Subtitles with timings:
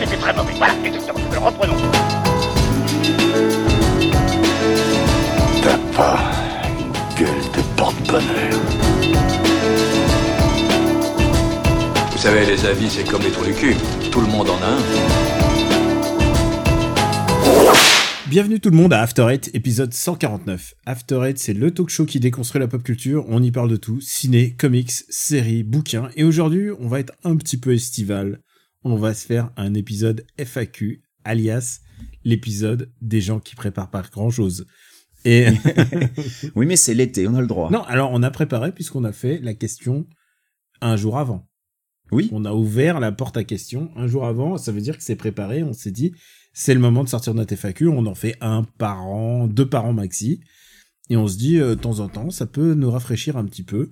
[0.00, 0.52] c'était très mauvais.
[0.56, 1.20] Voilà, exactement.
[1.30, 1.76] Alors reprenons.
[5.62, 6.18] T'as pas
[6.78, 8.60] une gueule de porte-bonheur.
[12.12, 13.76] Vous savez, les avis, c'est comme les trous du cul.
[14.10, 14.80] Tout le monde en a un.
[18.26, 20.74] Bienvenue tout le monde à After Eight, épisode 149.
[20.86, 23.24] After Eight, c'est le talk show qui déconstruit la pop culture.
[23.28, 26.10] On y parle de tout, ciné, comics, séries, bouquins.
[26.14, 28.40] Et aujourd'hui, on va être un petit peu estival.
[28.82, 31.80] On va se faire un épisode FAQ, alias
[32.24, 34.66] l'épisode des gens qui préparent pas grand chose.
[35.24, 35.46] Et
[36.54, 37.70] Oui, mais c'est l'été, on a le droit.
[37.70, 40.06] non, alors on a préparé puisqu'on a fait la question
[40.80, 41.46] un jour avant.
[42.12, 42.28] Oui.
[42.32, 44.56] On a ouvert la porte à questions un jour avant.
[44.56, 45.62] Ça veut dire que c'est préparé.
[45.62, 46.12] On s'est dit,
[46.52, 47.88] c'est le moment de sortir notre FAQ.
[47.88, 50.40] On en fait un par an, deux par an maxi.
[51.08, 53.62] Et on se dit, euh, de temps en temps, ça peut nous rafraîchir un petit
[53.62, 53.90] peu.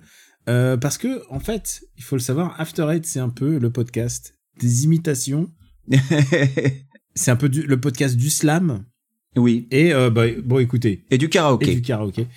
[0.49, 3.71] Euh, parce que, en fait, il faut le savoir, After Eight, c'est un peu le
[3.71, 5.51] podcast des imitations.
[7.15, 8.85] C'est un peu du- le podcast du slam.
[9.35, 9.67] oui.
[9.71, 11.71] Et, euh, bah, bon, écoutez, Et du karaoké.
[11.71, 12.27] et du karaoké.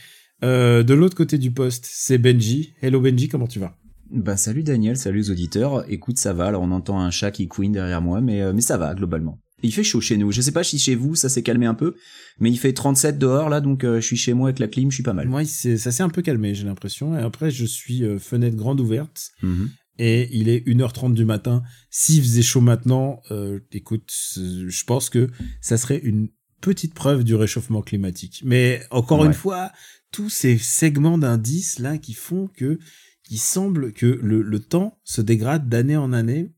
[0.44, 2.74] Euh, de l'autre côté du poste, c'est Benji.
[2.82, 3.76] Hello Benji, comment tu vas?
[4.10, 5.90] Bah salut Daniel, salut les auditeurs.
[5.90, 6.46] Écoute, ça va.
[6.46, 9.40] Alors on entend un chat qui queen derrière moi, mais euh, mais ça va globalement.
[9.62, 10.32] Il fait chaud chez nous.
[10.32, 11.94] Je sais pas si chez vous ça s'est calmé un peu,
[12.40, 14.96] mais il fait 37 dehors là, donc je suis chez moi avec la clim, je
[14.96, 15.28] suis pas mal.
[15.28, 17.16] Moi, ça s'est un peu calmé, j'ai l'impression.
[17.16, 19.30] Et après, je suis fenêtre grande ouverte.
[19.42, 19.70] Mhm.
[20.04, 21.62] Et il est 1h30 du matin.
[21.88, 26.28] S'il faisait chaud maintenant, euh, écoute, je pense que ça serait une
[26.60, 28.42] petite preuve du réchauffement climatique.
[28.44, 29.26] Mais encore Ouais.
[29.28, 29.70] une fois,
[30.10, 32.80] tous ces segments d'indices là qui font que,
[33.22, 36.50] qui semble que le, le temps se dégrade d'année en année,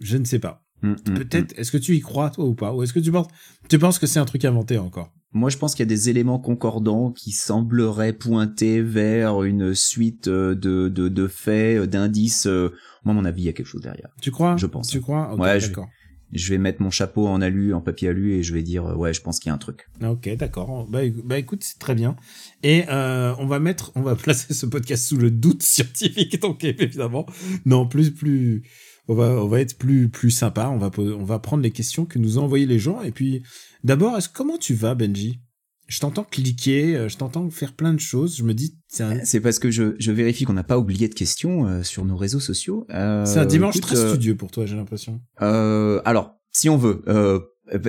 [0.00, 0.64] je ne sais pas.
[0.82, 2.72] Mm, mm, Peut-être, est-ce que tu y crois toi ou pas?
[2.72, 3.26] Ou est-ce que tu penses,
[3.68, 5.12] tu penses que c'est un truc inventé encore?
[5.32, 10.28] Moi, je pense qu'il y a des éléments concordants qui sembleraient pointer vers une suite
[10.28, 12.46] euh, de, de, de faits, euh, d'indices.
[12.46, 12.70] euh.
[13.04, 14.08] Moi, à mon avis, il y a quelque chose derrière.
[14.22, 14.56] Tu crois?
[14.56, 14.88] Je pense.
[14.88, 15.32] Tu crois?
[15.32, 15.88] Ok, Ouais, je- d'accord.
[16.32, 19.14] Je vais mettre mon chapeau en alu, en papier alu, et je vais dire, ouais,
[19.14, 19.86] je pense qu'il y a un truc.
[20.04, 20.86] Ok, d'accord.
[20.86, 22.16] Bah, bah, écoute, c'est très bien.
[22.62, 26.38] Et euh, on va mettre, on va placer ce podcast sous le doute scientifique.
[26.42, 27.24] Donc évidemment,
[27.64, 28.62] non, plus, plus,
[29.08, 30.68] on va, on va être plus, plus sympa.
[30.68, 33.02] On va, on va prendre les questions que nous ont envoyées les gens.
[33.02, 33.42] Et puis,
[33.82, 35.40] d'abord, est-ce comment tu vas, Benji?
[35.86, 38.36] Je t'entends cliquer, euh, je t'entends faire plein de choses.
[38.36, 41.08] Je me dis, c'est un, C'est parce que je, je vérifie qu'on n'a pas oublié
[41.08, 42.86] de questions euh, sur nos réseaux sociaux.
[42.90, 45.22] Euh, c'est un dimanche écoute, très euh, studieux pour toi, j'ai l'impression.
[45.40, 47.40] Euh, alors, si on veut, euh,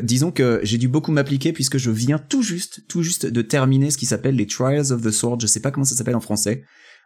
[0.02, 3.92] disons que j'ai dû beaucoup m'appliquer puisque je viens tout juste, tout juste de terminer
[3.92, 5.40] ce qui s'appelle les Trials of the Sword.
[5.42, 6.64] Je sais pas comment ça s'appelle en français.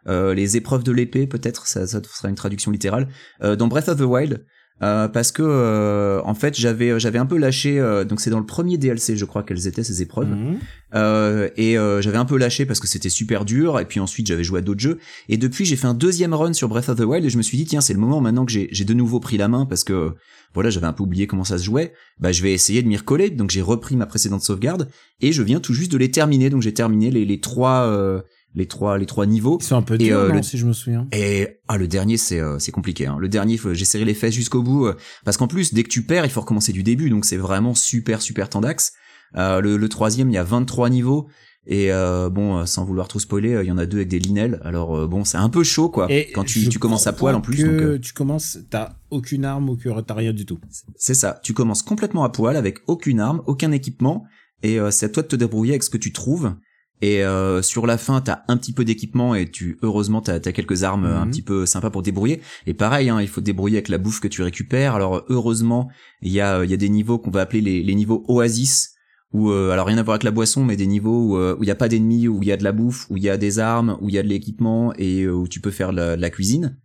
[0.08, 3.08] Euh, les épreuves de l'épée, peut-être, ça, ça sera une traduction littérale.
[3.42, 4.44] Euh, dans Breath of the Wild.
[4.82, 8.40] euh, parce que euh, en fait j'avais j'avais un peu lâché euh, donc c'est dans
[8.40, 10.58] le premier DLC je crois qu'elles étaient ces épreuves Mhm.
[10.96, 14.26] euh, et euh, j'avais un peu lâché parce que c'était super dur et puis ensuite
[14.26, 14.98] j'avais joué à d'autres jeux
[15.28, 17.42] et depuis j'ai fait un deuxième run sur Breath of the Wild et je me
[17.42, 19.64] suis dit tiens c'est le moment maintenant que j'ai j'ai de nouveau pris la main
[19.64, 20.14] parce que
[20.54, 22.96] voilà j'avais un peu oublié comment ça se jouait bah je vais essayer de m'y
[22.96, 24.88] recoller donc j'ai repris ma précédente sauvegarde
[25.20, 28.22] et je viens tout juste de les terminer donc j'ai terminé les, les trois euh,
[28.54, 30.58] les trois les trois niveaux Ils sont un peu Et, durs, euh, non, le- si
[30.58, 31.06] je me souviens.
[31.12, 33.16] et ah le dernier c'est euh, c'est compliqué hein.
[33.18, 34.94] le dernier j'ai serré les fesses jusqu'au bout euh,
[35.24, 37.74] parce qu'en plus dès que tu perds il faut recommencer du début donc c'est vraiment
[37.74, 38.92] super super tendax
[39.36, 41.26] euh, le, le troisième il y a 23 niveaux
[41.66, 44.60] et euh, bon sans vouloir trop spoiler il y en a deux avec des linels
[44.64, 47.40] alors bon c'est un peu chaud quoi Et quand tu, tu commences à poil en
[47.40, 50.58] plus que donc tu commences, t'as aucune arme que t'as rien du tout.
[50.96, 54.24] c'est ça tu commences complètement à poil avec aucune arme aucun équipement
[54.62, 56.54] et euh, c'est à toi de te débrouiller avec ce que tu trouves
[57.02, 60.52] et euh, sur la fin t'as un petit peu d'équipement et tu heureusement t'as as
[60.52, 61.30] quelques armes un Mhm.
[61.30, 62.40] petit peu sympas pour débrouiller.
[62.66, 64.94] Et pareil hein, il faut te débrouiller avec la bouffe que tu récupères.
[64.94, 65.88] Alors heureusement
[66.22, 68.92] il y a il y a des niveaux qu'on va appeler les, les niveaux oasis
[69.32, 71.64] où euh, alors rien à voir avec la boisson mais des niveaux où euh, où
[71.64, 73.28] il y a pas d'ennemis où il y a de la bouffe où il y
[73.28, 75.90] a des armes où il y a de l'équipement et euh, où tu peux faire
[75.90, 76.78] de la, de la cuisine.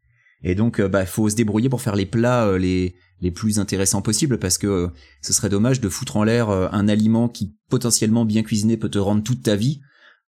[0.43, 4.01] Et donc euh, bah faut se débrouiller pour faire les plats les les plus intéressants
[4.01, 4.89] possibles parce que
[5.21, 8.97] ce serait dommage de foutre en l'air un aliment qui potentiellement bien cuisiné peut te
[8.97, 9.81] rendre toute ta vie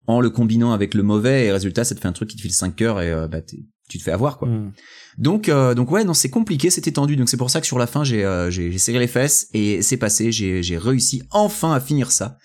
[0.09, 2.43] en le combinant avec le mauvais et résultat ça te fait un truc qui te
[2.43, 4.49] file 5 cœurs et euh, bah tu te fais avoir quoi.
[4.49, 4.73] Mhm.
[5.19, 7.79] Donc euh, donc ouais non c'est compliqué c'était tendu donc c'est pour ça que sur
[7.79, 11.23] la fin j'ai euh, j'ai j'ai serré les fesses et c'est passé j'ai j'ai réussi
[11.31, 12.39] enfin à finir ça.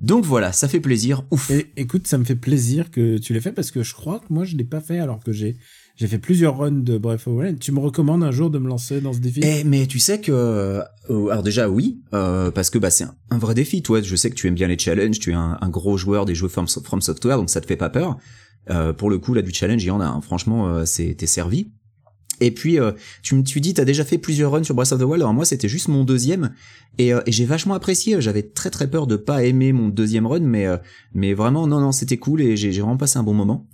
[0.00, 1.50] Donc voilà ça fait plaisir ouf.
[1.50, 4.32] Et écoute, ça me fait plaisir que tu l'aies fait parce que je crois que
[4.32, 5.56] moi je l'ai pas fait alors que j'ai
[5.98, 7.58] j'ai fait plusieurs runs de Breath of the Wild.
[7.58, 9.40] Tu me recommandes un jour de me lancer dans ce défi?
[9.42, 13.38] Eh mais tu sais que euh, alors déjà oui euh, parce que bah c'est un,
[13.38, 14.00] vrai défi toi.
[14.00, 16.48] Je sais que tu aimes bien les challenges tu es un, gros joueur des jeux
[16.48, 18.16] From, Software donc ça te fait pas peur.
[18.70, 20.20] Euh, pour le coup là du challenge il y en a hein.
[20.20, 21.68] franchement euh, c'est t'es servi.
[22.40, 22.92] Et puis euh,
[23.22, 25.22] tu me tu dis t'as déjà fait plusieurs runs sur Breath of the Wild.
[25.22, 26.54] Alors moi c'était juste mon deuxième.
[26.98, 28.20] Et, euh, et j'ai vachement apprécié.
[28.20, 30.76] J'avais très très peur de pas aimer mon deuxième run mais euh,
[31.14, 33.66] mais vraiment non non c'était cool et j'ai vraiment passé un bon moment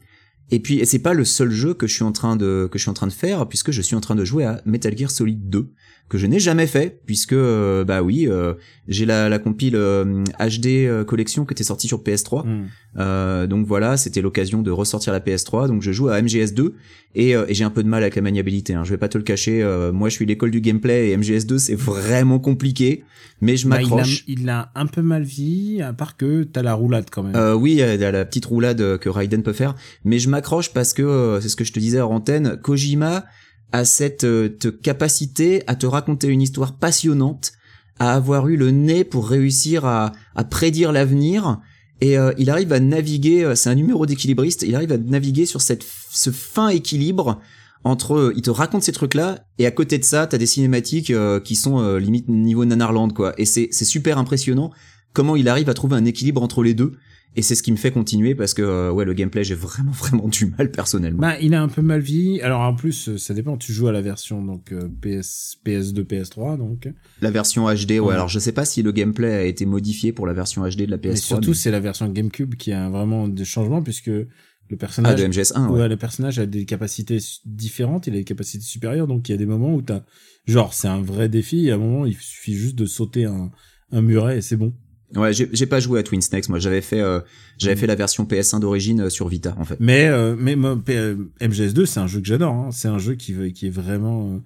[0.51, 2.79] Et puis et c'est pas le seul jeu que je suis en train de que
[2.79, 4.97] je suis en train de faire puisque je suis en train de jouer à Metal
[4.97, 5.73] Gear Solid 2
[6.09, 8.55] que je n'ai jamais fait puisque euh, bah oui euh,
[8.89, 12.67] j'ai la, la compile euh, HD euh, collection qui était sortie sur PS3 Hmm.
[12.99, 16.73] euh, donc voilà c'était l'occasion de ressortir la PS3 donc je joue à MGS2
[17.15, 18.85] et, euh, et j'ai un peu de mal avec la maniabilité hein.
[18.85, 21.59] je vais pas te le cacher euh, moi je suis l'école du gameplay et MGS2
[21.59, 23.03] c'est vraiment compliqué
[23.41, 26.63] mais je Bah, il, m'accroche il a un peu mal vie, à part que t'as
[26.63, 27.35] la roulade quand même.
[27.35, 29.75] Euh, oui, il y a la petite roulade euh, que Raiden peut faire,
[30.05, 32.57] mais je m'accroche parce que euh, c'est ce que je te disais hors antenne.
[32.63, 33.25] Kojima
[33.75, 37.53] a cette euh, te- capacité à te raconter une histoire passionnante,
[37.99, 41.61] à avoir eu le nez pour réussir à, à prédire l'avenir.
[42.01, 45.47] Et euh, il arrive à naviguer, euh, c'est un numéro d'équilibriste, il arrive à naviguer
[45.47, 47.41] sur cette, ce fin équilibre
[47.83, 51.11] entre, euh, il te raconte ces trucs-là, et à côté de ça, t'as des cinématiques
[51.11, 53.35] euh, qui sont euh, limite niveau Nanarland, quoi.
[53.39, 54.71] Et c'est super impressionnant
[55.13, 56.93] comment il arrive à trouver un équilibre entre les deux.
[57.37, 59.91] Et c'est ce qui me fait continuer parce que euh, ouais le gameplay j'ai vraiment
[59.93, 61.21] vraiment du mal personnellement.
[61.21, 62.41] Bah, il a un peu mal vie.
[62.43, 63.57] Alors en plus, euh, ça dépend.
[63.57, 66.89] Tu joues à la version donc PS, PS2, PS3, donc.
[67.21, 68.15] La version HD, ouais, Ouais.
[68.15, 70.91] alors je sais pas si le gameplay a été modifié pour la version HD de
[70.91, 71.11] la PS3.
[71.11, 74.29] Mais surtout, c'est la version GameCube qui a vraiment des changements puisque le
[74.73, 75.81] ah, personnage, de MGS1, ouais.
[75.81, 78.07] ouais, le personnage a des capacités différentes.
[78.07, 79.07] Il a des capacités supérieures.
[79.07, 80.03] Donc il y a des moments où t'as,
[80.47, 81.67] genre, c'est un vrai défi.
[81.67, 83.51] Et à un moment, il suffit juste de sauter un,
[83.93, 84.73] un muret et c'est bon.
[85.17, 87.21] Ouais, j'ai pas joué à Twin Snakes, moi j'avais fait euh,
[87.59, 89.77] j'avais fait la version PS1 d'origine euh, sur Vita en fait.
[89.81, 92.53] Mais, euh, mais moi, P- euh, MGS2, c'est un jeu que j'adore.
[92.55, 92.71] Hein.
[92.73, 94.39] C'est un jeu qui, qui est vraiment euh,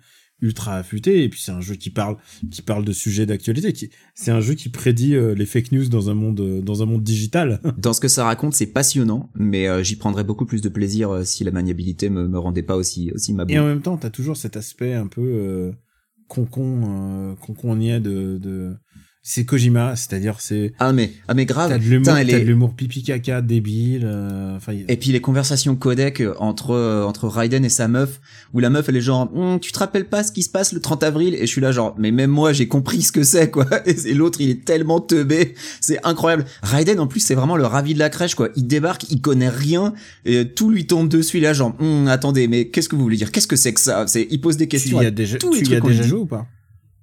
[0.43, 1.25] ultra affûté.
[1.25, 2.17] Et puis c'est un jeu qui parle,
[2.51, 3.73] qui parle de sujets d'actualité.
[3.73, 7.03] Qui, c'est un jeu qui prédit les fake news dans un monde, dans un monde
[7.03, 7.61] digital.
[7.79, 11.23] Dans ce que ça raconte, c'est passionnant, mais euh, j'y prendrais beaucoup plus de plaisir
[11.25, 14.11] si la maniabilité me, me rendait pas aussi aussi ma Et en même temps, t'as
[14.11, 15.73] toujours cet aspect un peu euh,
[16.29, 18.75] concon, concon niais de, de...
[19.31, 21.69] C'est Kojima, c'est-à-dire c'est Ah mais ah mais grave.
[21.71, 24.05] t'as de l'humour, pipi caca débile.
[24.07, 27.89] euh, Enfin, y- Et puis les conversations codec euh, entre euh, entre Raiden et sa
[27.89, 28.23] meuf,
[28.55, 30.73] où la meuf elle est genre, Hum, tu te rappelles pas ce qui se passe
[30.73, 31.35] le 30 avril?
[31.35, 33.67] Et je suis là genre, mais même moi j'ai compris ce que c'est quoi.
[33.87, 35.53] Et l'autre il est tellement teubé,
[35.83, 36.47] c'est incroyable.
[36.63, 38.49] Raiden en plus c'est vraiment le ravi de la crèche quoi.
[38.57, 39.93] Il débarque, il connaît rien,
[40.25, 41.39] et tout lui tombe dessus.
[41.41, 43.31] Là genre, Hum, attendez, mais qu'est-ce que vous voulez dire?
[43.31, 44.07] Qu'est-ce que c'est que ça?
[44.07, 45.03] C'est il pose des tu questions.
[45.03, 46.47] y à as déjà, tu y as déjà joué ou pas?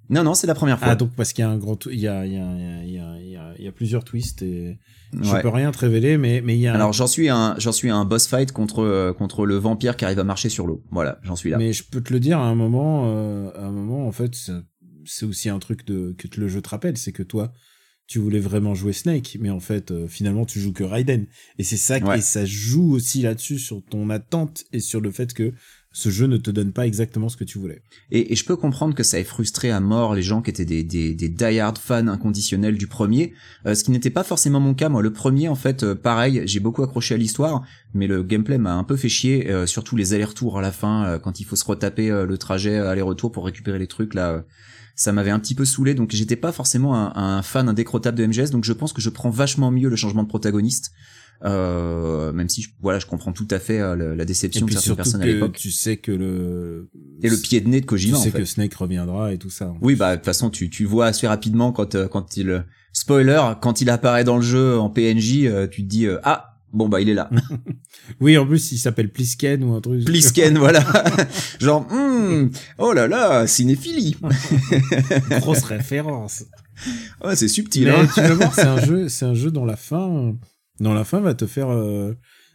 [0.08, 0.88] Non non, c'est la première fois.
[0.90, 2.90] Ah donc parce qu'il y a un grand, il y a, il y a, il
[2.92, 4.78] y a, il y a, plusieurs twists et
[5.12, 5.42] je Ouais.
[5.42, 6.74] peux rien te révéler, mais mais il y a.
[6.74, 10.04] Alors j'en suis un j'en suis un boss fight contre euh, contre le vampire qui
[10.04, 10.82] arrive à marcher sur l'eau.
[10.90, 11.58] Voilà, j'en suis là.
[11.58, 14.34] Mais je peux te le dire à un moment, euh, à un moment en fait,
[14.34, 14.52] c'est-
[15.04, 17.52] c'est aussi un truc de que le jeu te rappelle, c'est que toi,
[18.08, 21.26] tu voulais vraiment jouer Snake, mais en fait, euh, finalement, tu joues que Raiden,
[21.58, 22.18] et c'est ça, Ouais.
[22.18, 25.52] et ça joue aussi là-dessus sur ton attente et sur le fait que
[25.96, 27.80] ce jeu ne te donne pas exactement ce que tu voulais.
[28.10, 30.84] Et, je peux comprendre que ça ait frustré à mort les gens qui étaient des,
[30.84, 33.32] des, fans inconditionnels du premier,
[33.64, 34.90] euh, ce qui n'était pas forcément mon cas.
[34.90, 37.62] Moi, le premier, en fait, euh, pareil, j'ai beaucoup accroché à l'histoire,
[37.94, 41.06] mais le gameplay m'a un peu fait chier, euh, surtout les allers-retours à la fin,
[41.06, 44.44] euh, quand il faut se retaper le trajet aller-retour pour récupérer les trucs, là,
[44.96, 48.50] ça m'avait un petit peu saoulé, donc j'étais pas forcément un, fan indécrottable de MGS,
[48.50, 50.92] donc je pense que je prends vachement mieux le changement de protagoniste.
[51.44, 54.64] Euh, même si je, voilà je comprends tout à fait euh, la, la Et déception
[54.64, 56.88] de puis certaines personnes à que l'époque tu sais que le
[57.22, 59.38] et le pied de nez de tu Kojima en sais fait que Snake reviendra et
[59.38, 59.74] tout ça.
[59.82, 63.52] oui, bah de toute façon, tu tu vois assez rapidement quand euh, quand il spoiler
[63.60, 67.08] quand il apparaît dans le jeu en PNJ, tu te dis ah bon bah il
[67.08, 67.30] est là.
[68.20, 70.04] Oui, en plus, il s'appelle Plisken ou un truc.
[70.04, 70.84] Plisken, voilà.
[71.60, 74.16] Genre hmm, oh là là, cinéphilie.
[75.40, 76.44] Grosse référence.
[77.24, 77.84] Ouais, c'est subtil.
[77.86, 80.34] Mais Hein tu vas voir, c'est un jeu, c'est un jeu dont la fin,
[80.80, 82.14] dont la fin va te faire euh,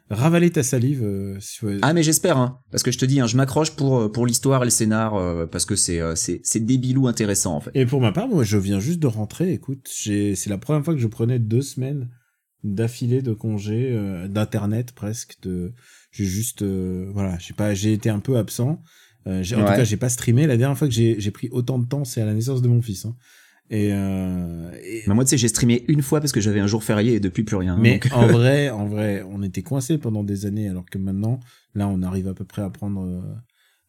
[0.10, 1.04] ravaler ta salive.
[1.04, 1.60] euh, si.
[1.82, 4.26] Ah mais j'espère hein, parce que je te dis hein, je m'accroche pour euh, pour
[4.26, 7.72] l'histoire et le scénar euh, parce que c'est euh, c'est c'est débilou intéressant en fait.
[7.74, 9.52] Et pour ma part, moi, je viens juste de rentrer.
[9.54, 12.10] Écoute, c'est la première fois que je prenais deux semaines
[12.64, 15.38] d'affilée de congé, euh, d'internet presque.
[15.42, 15.74] De,
[16.12, 18.84] j'ai juste, euh, voilà, j'ai pas, j'ai été un peu absent.
[19.28, 19.66] Euh, en Ouais.
[19.66, 20.46] tout cas, j'ai pas streamé.
[20.46, 22.68] La dernière fois que j'ai, j'ai pris autant de temps, c'est à la naissance de
[22.68, 23.06] mon fils.
[23.06, 23.16] Hein.
[23.74, 26.68] Et, euh, et- Mais moi tu sais j'ai streamé une fois parce que j'avais un
[26.68, 27.78] jour férié et depuis plus rien.
[27.78, 31.40] Mais donc- en vrai, en vrai, on était coincé pendant des années, alors que maintenant,
[31.74, 33.22] là, on arrive à peu près à prendre, euh,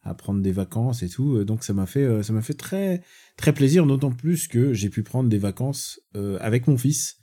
[0.01, 1.35] à prendre des vacances et tout.
[1.35, 3.01] Euh, Donc ça m'a fait, euh, ça m'a fait très,
[3.35, 7.17] très plaisir, d'autant plus que j'ai pu prendre des vacances euh, avec mon fils.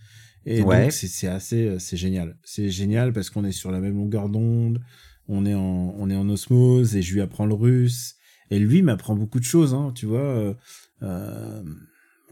[0.44, 0.82] Et Ouais.
[0.84, 2.36] donc c'est assez, c'est génial.
[2.44, 4.80] C'est génial parce qu'on est sur la même longueur d'onde,
[5.28, 8.16] on est en, on est en osmose et je lui apprends le russe.
[8.50, 10.54] Et lui m'apprend beaucoup de choses, hein, tu vois.
[11.02, 11.62] euh,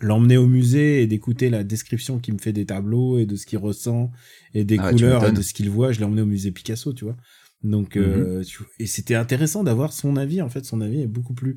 [0.01, 3.47] l'emmener au musée et d'écouter la description qu'il me fait des tableaux et de ce
[3.47, 4.11] qu'il ressent
[4.55, 5.93] et des Ah couleurs et de ce qu'il voit.
[5.93, 7.17] Je l'ai emmené au musée Picasso, tu vois.
[7.65, 8.03] Donc, Mhm.
[8.05, 10.41] euh, tu- et c'était intéressant d'avoir son avis.
[10.43, 11.57] En fait, son avis est beaucoup plus,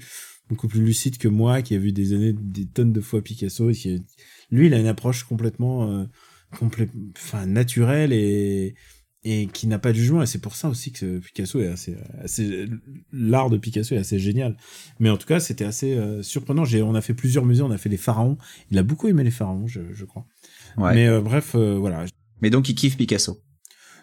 [0.50, 3.70] beaucoup plus lucide que moi, qui a vu des années, des tonnes de fois Picasso.
[3.70, 4.02] et qui-
[4.50, 6.06] lui, il a une approche complètement, euh,
[6.60, 8.74] complète, enfin, naturelle et
[9.24, 11.96] et qui n'a pas de jugement et c'est pour ça aussi que Picasso est assez,
[12.24, 12.66] assez
[13.14, 14.58] l'art de Picasso est assez génial.
[15.00, 16.66] Mais en tout cas c'était assez euh, surprenant.
[16.66, 18.38] J'ai on a fait plusieurs musées on a fait les pharaons.
[18.72, 20.26] Il a beaucoup aimé les pharaons je, je crois.
[20.78, 20.96] Ouais.
[20.96, 22.06] mais euh, bref euh, voilà.
[22.42, 23.40] Mais donc il kiffe Picasso.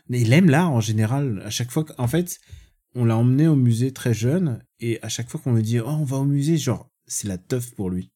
[0.09, 1.43] mais il aime l'art en général.
[1.45, 2.39] À chaque fois en fait
[2.95, 5.89] on l'a emmené au musée très jeune et à chaque fois qu'on lui dit oh
[5.89, 8.13] on va au musée genre c'est la teuf pour lui.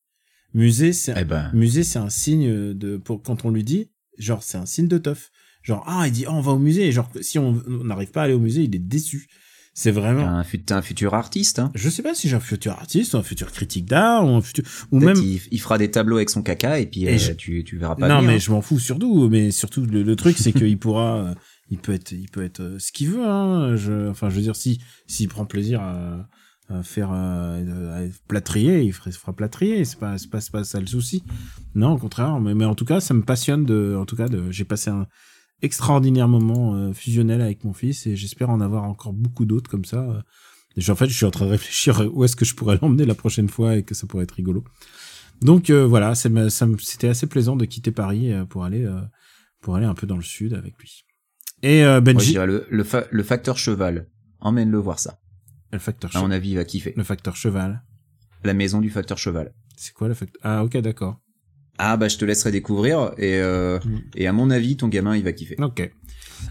[0.55, 1.51] Musée c'est Eh ben.
[1.53, 4.99] musée c'est un signe de pour quand on lui dit genre c'est un signe de
[4.99, 5.33] teuf
[5.63, 8.11] genre ah il dit ah on va au musée et genre si on on n'arrive
[8.11, 9.29] pas à aller au musée il est déçu
[9.75, 11.71] c'est vraiment Un, t'es un futur artiste, hein.
[11.75, 14.43] je sais pas si j'ai un futur artiste ou un futur critique d'art ou un
[14.43, 17.19] futur ou même il, il fera des tableaux avec son caca et puis Et euh,
[17.19, 18.07] je- tu, tu verras pas.
[18.07, 18.39] non venir, mais hein.
[18.39, 21.35] je m'en fous surtout mais surtout le, le truc c'est qu'il pourra
[21.71, 24.43] il peut être il peut être euh, ce qu'il veut hein je enfin je veux
[24.43, 26.29] dire si s'il prend plaisir à,
[26.69, 30.65] à faire euh, à plâtrier il fera, fera plâtrier c'est pas c'est pas c'est pas
[30.65, 31.23] ça le souci
[31.75, 34.29] non au contraire mais, mais en tout cas ça me passionne de en tout cas
[34.29, 35.07] de j'ai passé un
[35.63, 39.85] extraordinaire moment euh, fusionnel avec mon fils et j'espère en avoir encore beaucoup d'autres comme
[39.85, 40.23] ça euh.
[40.91, 43.15] En fait je suis en train de réfléchir où est-ce que je pourrais l'emmener la
[43.15, 44.65] prochaine fois et que ça pourrait être rigolo
[45.41, 49.01] donc euh, voilà, c'était assez plaisant de quitter Paris euh, pour aller euh,
[49.61, 51.05] pour aller un peu dans le sud avec lui.
[51.65, 54.07] Et euh, Benji, dirais le, le, fa- le facteur cheval.
[54.39, 55.19] Emmène-le voir ça.
[55.73, 56.37] le facteur À mon cheval.
[56.37, 56.93] avis, il va kiffer.
[56.97, 57.83] Le facteur cheval.
[58.45, 59.53] La maison du facteur cheval.
[59.77, 61.21] C'est quoi le facteur Ah ok d'accord.
[61.85, 63.99] Ah bah je te laisserai découvrir et euh, Mm.
[64.17, 65.57] et à mon avis ton gamin il va kiffer.
[65.61, 65.91] Ok.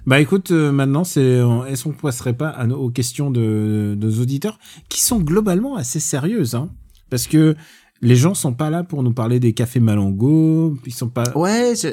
[0.05, 4.07] Bah écoute, euh, maintenant c'est est-ce qu'on passerait pas à nos, aux questions de, de
[4.07, 4.57] nos auditeurs
[4.89, 6.69] qui sont globalement assez sérieuses, hein?
[7.09, 7.55] Parce que
[8.03, 11.25] les gens sont pas là pour nous parler des cafés Malongo, ils sont pas.
[11.35, 11.89] Ouais, je,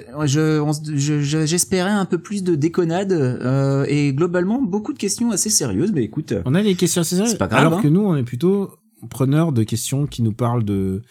[0.97, 5.93] je- j'espérais un peu plus de déconnade euh, et globalement beaucoup de questions assez sérieuses.
[5.93, 7.33] Mais écoute, On a des questions assez sérieuses.
[7.33, 7.83] C'est pas grave, Alors hein.
[7.83, 8.71] que nous, on est plutôt
[9.11, 11.03] preneurs de questions qui nous parlent de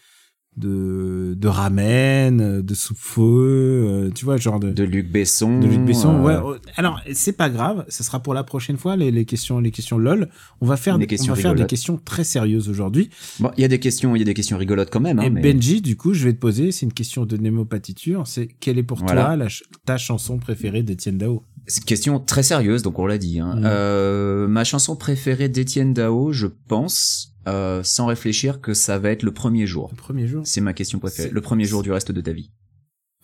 [0.58, 5.60] de de ramen, de soupe-feu, euh, tu vois, genre de de Luc Besson.
[5.60, 6.16] de Luc Besson.
[6.16, 6.34] euh, Ouais.
[6.56, 9.72] euh, Alors, c'est pas grave, ce sera pour la prochaine fois les, les questions les
[9.72, 10.30] questions lol.
[10.62, 13.10] On va faire on va faire des questions très sérieuses aujourd'hui.
[13.40, 15.20] Bon, il y a des questions, il y a des questions rigolotes quand même.
[15.20, 17.66] Hein, Et mais- Benji, du coup, je vais te poser, c'est une question de Nemo
[17.66, 19.26] Patiture, c'est quelle est pour Voilà.
[19.26, 19.48] toi la
[19.86, 21.44] ta chanson préférée d'Étienne Dao?
[21.70, 23.40] C'est une question très sérieuse, donc on l'a dit.
[23.40, 23.56] Hein.
[23.58, 23.62] Mm.
[23.66, 29.24] Euh, ma chanson préférée d'Étienne Dao, je pense, euh, sans réfléchir, que ça va être
[29.24, 29.90] le premier jour.
[29.92, 30.42] Le premier jour.
[30.46, 31.30] C'est ma question préférée.
[31.32, 32.52] Le premier jour du reste de ta vie.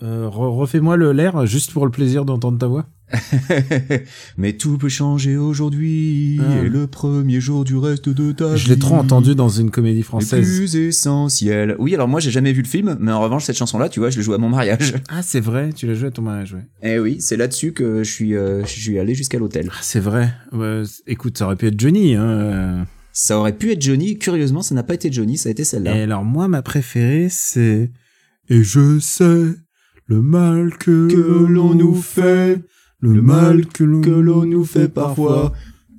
[0.02, 2.88] Euh, re- refais-moi le l'air juste pour le plaisir d'entendre ta voix.
[4.38, 6.64] Mais tout peut changer aujourd'hui, Ah.
[6.64, 8.58] et le premier jour du reste de ta vie.
[8.60, 10.44] Je l'ai trop entendu dans une comédie Le française.
[10.58, 11.76] plus essentiel.
[11.78, 14.10] Oui, alors moi j'ai jamais vu le film, mais en revanche cette chanson-là, tu vois,
[14.10, 14.96] je l'ai jouée à mon mariage.
[15.10, 16.66] Ah, c'est vrai, tu l'as joué à ton mariage, ouais.
[16.82, 19.70] Eh oui, c'est là-dessus que je suis, euh, je suis allé jusqu'à l'hôtel.
[19.72, 20.34] Ah, c'est vrai.
[21.06, 22.16] Écoute, ça aurait pu être Johnny.
[22.16, 22.88] Hein.
[23.14, 23.16] Euh.
[23.16, 24.18] Ça aurait pu être Johnny.
[24.18, 25.94] Curieusement, ça n'a pas été Johnny, ça a été Et celle-là.
[26.04, 27.92] alors, moi, ma préférée, c'est...
[28.50, 29.56] Et je sais
[30.08, 32.62] le mal que, Que l'on nous fait,
[33.00, 35.54] le mal que l'on nous fait parfois.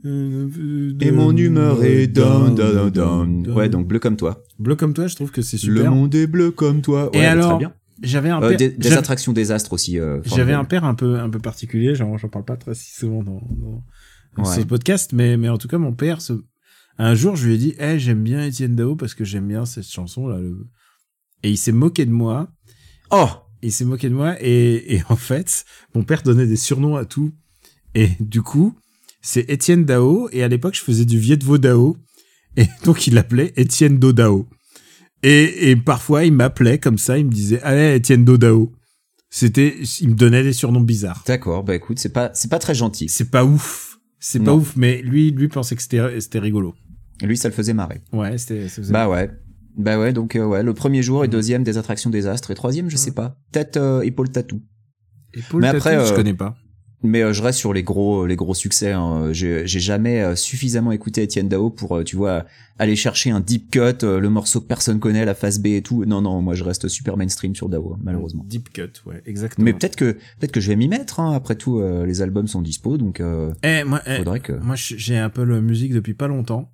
[0.05, 3.51] Et mon humeur est down, down, down.
[3.51, 4.43] Ouais, donc bleu comme toi.
[4.59, 5.91] Bleu comme toi, je trouve que c'est Le super.
[5.91, 7.09] monde est bleu comme toi.
[7.15, 7.61] Et alors.
[8.03, 8.59] J'avais un Euh, père...
[8.59, 9.99] des, des j'avais- attractions désastres aussi.
[9.99, 13.23] euh, J'avais un père un peu un peu particulier, j'en parle pas très si souvent
[13.23, 13.85] dans, dans,
[14.37, 14.45] Ouais.
[14.61, 16.33] ce podcast, mais mais en tout cas mon père, ce...
[16.99, 19.65] un jour je lui ai dit, eh j'aime bien Étienne Dao parce que j'aime bien
[19.65, 20.67] cette chanson là, le...
[21.43, 22.49] et il s'est moqué de moi,
[23.11, 23.29] Oh
[23.63, 27.05] il s'est moqué de moi et, et en fait mon père donnait des surnoms à
[27.05, 27.33] tout
[27.95, 28.77] et du coup
[29.23, 31.97] c'est Étienne Dao et à l'époque je faisais du Viet Vo Dao
[32.57, 34.47] et donc il l'appelait Étienne Do Dao
[35.25, 38.73] et, et parfois il m'appelait comme ça, il me disait allez Étienne Do Dao.
[39.31, 41.25] C'était, il me donnait des surnoms bizarres.
[41.27, 43.09] D'accord, bah écoute, c'est pas, c'est pas très gentil.
[43.09, 43.99] C'est pas ouf.
[44.21, 46.75] C'est pas ouf, mais lui, lui pensait que c'était, c'était rigolo.
[47.23, 48.01] Lui, ça le faisait marrer.
[48.13, 49.31] Ouais, c'était, Bah ouais.
[49.77, 52.89] Bah ouais, donc euh, ouais, le premier jour et deuxième des attractions désastres et troisième,
[52.91, 53.37] je sais pas.
[53.51, 54.63] Peut-être euh, épaule tatou.
[55.35, 56.57] Et Paul mais Tatou, après, je euh, connais pas.
[57.03, 58.93] Mais euh, je reste sur les gros les gros succès.
[58.93, 59.33] Hein.
[59.33, 62.47] J'ai jamais suffisamment écouté Étienne Dao pour tu vois
[62.79, 66.05] aller chercher un deep cut, le morceau que personne connaît, la phase B et tout.
[66.05, 68.45] Non non, moi je reste super mainstream sur Dao malheureusement.
[68.49, 69.65] Deep cut, ouais, exactement.
[69.65, 71.19] Mais peut-être que peut-être que je vais m'y mettre.
[71.19, 71.35] Hein.
[71.35, 74.53] Après tout, euh, les albums sont dispo, donc euh, Eh, moi, eh, faudrait que.
[74.53, 76.74] moi, j'ai un peu la musique depuis pas longtemps.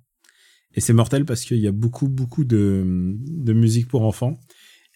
[0.75, 2.83] Et c'est mortel parce qu'il y a beaucoup, beaucoup de,
[3.17, 4.39] de musique pour enfants.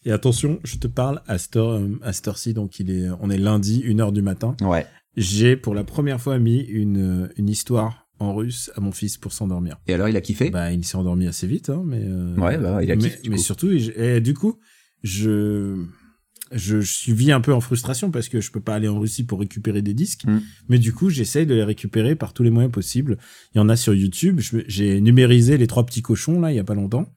[0.05, 3.29] Et attention, je te parle à cette heure, à cette heure-ci, donc il est, on
[3.29, 4.55] est lundi, une heure du matin.
[4.61, 4.85] Ouais.
[5.17, 9.33] J'ai pour la première fois mis une, une histoire en russe à mon fils pour
[9.33, 9.77] s'endormir.
[9.87, 10.49] Et alors il a kiffé?
[10.49, 12.01] Bah, il s'est endormi assez vite, hein, mais.
[12.03, 14.59] euh, Ouais, bah, il a kiffé, mais surtout, et du coup,
[15.03, 15.75] je,
[16.51, 18.99] je, je suis vis un peu en frustration parce que je peux pas aller en
[18.99, 20.25] Russie pour récupérer des disques.
[20.25, 20.39] Mm.
[20.69, 23.17] Mais du coup, j'essaye de les récupérer par tous les moyens possibles.
[23.53, 24.39] Il y en a sur YouTube.
[24.67, 27.11] J'ai numérisé les trois petits cochons là, il y a pas longtemps.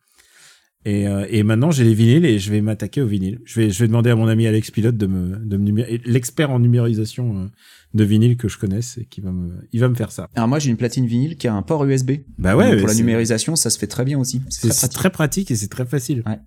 [0.84, 3.40] Et, euh, et maintenant, j'ai les vinyles et je vais m'attaquer au vinyle.
[3.44, 6.50] Je vais, je vais demander à mon ami Alex Pilote de me, de me l'expert
[6.50, 7.46] en numérisation euh,
[7.94, 10.28] de vinyle que je connaisse et qui va me, il va me faire ça.
[10.34, 12.12] Alors moi j'ai une platine vinyle qui a un port USB.
[12.38, 14.40] Bah ouais, Donc, pour la numérisation, ça se fait très bien aussi.
[14.48, 16.22] C'est très très pratique et c'est très facile.
[16.26, 16.38] Ouais.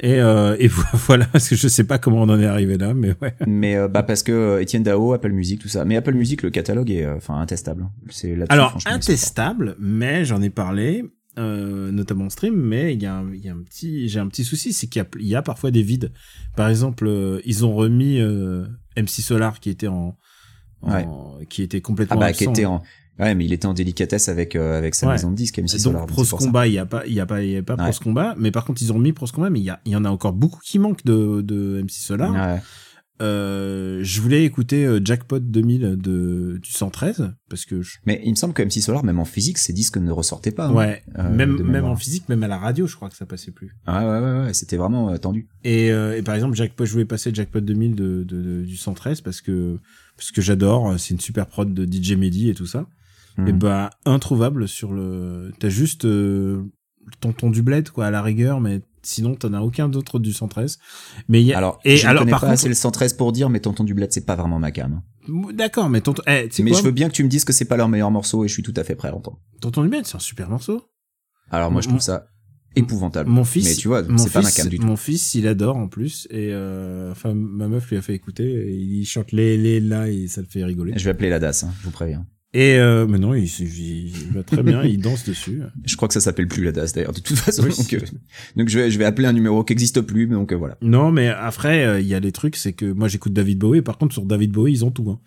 [0.00, 0.68] Et, euh, et
[1.06, 3.34] voilà, parce que je sais pas comment on en est arrivé là, mais ouais.
[3.46, 5.84] Mais euh, bah parce que euh, Étienne Dao, Apple Music, tout ça.
[5.84, 7.88] Mais Apple Music, le catalogue est euh, enfin intestable.
[8.10, 11.04] C'est là Alors, intestable, mais j'en ai parlé,
[11.38, 14.18] euh, notamment en stream, mais il y a un, il y a un petit, j'ai
[14.20, 16.12] un petit souci, c'est qu'il y a, il y a parfois des vides.
[16.56, 18.20] Par exemple, ils ont remis
[18.96, 20.16] MC Solar qui était en,
[20.82, 22.52] en- qui était Ah complètement bah qui absent.
[22.52, 22.82] était en
[23.18, 25.12] Ouais, mais il était en délicatesse avec euh, avec sa Ouais.
[25.12, 26.06] maison de disques MC Donc Solar.
[26.06, 26.46] Pros pour ça.
[26.46, 27.90] Combat, il y a pas, il y a pas, il y a pas Ouais.
[27.90, 29.92] Pros Combat, mais par contre ils ont remis Pros Combat, mais il y a, il
[29.92, 32.32] y en a encore beaucoup qui manquent de, de MC Solar.
[32.32, 32.60] Ouais.
[33.22, 38.30] Euh, je voulais écouter euh, Jackpot 2000 de du 113 parce que je, Mais il
[38.30, 40.66] me semble que MC Solar, même en physique, ces disques ne ressortaient pas.
[40.66, 40.74] hein.
[40.74, 43.52] ouais, euh, même même en physique, même à la radio, je crois que ça passait
[43.52, 43.76] plus.
[43.86, 45.46] Ouais, ouais, ouais, ouais, c'était vraiment euh, tendu.
[45.62, 48.76] Et, euh, et par exemple, Jackpot, je voulais passer Jackpot 2000 de, de, de- du
[48.76, 49.78] 113 parce que
[50.16, 52.86] parce que j'adore, c'est une super prod de DJ Mehdi et tout ça.
[53.46, 56.62] Et bah introuvable sur le, t'as juste euh,
[57.20, 60.32] ton ton du bled quoi à la rigueur, mais sinon t'en as aucun d'autre du
[60.32, 60.78] 113.
[61.28, 63.32] Mais il y a, Alors, et je alors par pas contre, assez le 113 pour
[63.32, 65.02] dire, mais Tonton du Bled, c'est pas vraiment ma cam.
[65.52, 67.64] d'accord, mais tonton, eh, Mais quoi, je veux bien que tu me dises que c'est
[67.64, 69.40] pas leur meilleur morceau et je suis tout à fait prêt à l'entendre.
[69.60, 70.82] tonton du bled, c'est un super morceau.
[71.50, 72.26] Alors moi, je trouve ça
[72.76, 73.30] épouvantable.
[73.30, 74.86] Mon fils, mais tu vois, c'est pas ma cam du tout.
[74.86, 78.44] Mon fils, il adore en plus, et euh, enfin ma meuf lui a fait écouter,
[78.44, 80.92] et il chante les les là et ça le fait rigoler.
[80.96, 82.26] Je vais appeler la DAS, hein, je vous préviens.
[82.56, 85.60] Et euh, mais non, il, il, il va très bien, il danse dessus.
[85.84, 87.64] Je crois que ça s'appelle plus la DAS d'ailleurs, de toute façon.
[87.64, 87.70] Oui.
[87.76, 88.00] donc, euh,
[88.54, 90.78] donc je vais, je vais appeler un numéro qui existe plus, donc euh, voilà.
[90.80, 93.82] Non, mais après, euh, il y a les trucs, c'est que moi j'écoute David Bowie.
[93.82, 95.10] Par contre, sur David Bowie, ils ont tout.
[95.10, 95.18] Hein.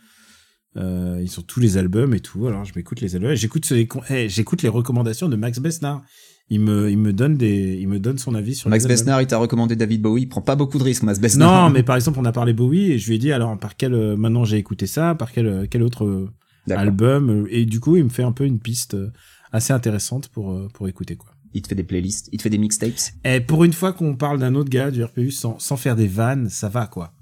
[0.78, 2.48] Euh, ils ont tous les albums et tout.
[2.48, 3.36] Alors je m'écoute les albums.
[3.36, 6.04] J'écoute con- eh, j'écoute les recommandations de Max Besnard.
[6.50, 8.88] Il me, il me donne des, il me donne son avis sur Max les.
[8.90, 11.68] Besnard, il t'a recommandé David Bowie, il prend pas beaucoup de risques, Max Besnard.
[11.68, 13.76] Non, mais par exemple, on a parlé Bowie et je lui ai dit alors par
[13.76, 16.30] quel euh, maintenant j'ai écouté ça, par quel quel autre.
[16.76, 19.12] Album euh, et du coup il me fait un peu une piste euh,
[19.52, 21.32] assez intéressante pour euh, pour écouter quoi.
[21.54, 23.14] Il te fait des playlists, il te fait des mixtapes.
[23.24, 26.08] Et pour une fois qu'on parle d'un autre gars du RPU sans sans faire des
[26.08, 27.14] vannes, ça va quoi.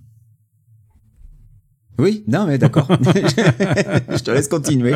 [1.98, 2.88] Oui, non mais d'accord.
[3.06, 4.96] je te laisse continuer.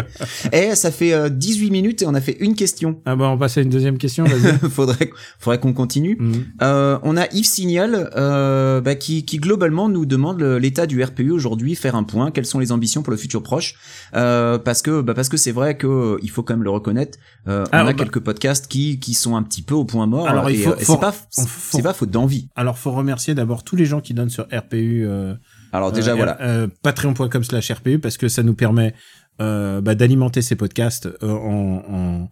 [0.52, 3.00] Et ça fait euh, 18 minutes et on a fait une question.
[3.06, 4.58] Ah bah on passe à une deuxième question, vas-y.
[4.70, 5.10] faudrait
[5.40, 6.18] faudrait qu'on continue.
[6.20, 6.46] Mhm.
[6.62, 11.02] Euh, on a Yves Signal euh, bah, qui, qui globalement nous demande le- l'état du
[11.04, 13.76] RPU aujourd'hui, faire un point, quelles sont les ambitions pour le futur proche,
[14.16, 16.70] euh, parce que bah, parce que c'est vrai que euh, il faut quand même le
[16.70, 20.06] reconnaître, euh, on a bah- quelques podcasts qui qui sont un petit peu au point
[20.08, 20.28] mort.
[20.28, 22.50] Alors, il faut- euh, c'est pas c'est pas faute d'envie.
[22.56, 25.08] Alors, faut remercier d'abord tous les gens qui donnent sur RPU.
[25.72, 26.38] Alors déjà euh, voilà.
[26.42, 28.94] euh, Patreon.com slash RPU parce que ça nous permet
[29.42, 32.30] euh, bah, d'alimenter ces podcasts euh, en, en,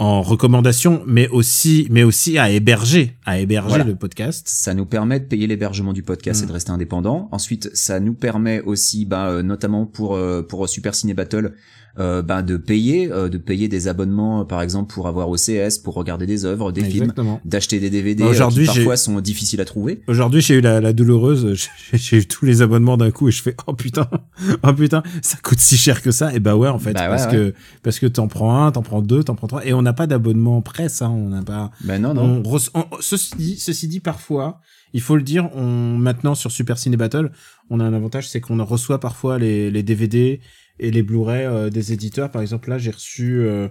[0.00, 3.84] en recommandations, mais aussi, mais aussi à héberger, à héberger Voilà.
[3.84, 4.46] le podcast.
[4.48, 6.44] Ça nous permet de payer l'hébergement du podcast Mm.
[6.44, 7.28] et de rester indépendant.
[7.32, 11.54] Ensuite, ça nous permet aussi, bah, euh, notamment pour euh, pour Super Ciné Battle,
[11.98, 15.78] euh, bah, de payer, euh, de payer des abonnements, euh, par exemple pour avoir OCS,
[15.82, 17.40] pour regarder des œuvres, des films, Exactement.
[17.44, 20.02] d'acheter des DVD Bah, euh, aujourd'hui, qui parfois sont difficiles à trouver.
[20.06, 21.54] Aujourd'hui, j'ai eu la, la douloureuse.
[21.92, 24.08] J'ai eu tous les abonnements d'un coup et je fais oh putain,
[24.62, 26.32] oh putain, ça coûte si cher que ça.
[26.34, 27.32] Et bah ouais, en fait, Bah ouais, parce ouais.
[27.32, 29.92] que parce que t'en prends un, t'en prends deux, t'en prends trois, et on n'a
[29.92, 31.02] pas d'abonnement presse.
[31.02, 31.70] Hein, on n'a pas.
[31.84, 32.42] Ben non, non.
[32.44, 34.60] On reço- on- ceci, dit, ceci dit, parfois,
[34.92, 37.30] il faut le dire, on, maintenant sur Super Ciné Battle,
[37.70, 40.40] on a un avantage, c'est qu'on reçoit parfois les, les DVD
[40.78, 42.30] et les Blu-ray euh, des éditeurs.
[42.30, 43.68] Par exemple, là, j'ai reçu, euh,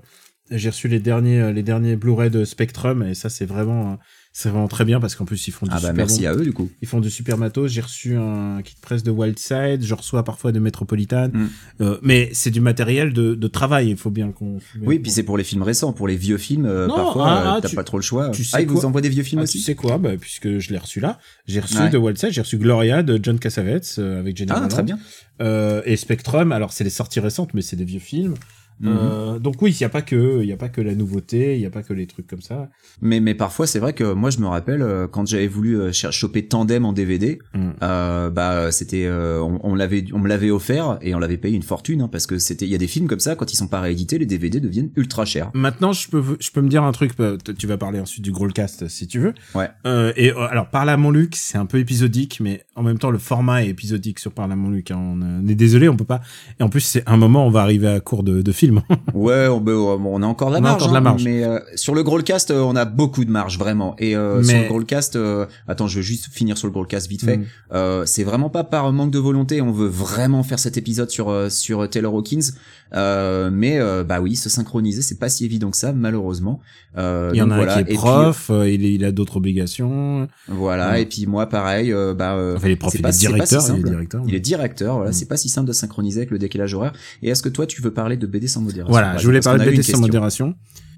[0.51, 3.97] j'ai reçu les derniers, euh, les derniers Blu-ray de Spectrum, et ça, c'est vraiment,
[4.39, 6.27] c'est vraiment très bien parce qu'en plus, ils font du Ah bah super merci bon-
[6.27, 6.69] à eux du coup.
[6.83, 7.71] ils font du super matos.
[7.71, 9.81] J'ai reçu un kit presse de Wildside.
[9.83, 11.29] Je reçois parfois de Metropolitan.
[11.33, 11.47] Mm.
[11.81, 13.89] Euh, mais c'est du matériel de, de travail.
[13.89, 14.59] Il faut bien qu'on.
[14.83, 17.37] Oui, puis c'est pour les films récents, pour les vieux films, euh, Non, parfois ah,
[17.41, 18.29] euh, ah, t'as tu- pas trop le choix.
[18.29, 20.11] tu sais ah, ils vous envoient des vieux films Ah, aussi tu sais quoi bah,
[20.21, 21.89] Puisque je l'ai reçu là, j'ai reçu Ouais.
[21.89, 24.69] de Wildside, j'ai reçu Gloria de John Cassavetes euh, avec Jenny Ah, Holland.
[24.69, 24.99] très bien.
[25.41, 28.35] Euh, et Spectrum, alors c'est les sorties récentes, mais c'est des vieux films.
[28.79, 28.89] Mhm.
[28.95, 31.55] Euh, donc oui, il y a pas que, il y a pas que la nouveauté,
[31.55, 32.69] il y a pas que les trucs comme ça.
[33.01, 35.91] Mais mais parfois c'est vrai que moi je me rappelle euh, quand j'avais voulu euh,
[35.91, 37.69] choper Tandem en DVD, Mm.
[37.81, 41.63] euh, bah c'était on, on l'avait on me l'avait offert et on l'avait payé une
[41.63, 43.67] fortune hein, parce que c'était il y a des films comme ça quand ils sont
[43.67, 45.49] pas réédités les DVD deviennent ultra chers.
[45.53, 47.15] Maintenant, je peux, je peux me dire un truc.
[47.15, 49.33] t- Tu vas parler ensuite du Growlcast si tu veux.
[49.55, 49.69] Ouais.
[49.85, 53.11] Euh, et alors, Parle à mon Luc, c'est un peu épisodique, mais en même temps,
[53.11, 54.91] le format est épisodique sur Parle à mon Luc.
[54.91, 54.97] hein.
[54.99, 56.21] On, est désolé, on peut pas.
[56.59, 58.66] Et en plus, c'est un moment, on va arriver à court de, de film.
[58.67, 58.81] Film.
[59.13, 60.75] Ouais, on, on a encore de la On a marge.
[60.83, 61.23] encore de la hein, marge.
[61.23, 63.95] Mais euh, sur le Growlcast, euh, on a beaucoup de marge vraiment.
[63.97, 67.23] Et euh, sur le Growlcast, euh, attends, je vais juste finir sur le Growlcast vite
[67.25, 67.37] fait.
[67.37, 67.45] Mm.
[67.73, 69.61] Euh, c'est vraiment pas par manque de volonté.
[69.61, 72.51] On veut vraiment faire cet épisode sur euh, sur Taylor Hawkins.
[72.93, 76.61] Euh, mais euh, bah oui, se synchroniser, c'est pas si évident que ça, malheureusement.
[76.97, 77.73] Euh, Il y en a voilà.
[77.73, 80.27] un qui est puis, prof, euh, il, est- il a d'autres obligations.
[80.47, 80.99] voilà.
[80.99, 81.91] Et puis moi, pareil.
[81.91, 83.75] euh, bah euh, Enfin, il est prof, c'est il pas- est c'est pas si directeur.
[83.75, 84.23] il est directeur.
[84.27, 84.95] il est directeur.
[84.95, 85.13] Voilà, Mm.
[85.13, 86.93] c'est pas si simple de synchroniser avec le décalage horaire.
[87.23, 89.39] Et est-ce que toi, tu veux parler de BD sans modération Voilà, par je voulais
[89.39, 90.55] parler de BD sans modération.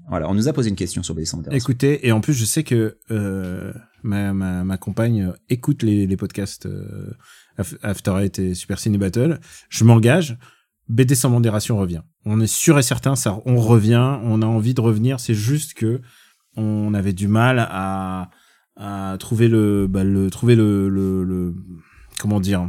[0.08, 1.56] Voilà, on nous a posé une question sur BD sans modération.
[1.64, 6.06] Écoutez, et en plus, je sais que euh, ma, ma, ma compagne euh, écoute les,
[6.06, 7.12] les podcasts euh,
[7.58, 9.38] Af- After Eight et Super Ciné Battle.
[9.68, 10.36] Je m'engage.
[10.88, 12.02] BD sans modération revient.
[12.24, 14.18] On est sûr et certain, ça, on revient.
[14.24, 15.20] On a envie de revenir.
[15.20, 16.00] C'est juste que
[16.56, 18.30] on avait du mal à,
[18.76, 21.54] à trouver le, bah, le trouver le, le, le-
[22.18, 22.68] comment dire.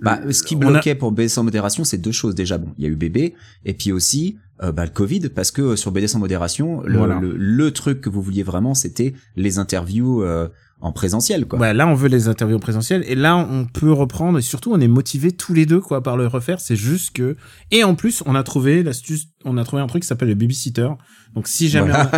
[0.00, 2.58] Bah, ce qui a- bloquait pour BD sans modération, c'est deux choses déjà.
[2.58, 3.34] Bon, il y a eu bébé,
[3.64, 6.98] et puis aussi euh, bah, le Covid, parce que euh, sur BD sans modération, le,
[6.98, 7.18] Voilà.
[7.20, 10.48] le, le truc que vous vouliez vraiment, c'était les interviews euh,
[10.80, 11.58] en présentiel, quoi.
[11.58, 14.78] Ouais, là, on veut les interviews présentielles et là, on peut reprendre et surtout, on
[14.80, 16.60] est motivés tous les deux quoi par le refaire.
[16.60, 17.36] C'est juste que
[17.72, 20.34] et en plus, on a trouvé l'astuce, on a trouvé un truc qui s'appelle le
[20.36, 20.88] babysitter.
[21.34, 22.10] Donc si jamais, Voilà.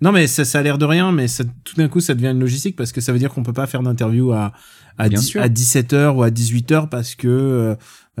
[0.00, 2.14] on- non mais ça, ça a l'air de rien, mais ça, tout d'un coup, ça
[2.14, 4.52] devient une logistique parce que ça veut dire qu'on peut pas faire d'interview à
[4.98, 5.42] à, Bien 10 sûr.
[5.42, 7.74] à 17h ou à 18h parce que euh,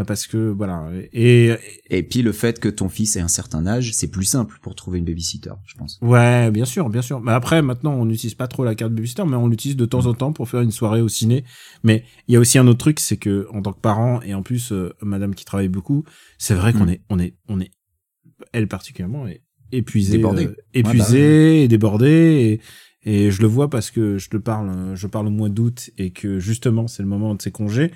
[0.06, 1.54] parce que voilà et
[1.90, 4.74] Et puis le fait que ton fils ait un certain âge, c'est plus simple pour
[4.74, 5.98] trouver une babysitter, je pense.
[6.00, 7.20] Ouais, bien sûr, bien sûr.
[7.20, 10.06] Mais après, maintenant, on n'utilise pas trop la carte babysitter, mais on l'utilise de temps
[10.06, 11.44] en temps pour faire une soirée au ciné.
[11.84, 14.32] Mais il y a aussi un autre truc, c'est que en tant que parent et
[14.32, 16.04] en plus, euh, Madame qui travaille beaucoup,
[16.38, 16.90] c'est vrai qu'on Mm.
[16.90, 17.70] est, on est, on est,
[18.52, 20.46] elle particulièrement, est épuisée, Débordée.
[20.46, 22.60] euh, épuisée Ouais, et débordée.
[23.04, 26.10] Et, je le vois parce que je te parle, je parle au mois d'août et
[26.10, 27.92] que justement, c'est le moment de ses congés.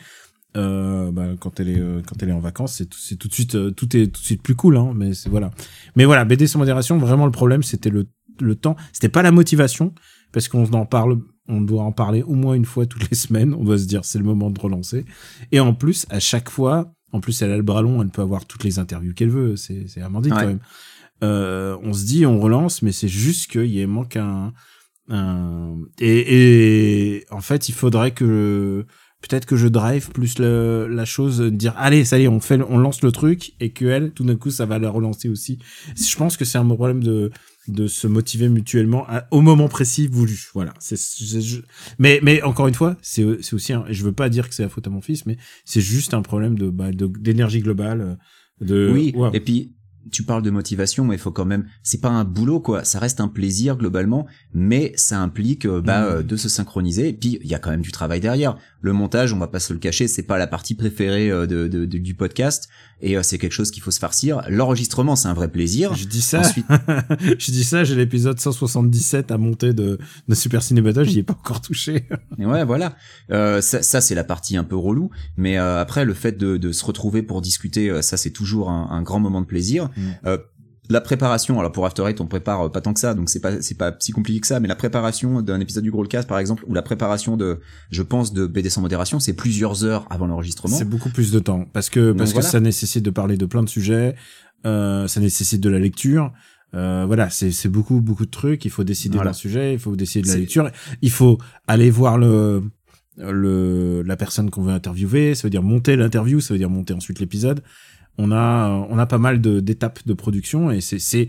[0.57, 3.27] Euh, bah, quand elle est euh, quand elle est en vacances c'est tout, c'est tout
[3.27, 5.51] de suite euh, tout est tout de suite plus cool hein mais c'est voilà
[5.97, 8.07] mais voilà BD sans modération vraiment le problème c'était le
[8.41, 9.93] le temps c'était pas la motivation
[10.33, 13.53] parce qu'on en parle on doit en parler au moins une fois toutes les semaines
[13.53, 15.05] on doit se dire c'est le moment de relancer
[15.51, 18.23] et en plus à chaque fois en plus elle a le bras long elle peut
[18.23, 20.41] avoir toutes les interviews qu'elle veut c'est c'est Amandine Ouais.
[20.41, 20.61] quand même
[21.25, 24.53] euh, on se dit on relance mais c'est juste qu'il manque un,
[25.09, 28.87] un et, et en fait il faudrait que
[29.21, 32.61] peut-être que je drive plus le, la chose dire allez ça y est on fait
[32.69, 35.59] on lance le truc et que elle tout d'un coup ça va la relancer aussi.
[35.97, 37.31] Je pense que c'est un problème de
[37.67, 40.39] de se motiver mutuellement à- au moment précis voulu.
[40.53, 40.75] Voilà.
[40.79, 40.99] C'est
[41.99, 44.55] mais mais encore une fois c'est c'est aussi un, et je veux pas dire que
[44.55, 48.19] c'est la faute à mon fils mais c'est juste un problème de bah, d'énergie globale
[48.61, 49.31] de oui, ouais.
[49.33, 49.75] et puis
[50.11, 52.99] tu parles de motivation, mais il faut quand même, c'est pas un boulot quoi, ça
[52.99, 56.05] reste un plaisir globalement, mais ça implique euh, bah, Mm.
[56.13, 57.09] euh, de se synchroniser.
[57.09, 58.57] Et puis il y a quand même du travail derrière.
[58.81, 61.69] Le montage, on va pas se le cacher, c'est pas la partie préférée euh, de,
[61.69, 62.69] de- de- du podcast,
[63.01, 64.43] et c'est quelque chose qu'il faut se farcir.
[64.49, 65.95] L'enregistrement, c'est un vrai plaisir.
[65.95, 66.41] Je dis ça.
[66.41, 66.67] Ensuite-
[67.39, 71.23] je dis ça, j'ai l'épisode 177 à monter de, de Super Ciné Battle, j'y ai
[71.23, 72.07] pas encore touché.
[72.39, 72.97] Ouais, voilà.
[73.31, 75.11] Euh, ça, ça, c'est la partie un peu relou.
[75.37, 78.89] Mais euh, après, le fait de, de se retrouver pour discuter, ça, c'est toujours un,
[78.91, 79.89] un grand moment de plaisir.
[80.27, 80.39] Euh,
[80.91, 83.41] la préparation, alors pour After Eight, on prépare euh, pas tant que ça, donc c'est
[83.41, 84.61] pas c'est pas si compliqué que ça.
[84.61, 88.35] Mais la préparation d'un épisode du Growlcast, par exemple, ou la préparation de, je pense,
[88.35, 90.77] de BD sans modération, c'est plusieurs heures avant l'enregistrement.
[90.77, 93.63] C'est beaucoup plus de temps parce que parce que ça nécessite de parler de plein
[93.63, 94.15] de sujets,
[94.67, 96.33] euh, ça nécessite de la lecture.
[96.75, 98.65] Euh, voilà, c'est c'est beaucoup beaucoup de trucs.
[98.67, 99.31] Il faut décider Voilà.
[99.31, 102.63] d'un sujet, il faut décider de la lecture, il faut aller voir le
[103.17, 105.35] le la personne qu'on veut interviewer.
[105.35, 107.63] Ça veut dire monter l'interview, ça veut dire monter ensuite l'épisode.
[108.19, 111.29] On a on a pas mal d'étapes de production et c'est c'est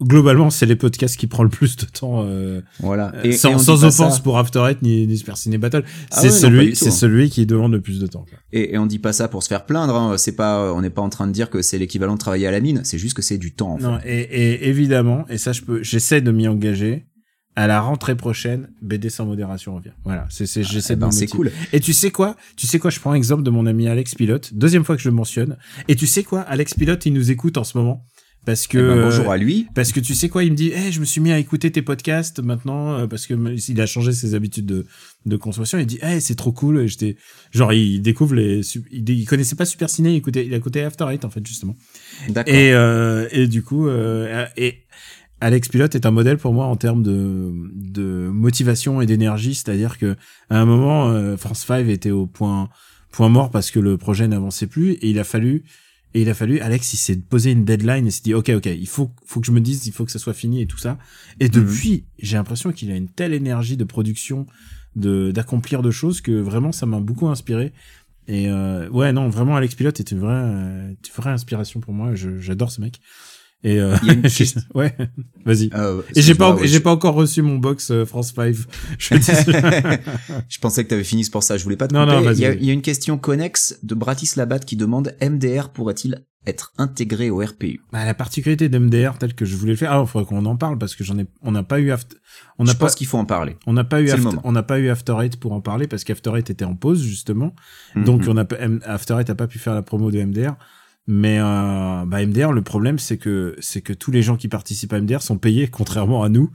[0.00, 2.22] globalement c'est les podcasts qui prend le plus de temps.
[2.24, 3.12] Euh, Voilà.
[3.16, 5.82] Euh, Et, sans et sans offense ça- pour After Eight ni, ni Super Ciné Battle,
[6.12, 6.90] Ah c'est ouais, celui c'est hein.
[6.92, 8.24] celui qui demande le plus de temps.
[8.28, 8.38] quoi.
[8.52, 9.96] Et, et on dit pas ça pour se faire plaindre.
[9.96, 10.16] Hein.
[10.18, 12.50] C'est pas, on n'est pas en train de dire que c'est l'équivalent de travailler à
[12.52, 12.82] la mine.
[12.84, 13.74] C'est juste que c'est du temps.
[13.74, 13.78] En.
[13.78, 17.06] Non, et, et évidemment, et ça je peux, j'essaie de m'y engager.
[17.56, 19.90] À la rentrée prochaine, BD sans modération revient.
[20.04, 21.50] Voilà, c'est c'est j'essaie Eh ben, c'est cool.
[21.72, 22.36] Et tu sais quoi?
[22.56, 22.90] Tu sais quoi?
[22.90, 25.56] Je prends exemple de mon ami Alex Pilote, deuxième fois que je le mentionne.
[25.88, 26.40] Et tu sais quoi?
[26.42, 28.04] Alex Pilote, il nous écoute en ce moment
[28.46, 29.66] parce que Eh ben, bonjour à lui.
[29.74, 31.70] parce que tu sais quoi, il me dit, eh, je me suis mis à écouter
[31.72, 33.34] tes podcasts maintenant euh, parce que
[33.68, 34.86] il a changé ses habitudes de,
[35.26, 35.78] de consommation.
[35.78, 36.78] Il dit, eh, c'est trop cool.
[36.78, 37.16] Et j'étais,
[37.50, 38.60] genre, il découvre les,
[38.92, 41.76] il connaissait pas Super Ciné, il écoutait, il a écouté After Eight en fait justement.
[42.28, 42.54] D'accord.
[42.54, 44.84] Et euh, et du coup, euh, et
[45.40, 49.54] Alex Pilote est un modèle pour moi en termes de de motivation et d'énergie.
[49.54, 50.16] C'est-à-dire que
[50.50, 52.68] à un moment, euh, France 5 était au point
[53.12, 55.62] point mort parce que le projet n'avançait plus et il a fallu
[56.14, 58.66] et il a fallu Alex il s'est posé une deadline et s'est dit ok ok
[58.66, 60.78] il faut faut que je me dise il faut que ça soit fini et tout
[60.78, 60.98] ça
[61.40, 64.46] et depuis j'ai l'impression qu'il a une telle énergie de production
[64.96, 67.72] de d'accomplir de choses que vraiment ça m'a beaucoup inspiré
[68.26, 71.94] Et euh, ouais, non, vraiment, Alex Pilote est une vraie, euh, une vraie inspiration pour
[71.94, 72.14] moi.
[72.14, 73.00] Je- J'adore ce mec.
[73.64, 74.94] Et euh, Il y a une question- ouais,
[75.44, 75.70] vas-y.
[75.74, 78.54] Euh, Et j'ai pas, ouais, j'ai pas encore reçu mon box euh, France 5.
[78.98, 79.22] Je dis-
[80.48, 82.16] Je pensais que tu avais fini c'est pour ça, je voulais pas te Non, couper.
[82.16, 82.58] non, vas-y, il, y a, vas-y.
[82.60, 87.28] il y a une question connexe de Bratis Labat qui demande MDR pourrait-il être intégré
[87.30, 89.90] au RPU Bah, la particularité d'MDR telle que je voulais le faire.
[89.90, 92.16] Alors, il faudrait qu'on en parle parce que j'en ai, on n'a pas eu after,
[92.58, 93.56] on n'a Je pas, pense qu'il faut en parler.
[93.66, 96.04] on n'a pas eu after, on n'a pas eu After Eight pour en parler parce
[96.04, 97.54] qu'After Eight était en pause justement.
[97.96, 98.28] Donc Mhm.
[98.30, 98.46] on a
[98.86, 100.54] After Eight a pas pu faire la promo de MDR.
[101.10, 104.92] Mais euh, bah MDR, le problème c'est que c'est que tous les gens qui participent
[104.92, 106.50] à MDR sont payés, contrairement à nous.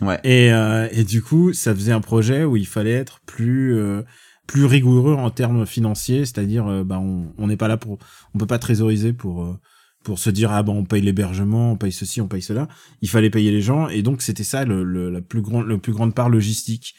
[0.00, 0.20] Ouais.
[0.22, 4.02] Et, euh, et du coup, ça faisait un projet où il fallait être plus euh,
[4.46, 7.98] plus rigoureux en termes financiers, c'est-à-dire euh, bah on on n'est pas là pour
[8.32, 9.58] on peut pas trésoriser pour euh,
[10.04, 12.68] pour se dire ah ben on paye l'hébergement, on paye ceci, on paye cela.
[13.02, 15.78] Il fallait payer les gens et donc c'était ça le, le- la plus grande le
[15.78, 16.94] plus grande part logistique.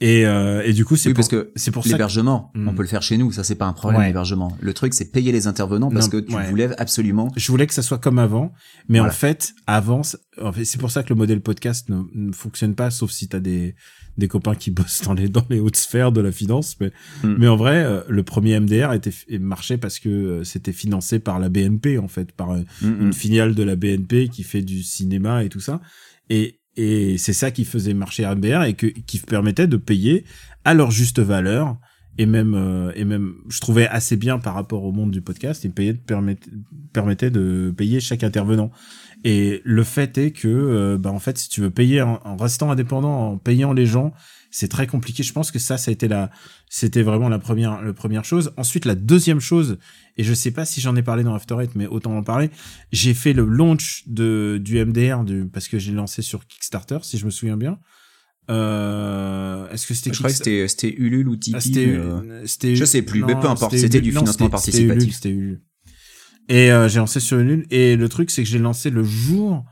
[0.00, 2.68] Et euh, et du coup c'est Oui, pour, parce que c'est pour que- L'hébergement, Hmm.
[2.68, 4.06] on peut le faire chez nous, ça c'est pas un problème Ouais.
[4.06, 4.56] l'hébergement.
[4.60, 6.48] Le truc c'est payer les intervenants parce Non, que tu ouais.
[6.48, 7.32] voulais absolument.
[7.36, 8.52] je voulais que ça soit comme avant,
[8.88, 9.12] mais Voilà.
[9.12, 10.02] en fait, avant,
[10.40, 13.28] en fait, c'est pour ça que le modèle podcast ne, ne fonctionne pas, sauf si
[13.28, 13.74] t'as des
[14.16, 16.76] des copains qui bossent dans les dans les hautes sphères de la finance.
[16.80, 16.90] Mais
[17.24, 17.34] Mm.
[17.38, 21.38] mais en vrai, euh, le premier MDR était marchait parce que euh, c'était financé par
[21.40, 24.82] la BNP en fait, par euh, Mm, une filiale de la BNP qui fait du
[24.84, 25.80] cinéma et tout ça.
[26.30, 30.24] Et et c'est ça qui faisait marcher MDR et que qui permettait de payer
[30.64, 31.76] à leur juste valeur.
[32.20, 35.64] Et même euh, et même je trouvais assez bien par rapport au monde du podcast
[35.64, 36.50] et payer permettait
[36.92, 38.70] permettait de payer chaque intervenant.
[39.24, 42.36] Et le fait est que euh, bah en fait si tu veux payer en, en
[42.36, 44.12] restant indépendant en payant les gens
[44.50, 45.24] c'est très compliqué.
[45.24, 46.30] Je pense que ça ça a été la
[46.68, 48.52] c'était vraiment la première la première chose.
[48.56, 49.78] Ensuite la deuxième chose
[50.18, 52.50] et je sais pas si j'en ai parlé dans After Eight mais autant en parler
[52.92, 57.16] j'ai fait le launch de du MDR du parce que j'ai lancé sur Kickstarter si
[57.18, 57.78] je me souviens bien
[58.50, 61.56] euh, est-ce que c'était Je crois que Kickstarter c'était c'était Ulule ou Tipeee.
[61.56, 65.02] ah, c'était, euh, je sais plus, mais peu importe, c'était du Non, financement participatif.
[65.02, 65.60] Ulule, C'était Ulule.
[66.48, 67.66] Et euh, j'ai lancé sur Ulule.
[67.70, 69.64] Et le truc, c'est que j'ai lancé le jour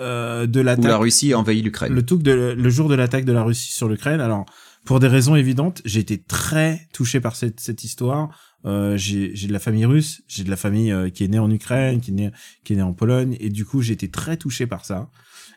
[0.00, 0.84] euh, de où l'attaque.
[0.84, 1.92] la Russie a envahi l'Ukraine.
[1.92, 4.20] Le, de, le jour de l'attaque de la Russie sur l'Ukraine.
[4.20, 4.46] Alors,
[4.84, 8.30] pour des raisons évidentes, j'ai été très touché par cette, cette histoire.
[8.66, 11.38] Euh, j'ai j'ai de la famille russe, j'ai de la famille euh, qui est née
[11.38, 12.30] en Ukraine, qui est née,
[12.64, 15.08] qui est née en Pologne, et du coup, j'ai été très touché par ça.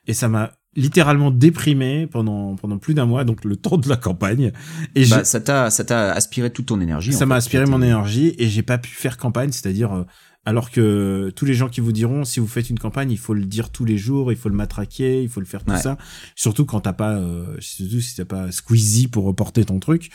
[0.08, 3.98] Et ça m'a littéralement déprimé pendant pendant plus d'un mois, donc le temps de la
[3.98, 4.52] campagne.
[4.96, 7.14] Et Bah, ça t'a ça t'a aspiré toute ton énergie.
[7.14, 10.04] ça m'a aspiré mon C'était- énergie et j'ai pas pu faire campagne, c'est-à-dire euh,
[10.46, 13.34] alors que tous les gens qui vous diront si vous faites une campagne, il faut
[13.34, 15.80] le dire tous les jours, il faut le matraquer, il faut le faire tout Ouais.
[15.80, 15.98] ça.
[16.36, 20.10] Surtout quand t'as pas, euh, surtout si t'as pas Squeezie pour reporter ton truc.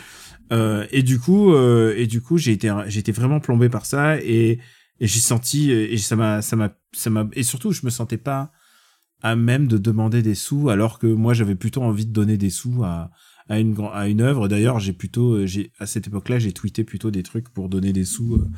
[0.53, 3.87] Euh, et du coup, euh, et du coup, j'ai été, j'ai été vraiment plombé par
[3.87, 4.59] ça et,
[5.01, 8.17] et j'ai senti et ça m'a, ça m'a, ça m'a et surtout je me sentais
[8.17, 8.51] pas
[9.23, 12.51] à même de demander des sous alors que moi j'avais plutôt envie de donner des
[12.51, 13.11] sous à
[13.49, 16.85] à une à une œuvre d'ailleurs j'ai plutôt euh, j'ai à cette époque-là j'ai tweeté
[16.85, 18.49] plutôt des trucs pour donner des sous euh,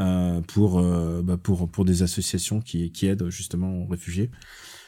[0.00, 4.30] euh, pour euh, bah, pour pour des associations qui qui aident justement aux réfugiés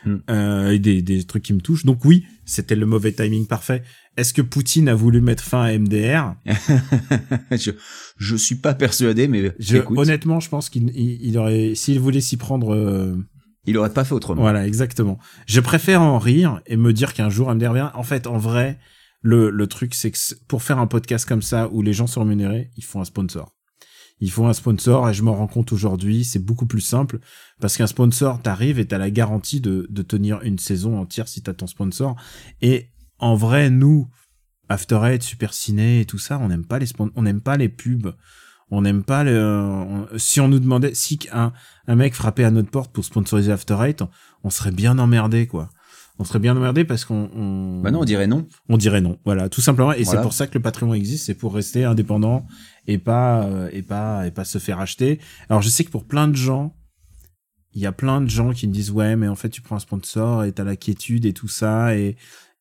[0.07, 0.17] Mm.
[0.31, 3.83] euh, et des des trucs qui me touchent donc oui c'était le mauvais timing parfait
[4.17, 6.35] est-ce que Poutine a voulu mettre fin à MDR
[7.51, 7.73] je
[8.17, 12.21] je suis pas persuadé, mais je, honnêtement je pense qu'il il, il aurait s'il voulait
[12.21, 13.17] s'y prendre euh,
[13.67, 14.43] il aurait pas fait autrement.
[14.43, 15.19] Voilà, exactement.
[15.47, 17.91] Je préfère en rire et me dire qu'un jour, elle me revient.
[17.95, 18.79] En fait, en vrai,
[19.27, 22.71] le, truc, c'est que pour faire un podcast comme ça, où les gens sont rémunérés,
[22.77, 23.55] il faut un sponsor.
[24.21, 27.19] Il faut un sponsor, et je m'en rends compte aujourd'hui, c'est beaucoup plus simple,
[27.61, 31.55] parce qu'un sponsor, t'arrives et t'as la garantie de, tenir une saison entière si t'as
[31.55, 32.17] ton sponsor.
[32.63, 34.09] Et en vrai, nous,
[34.69, 37.69] After Eight, Super Ciné et tout ça, on n'aime pas les on n'aime pas les
[37.69, 38.15] pubs.
[38.69, 41.53] On n'aime pas le, on- si on nous demandait, si un,
[41.87, 44.03] un mec frappait à notre porte pour sponsoriser After Eight,
[44.43, 45.71] on serait bien emmerdé, quoi.
[46.19, 48.47] On serait bien emmerdé parce qu'on, on, Bah non, on dirait non.
[48.71, 49.19] on dirait non.
[49.25, 49.93] Voilà, tout simplement.
[49.93, 50.21] Et Voilà.
[50.21, 52.47] c'est pour ça que le Patreon existe, c'est pour rester indépendant
[52.87, 55.21] et pas, euh, et pas, et pas se faire acheter.
[55.51, 56.75] Alors je sais que pour plein de gens,
[57.75, 59.77] il y a plein de gens qui me disent ouais, mais en fait tu prends
[59.77, 62.17] un sponsor et t'as la quiétude et tout ça et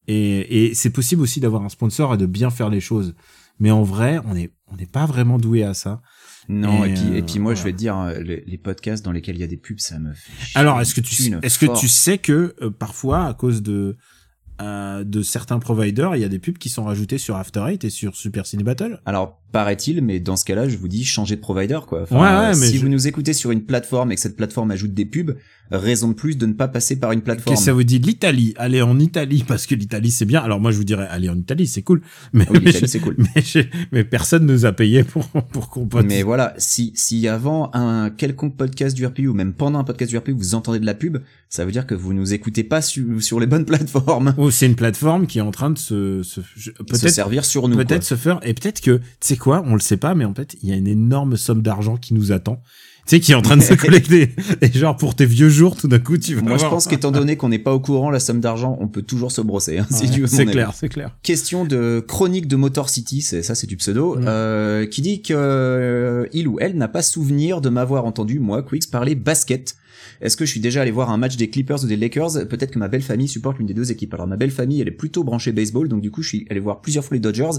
[0.08, 3.16] et, et c'est possible aussi d'avoir un sponsor et de bien faire les choses.
[3.60, 6.02] Mais en vrai, on est on n'est pas vraiment doué à ça.
[6.50, 7.60] Non, et, Et, puis, euh, et puis moi, voilà.
[7.60, 9.80] je vais te dire, euh, les, les podcasts dans lesquels il y a des pubs,
[9.80, 11.92] ça me fait Alors, est-ce que tu une est-ce que tu force.
[11.92, 13.98] sais que euh, parfois à cause de
[14.62, 17.84] euh, de certains providers, il y a des pubs qui sont rajoutées sur After Eight
[17.84, 19.02] et sur Super Cine Battle?
[19.06, 22.04] Alors, paraît-il, mais dans ce cas-là, je vous dis, changez de provider, quoi.
[22.12, 24.72] Ouais, ouais, mais si je- vous nous écoutez sur une plateforme et que cette plateforme
[24.72, 25.32] ajoute des pubs,
[25.72, 27.56] raison de plus de ne pas passer par une plateforme.
[27.56, 30.40] Que ça vous dit l'Italie Allez en Italie parce que l'Italie c'est bien.
[30.42, 32.02] Alors moi je vous dirais allez en Italie c'est cool.
[32.34, 33.16] Mais, Oui, mais, c'est cool.
[34.12, 35.88] personne nous a payé pour pour qu'on.
[36.06, 40.12] Mais voilà, si, si avant un quelconque podcast du RPU ou même pendant un podcast
[40.12, 41.18] du RPU, vous entendez de la pub,
[41.50, 44.36] ça veut dire que vous nous écoutez pas su- sur les bonnes plateformes.
[44.38, 46.42] Oh, c'est une plateforme qui est en train de se, se
[46.94, 47.78] Se servir sur nous.
[47.78, 50.56] peut-être se faire et peut-être que sais quoi On le sait pas, mais en fait,
[50.62, 52.62] il y a une énorme somme d'argent qui nous attend.
[53.08, 54.32] Tu sais, qui est en train de se collecter.
[54.62, 57.12] Et genre, pour tes vieux jours, tout d'un coup, tu vas Moi, je pense qu'étant
[57.12, 59.78] donné qu'on n'est pas au courant, la somme d'argent, on peut toujours se brosser.
[59.78, 61.12] hein, si Ouais, c'est clair, c'est clair.
[61.22, 64.26] Question de chronique de Motor City, ça, c'est du pseudo, Mm.
[64.28, 68.64] euh, qui dit que euh, il ou elle n'a pas souvenir de m'avoir entendu moi,
[68.64, 69.76] Quicks, parler basket.
[70.22, 72.48] Est-ce que je suis déjà allé voir un match des Clippers ou des Lakers?
[72.48, 74.14] Peut-être que ma belle famille supporte l'une des deux équipes.
[74.14, 76.60] Alors ma belle famille, elle est plutôt branchée baseball, donc du coup, je suis allé
[76.60, 77.58] voir plusieurs fois les Dodgers.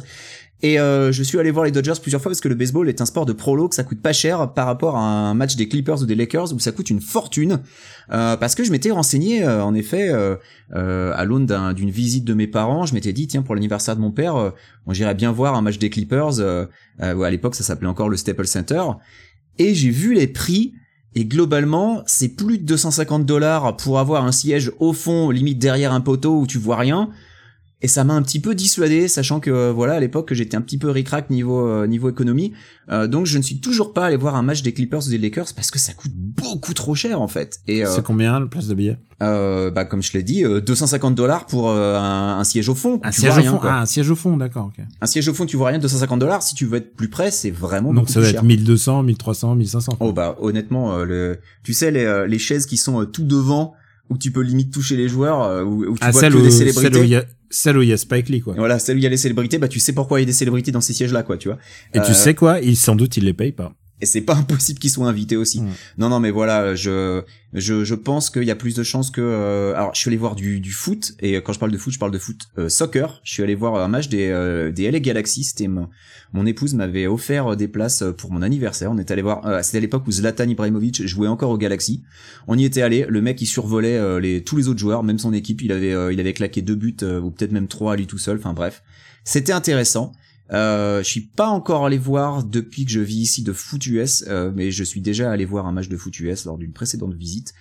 [0.62, 3.02] Et euh, je suis allé voir les Dodgers plusieurs fois parce que le baseball est
[3.02, 5.68] un sport de prolo que ça coûte pas cher par rapport à un match des
[5.68, 7.60] Clippers ou des Lakers où ça coûte une fortune.
[8.10, 10.36] Euh, parce que je m'étais renseigné, euh, en effet, euh,
[10.74, 13.96] euh, à l'aune d'un- d'une visite de mes parents, je m'étais dit tiens pour l'anniversaire
[13.96, 14.50] de mon père, euh,
[14.86, 16.40] on j'irais bien voir un match des Clippers.
[16.98, 18.82] À l'époque ça s'appelait encore le Staples Center.
[19.58, 20.72] Et j'ai vu les prix.
[21.18, 25.94] Et globalement, c'est plus de 250 dollars pour avoir un siège au fond, limite derrière
[25.94, 27.08] un poteau où tu vois rien.
[27.86, 30.60] Et ça m'a un petit peu dissuadé, sachant que euh, voilà à l'époque j'étais un
[30.60, 32.52] petit peu ricrac niveau euh, niveau économie.
[32.90, 35.18] Euh, donc je ne suis toujours pas allé voir un match des Clippers ou des
[35.18, 37.60] Lakers parce que ça coûte beaucoup trop cher en fait.
[37.68, 40.60] Et euh, C'est combien le place de billet euh, bah comme je l'ai dit, euh,
[40.60, 42.98] 250 dollars pour euh, un, un siège au fond.
[43.04, 43.60] Un siège au rien, fond.
[43.62, 44.66] Ah, un siège au fond, d'accord.
[44.76, 44.84] ok.
[45.00, 46.42] Un siège au fond, tu vois rien, 250 dollars.
[46.42, 48.40] Si tu veux être plus près, c'est vraiment Donc beaucoup ça va cher.
[48.40, 49.96] être 1200, 1300, 1500.
[50.00, 53.74] Oh bah honnêtement, euh, le, tu sais les, les chaises qui sont tout devant
[54.10, 56.38] où tu peux limite toucher les joueurs, euh, où, où tu ah, vois celle que
[56.38, 57.00] où, des celle célébrités.
[57.00, 58.54] où il y a, celle où il y a Spike Lee, quoi.
[58.56, 60.26] Voilà, celle où il y a les célébrités, bah tu sais pourquoi il y a
[60.26, 61.58] des célébrités dans ces sièges-là, quoi, tu vois.
[61.94, 62.60] Et Euh, tu sais quoi?
[62.60, 63.72] Il sans doute il les paye pas.
[64.00, 65.60] Et c'est pas impossible qu'ils soient invités aussi.
[65.60, 65.66] Ouais.
[65.98, 67.22] Non, non, mais voilà, je,
[67.54, 69.20] je, je pense qu'il y a plus de chances que.
[69.22, 71.92] euh, alors, je suis allé voir du, du foot et quand je parle de foot,
[71.94, 73.20] je parle de foot euh, soccer.
[73.24, 75.44] Je suis allé voir un match des, euh, des LA Galaxy.
[75.44, 75.88] C'était mon,
[76.34, 78.90] mon épouse m'avait offert des places pour mon anniversaire.
[78.92, 79.46] On est allé voir.
[79.46, 82.02] euh, C'était à l'époque où Zlatan Ibrahimovic jouait encore au Galaxy.
[82.48, 83.06] On y était allé.
[83.08, 85.62] Le mec, il survolait euh, les tous les autres joueurs, même son équipe.
[85.62, 88.06] Il avait, euh, il avait claqué deux buts euh, ou peut-être même trois à lui
[88.06, 88.36] tout seul.
[88.38, 88.82] Enfin bref,
[89.24, 90.12] c'était intéressant.
[90.52, 94.24] Euh, je suis pas encore allé voir depuis que je vis ici de foot US,
[94.28, 97.14] euh, mais je suis déjà allé voir un match de foot US lors d'une précédente
[97.14, 97.52] visite.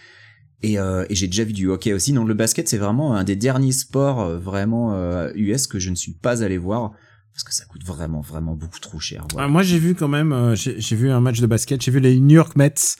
[0.62, 2.13] Et, euh, et j'ai déjà vu du hockey aussi.
[2.13, 5.89] Donc le basket, c'est vraiment un des derniers sports euh, vraiment euh, US que je
[5.89, 6.93] ne suis pas allé voir
[7.36, 9.28] parce que ça coûte vraiment, vraiment beaucoup trop cher.
[9.38, 12.00] Ah, moi, j'ai vu quand même, euh, j'ai vu un match de basket, j'ai vu
[12.00, 12.95] les New York Mets.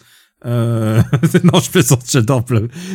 [0.46, 1.02] Euh...
[1.44, 2.46] non, je plaisante, j'adore.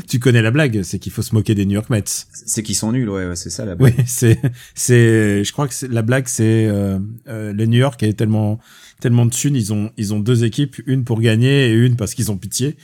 [0.09, 2.05] Tu connais la blague, c'est qu'il faut se moquer des New York Mets.
[2.07, 3.95] C'est qu'ils sont nuls, ouais, ouais, c'est ça la blague.
[3.99, 4.41] Oui, c'est,
[4.75, 8.59] c'est, je crois que la blague, c'est euh, euh, les New York est tellement,
[9.01, 12.15] tellement de thunes, ils ont, ils ont deux équipes, une pour gagner et une parce
[12.15, 12.77] qu'ils ont pitié.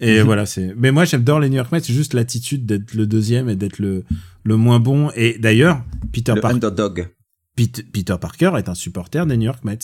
[0.00, 0.24] Et Mhm.
[0.24, 0.74] voilà, c'est.
[0.76, 3.78] Mais moi, j'adore les New York Mets, c'est juste l'attitude d'être le deuxième et d'être
[3.78, 4.04] le,
[4.44, 5.10] le moins bon.
[5.14, 7.08] Et d'ailleurs, Peter, Le Par- underdog.
[7.56, 9.78] Pete- Peter Parker est un supporter des New York Mets.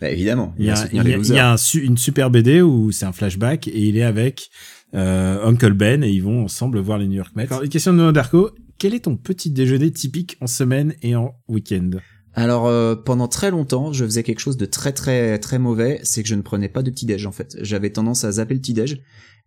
[0.00, 1.36] Bah, évidemment, Il y a, il y a- il losers.
[1.36, 4.48] y a un su- une super BD où c'est un flashback et il est avec
[4.94, 7.46] euh, Uncle Ben et ils vont ensemble voir les New York Mets.
[7.50, 8.50] Alors, une question de Noah Darko.
[8.78, 11.90] Quel est ton petit déjeuner typique en semaine et en week-end?
[12.34, 16.22] Alors euh, pendant très longtemps, je faisais quelque chose de très très très mauvais, c'est
[16.22, 17.56] que je ne prenais pas de petit déj en fait.
[17.60, 19.00] J'avais tendance à zapper le petit déj.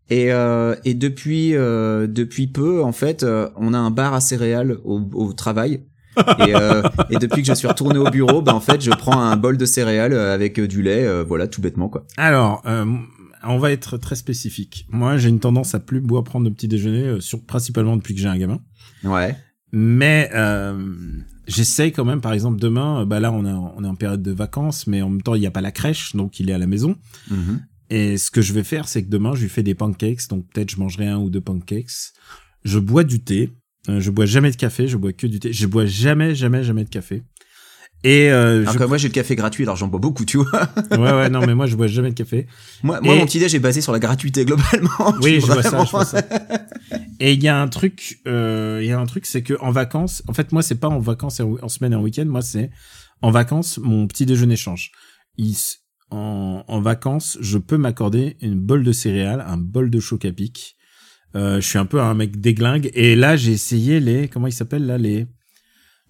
[0.09, 4.19] Et, euh, et depuis euh, depuis peu en fait, euh, on a un bar à
[4.19, 5.85] céréales au, au travail.
[6.17, 9.19] Et, euh, et depuis que je suis retourné au bureau, bah en fait, je prends
[9.19, 12.05] un bol de céréales euh, avec euh, du lait, euh, voilà, tout bêtement quoi.
[12.17, 12.85] Alors, euh,
[13.43, 14.85] on va être très spécifique.
[14.89, 18.21] Moi, j'ai une tendance à plus boire prendre de petit déjeuner, sur, principalement depuis que
[18.21, 18.59] j'ai un gamin.
[19.03, 19.35] Ouais.
[19.71, 20.29] Mais
[21.47, 24.21] j'essaye quand même, par exemple, demain, bah là, on est, en, on est en période
[24.21, 26.53] de vacances, mais en même temps, il n'y a pas la crèche, donc il est
[26.53, 26.95] à la maison.
[27.29, 27.61] Mhm.
[27.89, 30.45] Et ce que je vais faire, c'est que demain, je lui fais des pancakes, donc
[30.53, 32.13] peut-être je mangerai un ou deux pancakes.
[32.63, 33.51] Je bois du thé.
[33.89, 35.51] Euh, je bois jamais de café, je bois que du thé.
[35.53, 37.23] Je bois jamais, jamais, jamais de café.
[38.03, 38.79] Et euh, Alors je...
[38.79, 40.69] que moi j'ai le café gratuit, alors j'en bois beaucoup, tu vois.
[40.91, 42.47] ouais, ouais, non, mais moi, je bois jamais de café.
[42.81, 45.13] moi, moi Et- mon petit déj est basé sur la gratuité globalement.
[45.21, 46.21] Oui, je vois ça, je vois ça.
[47.19, 49.69] Et il y a un truc, euh, il y a un truc, c'est que en
[49.71, 52.25] vacances, en fait, moi, c'est pas en vacances et en, en semaine et en week-end,
[52.25, 52.71] moi, c'est
[53.21, 54.91] en vacances, mon petit déjeuner change.
[55.37, 55.77] Il s-
[56.09, 60.31] en, en vacances, je peux m'accorder une bol de céréales, un bol de choc à
[60.31, 60.75] pic.
[61.35, 62.91] Euh, je suis un peu un mec déglingue.
[62.93, 65.27] Et là, j'ai essayé les, comment ils s'appellent là, les,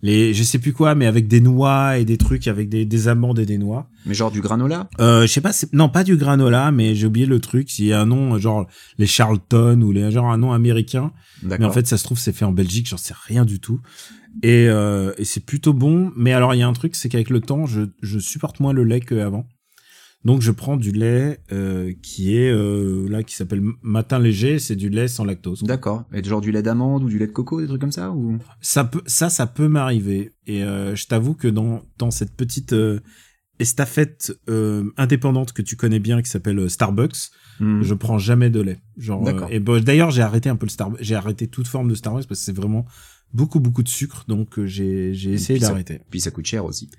[0.02, 3.08] les, je sais plus quoi, mais avec des noix et des trucs, avec des, des
[3.08, 3.88] amandes et des noix.
[4.08, 4.90] Mais genre du granola?
[5.00, 7.70] Euh, je sais pas, non, pas du granola, mais j'ai oublié le truc.
[7.70, 11.12] S'il y a un nom, genre les Charlton ou les, genre un nom américain.
[11.44, 13.80] Mais en fait, ça se trouve, c'est fait en Belgique, j'en sais rien du tout.
[14.44, 16.12] Et, euh, et c'est plutôt bon.
[16.16, 18.74] Mais alors, il y a un truc, c'est qu'avec le temps, je, je supporte moins
[18.74, 19.46] le lait qu'avant.
[20.24, 24.60] Donc, je prends du lait euh, qui est là, là, qui s'appelle matin léger.
[24.60, 25.64] C'est du lait sans lactose.
[25.64, 26.04] D'accord.
[26.14, 28.38] Et genre du lait d'amande ou du lait de coco, des trucs comme ça ou?
[28.62, 30.32] Ça peut, ça, ça peut m'arriver.
[30.46, 33.00] Et euh, je t'avoue que dans dans cette petite euh,
[33.60, 37.30] estafette euh, indépendante que tu connais bien, qui s'appelle euh, Starbucks,
[37.60, 37.84] Hmm.
[37.84, 38.80] je prends jamais de lait.
[38.98, 39.44] Genre, D'accord.
[39.50, 41.00] euh, et bon, d'ailleurs, j'ai arrêté un peu le Starbucks.
[41.04, 42.88] J'ai arrêté toute forme de Starbucks parce que c'est vraiment
[43.34, 46.02] beaucoup beaucoup de sucre, donc euh, j'ai j'ai essayé d'arrêter.
[46.10, 46.90] Puis ça coûte cher aussi.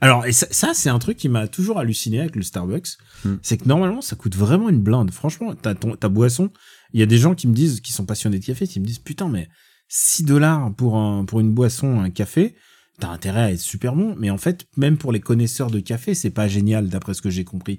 [0.00, 3.36] Alors et ça, ça, c'est un truc qui m'a toujours halluciné avec le Starbucks, Hmm.
[3.42, 5.10] c'est que normalement ça coûte vraiment une blinde.
[5.10, 6.50] Franchement, t'as ton ta boisson,
[6.94, 8.86] il y a des gens qui me disent qui sont passionnés de café, qui me
[8.86, 9.48] disent putain mais
[9.88, 12.54] 6 dollars pour un pour une boisson, un café,
[12.98, 14.14] t'as intérêt à être super bon.
[14.18, 17.30] Mais en fait, même pour les connaisseurs de café, c'est pas génial d'après ce que
[17.30, 17.78] j'ai compris.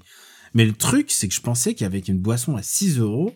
[0.53, 3.31] Mais le truc, c'est que je pensais qu'avec une boisson à 6 euros,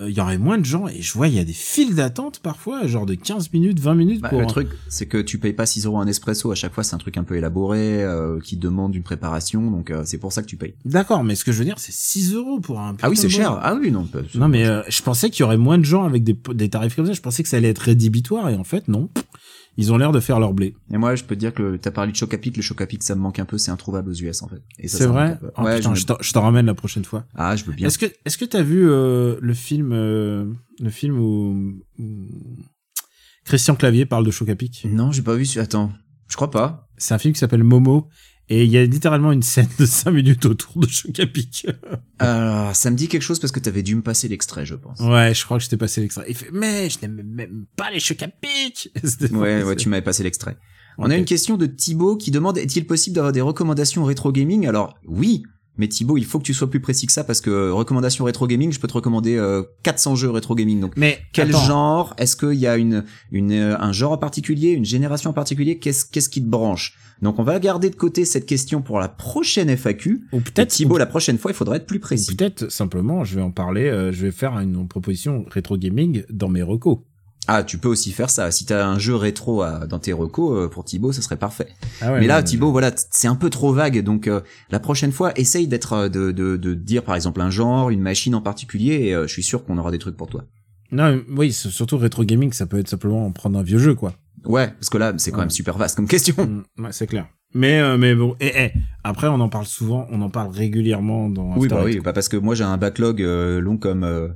[0.00, 1.94] euh, il y aurait moins de gens et je vois il y a des files
[1.94, 5.18] d'attente parfois, genre de 15 minutes, 20 minutes Bah, pour le un- truc, c'est que
[5.18, 7.36] tu payes pas 6 euros un espresso à chaque fois, c'est un truc un peu
[7.36, 10.74] élaboré, euh, qui demande une préparation, donc euh, c'est pour ça que tu payes.
[10.84, 12.96] D'accord, mais ce que je veux dire, c'est 6 euros pour un.
[13.02, 13.58] Ah oui, c'est cher.
[13.62, 14.08] Ah oui, non.
[14.34, 16.96] Non, mais euh, je pensais qu'il y aurait moins de gens avec des, des tarifs
[16.96, 17.12] comme ça.
[17.12, 19.10] Je pensais que ça allait être rédhibitoire et en fait, non.
[19.76, 20.76] Ils ont l'air de faire leur blé.
[20.92, 23.20] Et moi, je peux te dire que t'as parlé de Chocapic, le Chocapic, ça me
[23.20, 24.62] manque un peu, c'est introuvable aux US en fait.
[24.86, 25.38] C'est vrai.
[25.56, 27.26] Oh, Ouais, putain, je t'en- ramène la prochaine fois.
[27.34, 27.88] Ah, je veux bien.
[27.88, 30.46] Est-ce que est-ce que t'as vu euh, le film euh,
[30.80, 32.26] le film où, où
[33.44, 35.46] Christian Clavier parle de Chocapic Non, j'ai pas vu.
[35.58, 35.92] Attends,
[36.28, 36.88] je crois pas.
[36.96, 38.08] C'est un film qui s'appelle Momo
[38.48, 41.66] et il y a littéralement une scène de 5 minutes autour de Chocapic.
[42.18, 45.00] Alors, ça me dit quelque chose parce que t'avais dû me passer l'extrait, je pense.
[45.00, 46.24] ouais, je crois que je t'ai passé l'extrait.
[46.28, 48.90] Il fait mais je n'aime même pas les Chocapic.
[49.04, 50.56] C'était- Ouais, ouais, tu m'avais passé l'extrait.
[50.98, 54.66] On a une question de Thibaut qui demande est-il possible d'avoir des recommandations rétro gaming?
[54.68, 55.42] Alors oui,
[55.76, 58.24] mais Thibaut, il faut que tu sois plus précis que ça parce que euh, recommandations
[58.24, 60.80] rétro gaming, je peux te recommander euh, 400 jeux rétro gaming.
[60.80, 61.64] Donc Mais quel attends.
[61.64, 62.14] genre?
[62.18, 65.78] Est-ce qu'il y a une, une euh, un genre en particulier, une génération en particulier?
[65.78, 66.96] Qu'est-ce qu'est-ce qui te branche?
[67.22, 70.26] Donc on va garder de côté cette question pour la prochaine FAQ.
[70.32, 72.34] Ou Peut-être Thibaut, la prochaine fois, il faudra être plus précis.
[72.34, 76.48] Peut-être simplement, je vais en parler, euh, je vais faire une proposition rétro gaming dans
[76.48, 76.98] mes recos.
[77.46, 78.50] Ah, tu peux aussi faire ça.
[78.50, 81.68] Si t'as un jeu rétro à- dans tes recos, euh, pour Thibaut, ça serait parfait.
[82.00, 84.02] Ah ouais, mais là, Thibaut, voilà, c'est un peu trop vague.
[84.02, 84.40] Donc, euh,
[84.70, 88.00] la prochaine fois, essaye d'être, euh, de, de, de dire par exemple un genre, une
[88.00, 90.44] machine en particulier, et euh, je suis sûr qu'on aura des trucs pour toi.
[90.90, 94.14] Non, oui, c'est surtout rétro gaming, ça peut être simplement prendre un vieux jeu, quoi.
[94.46, 95.42] Ouais, parce que là, c'est quand Ouais.
[95.44, 96.34] même super vaste comme question.
[96.78, 97.26] Mm, ouais, c'est clair.
[97.54, 98.72] Mais euh, mais bon, et, et,
[99.04, 101.56] après on en parle souvent, on en parle régulièrement dans.
[101.56, 104.26] oui, After bah oui, bah parce que moi j'ai un backlog euh, long comme euh,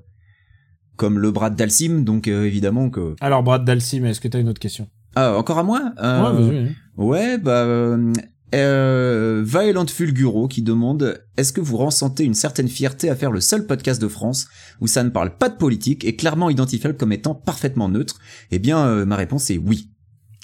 [0.99, 3.15] comme le bras de Dalsim, donc euh, évidemment que.
[3.23, 4.89] Alors Brad Dalsim, est-ce que t'as une autre question?
[5.15, 5.93] Ah, encore à moi?
[6.03, 6.77] Euh, Ouais, vas-y.
[6.99, 8.13] Ouais, bah euh,
[8.55, 13.41] euh, Violent Fulguro qui demande est-ce que vous ressentez une certaine fierté à faire le
[13.41, 14.49] seul podcast de France
[14.81, 18.19] où ça ne parle pas de politique et clairement identifiable comme étant parfaitement neutre?
[18.51, 19.91] Eh bien, euh, ma réponse est oui.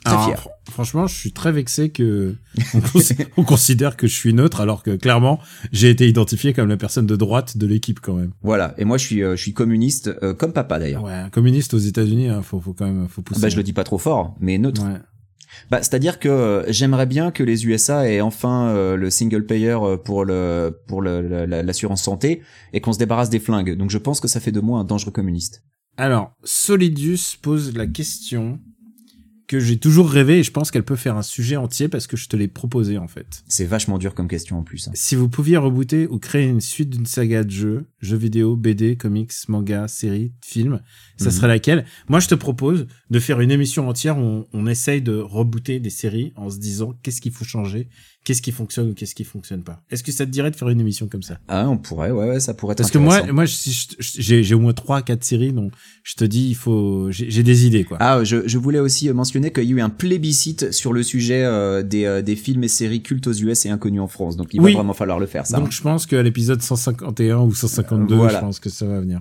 [0.05, 0.39] Très Alors, fier.
[0.41, 2.37] fr- franchement, je suis très vexé que
[2.75, 3.01] on, cons-
[3.39, 5.41] on considère que je suis neutre, alors que clairement
[5.73, 8.33] j'ai été identifié comme la personne de droite de l'équipe quand même.
[8.43, 8.75] Voilà.
[8.79, 11.03] Et moi, je suis, euh, je suis communiste euh, comme papa d'ailleurs.
[11.05, 13.41] Ouais, un communiste aux États-Unis, hein, faut, faut quand même, faut pousser.
[13.41, 14.83] Bah, je le dis pas trop fort, mais neutre.
[14.83, 14.99] Ouais.
[15.71, 19.71] Bah, c'est-à-dire que euh, j'aimerais bien que les USA aient enfin euh, le single payer
[19.71, 22.43] euh, pour le pour l'assurance santé
[22.73, 23.77] et qu'on se débarrasse des flingues.
[23.77, 25.63] Donc je pense que ça fait de moi un dangereux communiste.
[25.97, 28.59] Alors, Solidius pose la question
[29.47, 32.16] que j'ai toujours rêvé et je pense qu'elle peut faire un sujet entier parce que
[32.16, 33.45] je te l'ai proposé en fait.
[33.47, 34.88] C'est vachement dur comme question en plus.
[34.88, 34.92] hein.
[34.95, 38.97] Si vous pouviez rebooter ou créer une suite d'une saga de jeux, jeux vidéo, BD,
[38.97, 40.80] comics, manga, séries, films,
[41.18, 41.30] ça Mhm.
[41.32, 41.84] serait laquelle?
[42.09, 45.78] Moi, je te propose de faire une émission entière où on, on essaye de rebooter
[45.80, 47.88] des séries en se disant qu'est-ce qu'il faut changer,
[48.25, 49.83] qu'est-ce qui fonctionne ou qu'est-ce qui fonctionne pas?
[49.91, 51.39] Est-ce que ça te dirait de faire une émission comme ça?
[51.49, 54.72] Ah, on pourrait, ouais, ouais, ça pourrait être Parce que moi, moi, j'ai au moins
[54.72, 55.72] trois, quatre séries, donc
[56.03, 57.99] je te dis, il faut, j'ai des idées quoi.
[58.01, 61.45] Ah, je, je voulais aussi mentionner qu'il y a eu un plébiscite sur le sujet
[61.45, 64.37] euh, des, euh, des films et séries cultes aux US et inconnus en France.
[64.37, 64.72] Donc il Oui.
[64.72, 65.59] va vraiment falloir le faire, ça.
[65.59, 68.39] Donc je pense qu'à l'épisode 151 ou 152, Voilà.
[68.39, 69.20] je pense que ça va venir.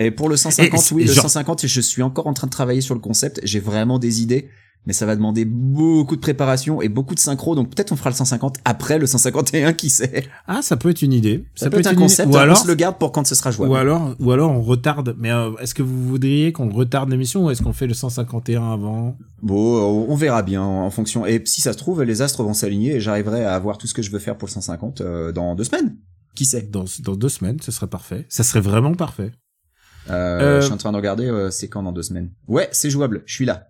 [0.00, 2.52] Et pour le 150, Et- oui, le genre- 150, je suis encore en train de
[2.52, 3.40] travailler sur le concept.
[3.44, 4.48] J'ai vraiment des idées,
[4.86, 7.54] mais ça va demander beaucoup de préparation et beaucoup de synchro.
[7.54, 10.26] Donc peut-être on fera le 150 après le 151, qui sait.
[10.46, 11.44] Ah, ça peut être une idée.
[11.54, 12.00] Ça, peut être un idée.
[12.02, 12.28] concept.
[12.32, 13.72] Ou on alors, se le garde pour quand ce sera jouable.
[13.72, 15.14] ou alors, ou alors on retarde.
[15.18, 18.72] Mais euh, est-ce que vous voudriez qu'on retarde l'émission ou est-ce qu'on fait le 151
[18.72, 19.16] avant?
[19.42, 21.24] Bon, on verra bien en fonction.
[21.26, 23.94] Et si ça se trouve, les astres vont s'aligner et j'arriverai à avoir tout ce
[23.94, 25.96] que je veux faire pour le 150 euh, dans deux semaines.
[26.34, 26.62] Qui sait?
[26.62, 28.26] Dans, dans deux semaines Ce serait parfait.
[28.28, 29.32] Ça serait vraiment parfait.
[30.10, 31.48] euh, Euh, Je suis en train de regarder.
[31.50, 32.30] c'est quand dans deux semaines?
[32.48, 33.22] Ouais, c'est jouable.
[33.26, 33.68] Je suis là.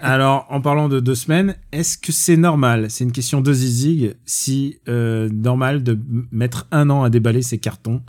[0.00, 2.90] Alors, en parlant de deux semaines, est-ce que c'est normal?
[2.90, 4.14] C'est une question de zizig.
[4.24, 5.98] Si euh, normal de
[6.30, 8.02] mettre un an à déballer ses cartons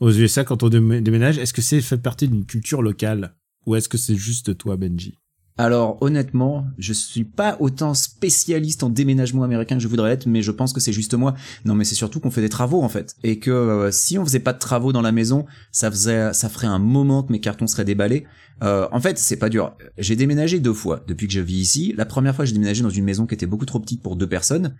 [0.00, 3.34] aux USA quand on dé- déménage, est-ce que c'est fait partie d'une culture locale?
[3.66, 5.18] Ou est-ce que c'est juste toi, Benji?
[5.56, 10.42] Alors honnêtement, je suis pas autant spécialiste en déménagement américain que je voudrais être, mais
[10.42, 11.34] je pense que c'est juste moi.
[11.64, 14.24] Non, mais c'est surtout qu'on fait des travaux en fait, et que euh, si on
[14.24, 17.38] faisait pas de travaux dans la maison, ça faisait, ça ferait un moment que mes
[17.38, 18.24] cartons seraient déballés.
[18.64, 19.76] Euh, en fait, c'est pas dur.
[19.96, 21.94] J'ai déménagé deux fois depuis que je vis ici.
[21.96, 24.28] La première fois, j'ai déménagé dans une maison qui était beaucoup trop petite pour deux
[24.28, 24.74] personnes.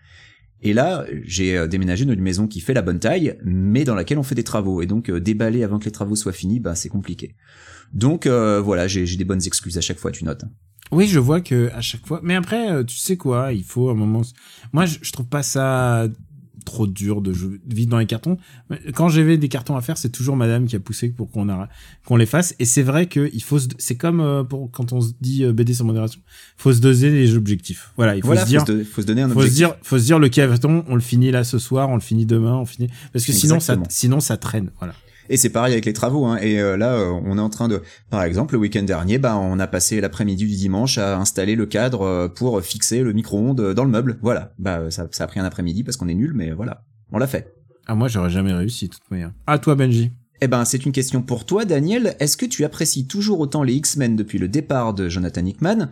[0.60, 3.94] Et là, j'ai euh, déménagé dans une maison qui fait la bonne taille, mais dans
[3.94, 4.82] laquelle on fait des travaux.
[4.82, 7.36] Et donc, déballer avant que les travaux soient finis, bah, c'est compliqué.
[7.92, 10.44] Donc, voilà, j'ai des bonnes excuses à chaque fois, tu notes.
[10.92, 12.20] Oui, je vois que à chaque fois.
[12.22, 14.22] Mais après, euh, tu sais quoi, il faut un moment.
[14.72, 16.06] Moi, je, je trouve pas ça
[16.64, 18.38] trop dur de, jouer, vivre dans les cartons.
[18.94, 21.68] Quand j'avais des cartons à faire, c'est toujours Madame qui a poussé pour qu'on a
[22.06, 22.54] qu'on les fasse.
[22.58, 23.58] Et c'est vrai que il faut.
[23.58, 26.20] se- C'est comme euh, pour quand on se dit euh, BD sans modération.
[26.56, 27.92] Faut se doser les objectifs.
[27.96, 28.60] Voilà, il faut Voilà, se dire.
[28.60, 29.56] faut, se, don- faut se donner un faut se objectif.
[29.58, 32.24] dire, faut se dire le carton, on le finit là ce soir, on le finit
[32.24, 34.70] demain, on finit parce que sinon ça, sinon ça traîne.
[34.78, 34.94] Voilà.
[35.28, 36.26] Et c'est pareil avec les travaux.
[36.26, 36.38] Hein.
[36.40, 39.36] Et euh, là, euh, on est en train de, par exemple, le week-end dernier, bah,
[39.36, 43.72] on a passé l'après-midi du dimanche à installer le cadre euh, pour fixer le micro-ondes
[43.74, 44.18] dans le meuble.
[44.22, 44.52] Voilà.
[44.58, 47.26] Bah, ça, ça a pris un après-midi parce qu'on est nul, mais voilà, on l'a
[47.26, 47.54] fait.
[47.86, 49.32] Ah moi j'aurais jamais réussi de toute manière.
[49.46, 50.10] À toi Benji.
[50.40, 52.16] Eh ben, c'est une question pour toi, Daniel.
[52.18, 55.90] Est-ce que tu apprécies toujours autant les X-Men depuis le départ de Jonathan Hickman?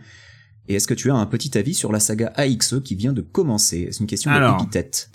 [0.67, 3.21] Et est-ce que tu as un petit avis sur la saga AXE qui vient de
[3.21, 3.89] commencer?
[3.91, 4.57] C'est une question Alors.
[4.57, 5.09] d'épithète.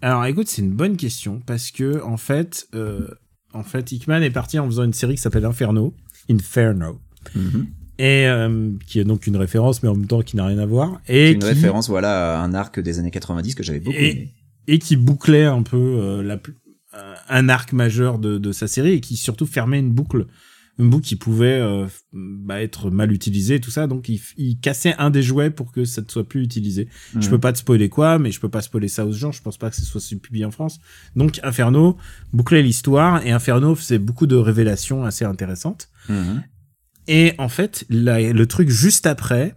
[0.00, 3.08] Alors écoute, c'est une bonne question parce que en fait, euh,
[3.58, 5.94] en fait, Hickman est parti en faisant une série qui s'appelle Inferno,
[6.30, 7.00] Inferno,
[7.34, 7.66] Mhm.
[7.98, 10.66] et euh, qui est donc une référence, mais en même temps qui n'a rien à
[10.66, 13.96] voir, et une qui, référence, voilà, à un arc des années 90 que j'avais beaucoup
[13.98, 14.34] Et- aimé.
[14.66, 16.34] et qui bouclait un peu euh, la,
[16.94, 20.26] euh, un arc majeur de, de sa série et qui surtout fermait une boucle,
[20.78, 23.86] boucle qui pouvait euh, bah, être mal utilisée et tout ça.
[23.86, 26.88] Donc il, il cassait un des jouets pour que ça ne soit plus utilisé.
[27.18, 29.32] Je peux pas te spoiler quoi, mais je peux pas spoiler ça aux gens.
[29.32, 30.78] Je pense pas que ce soit publié en France.
[31.16, 31.96] Donc Inferno
[32.32, 35.88] bouclait l'histoire et Inferno faisait beaucoup de révélations assez intéressantes.
[36.08, 36.42] Mhm.
[37.08, 39.56] Et en fait, la- le truc juste après,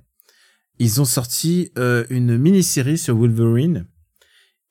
[0.79, 3.85] ils ont sorti euh, une mini-série sur Wolverine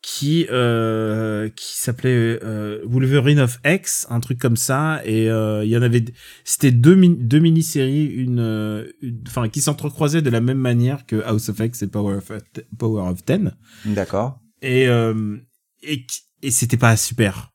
[0.03, 5.03] qui euh, qui s'appelait euh, Wolverine of X, un truc comme ça.
[5.05, 6.05] Et euh, il y en avait,
[6.45, 11.05] c'était deux, mi- deux mini-séries, une, euh, une- enfin, qui s'entrecroisaient de la même manière
[11.05, 12.33] que House of X et Power of,
[12.79, 14.41] Power of Ten D'accord.
[14.63, 15.37] et euh,
[15.83, 16.07] et,
[16.43, 17.51] et c'était pas super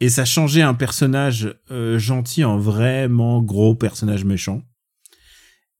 [0.00, 4.62] et ça changeait un personnage euh, gentil en vraiment gros personnage méchant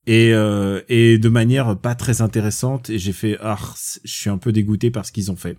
[0.06, 3.58] et euh, et de manière pas très intéressante et j'ai fait ah
[4.04, 5.56] je suis un peu dégoûté par ce qu'ils ont fait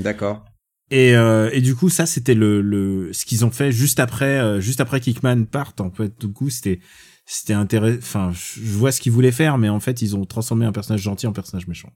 [0.00, 0.44] D'accord.
[0.90, 4.40] et euh, et du coup ça c'était le le ce qu'ils ont fait juste après
[4.40, 6.18] euh, juste après Kickman parte en fait.
[6.20, 6.80] Du coup c'était
[7.26, 10.66] c'était intéressant enfin je vois ce qu'ils voulaient faire mais en fait ils ont transformé
[10.66, 11.92] un personnage gentil en personnage méchant.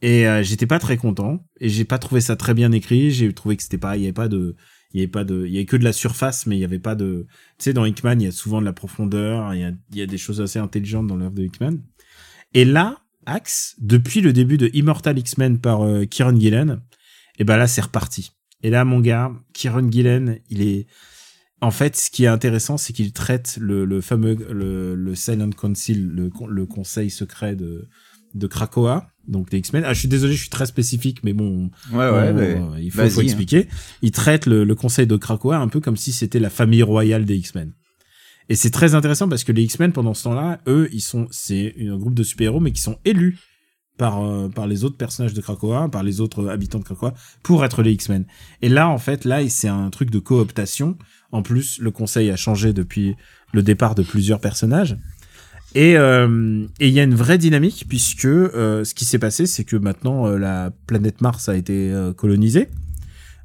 [0.00, 3.12] Et euh, j'étais pas très content et j'ai pas trouvé ça très bien écrit.
[3.12, 4.56] J'ai trouvé que c'était pas il y avait pas de
[4.92, 6.64] il y avait pas de il y avait que de la surface mais il y
[6.64, 7.26] avait pas de
[7.58, 9.98] tu sais dans Hickman il y a souvent de la profondeur il y a il
[9.98, 11.76] y a des choses assez intelligentes dans l'œuvre de Hickman.
[12.54, 16.80] Et là Axe depuis le début de Immortal X-Men par euh, Kieron Gillen
[17.38, 20.86] et ben là c'est reparti et là mon gars Kieron Gillen il est
[21.60, 25.50] en fait ce qui est intéressant c'est qu'il traite le, le fameux le, le Silent
[25.50, 27.88] Council le, le conseil secret de
[28.34, 31.70] de Krakoa donc des X-Men ah je suis désolé je suis très spécifique mais bon
[31.92, 33.22] Ouais, ouais, on- mais il faut hein.
[33.22, 33.68] expliquer.
[34.02, 37.24] Il traite le, le conseil de Krakoa un peu comme si c'était la famille royale
[37.24, 37.72] des X-Men.
[38.48, 41.74] Et c'est très intéressant parce que les X-Men pendant ce temps-là, eux, ils sont, c'est
[41.80, 43.38] un groupe de super-héros mais qui sont élus
[43.98, 47.64] par euh, par les autres personnages de Krakoa, par les autres habitants de Krakoa pour
[47.64, 48.24] être les X-Men.
[48.62, 50.96] Et là, en fait, là, c'est un truc de cooptation.
[51.30, 53.16] En plus, le conseil a changé depuis
[53.52, 54.96] le départ de plusieurs personnages.
[55.74, 59.64] Et euh, il y a une vraie dynamique puisque euh, ce qui s'est passé, c'est
[59.64, 62.68] que maintenant euh, la planète Mars a été euh, colonisée.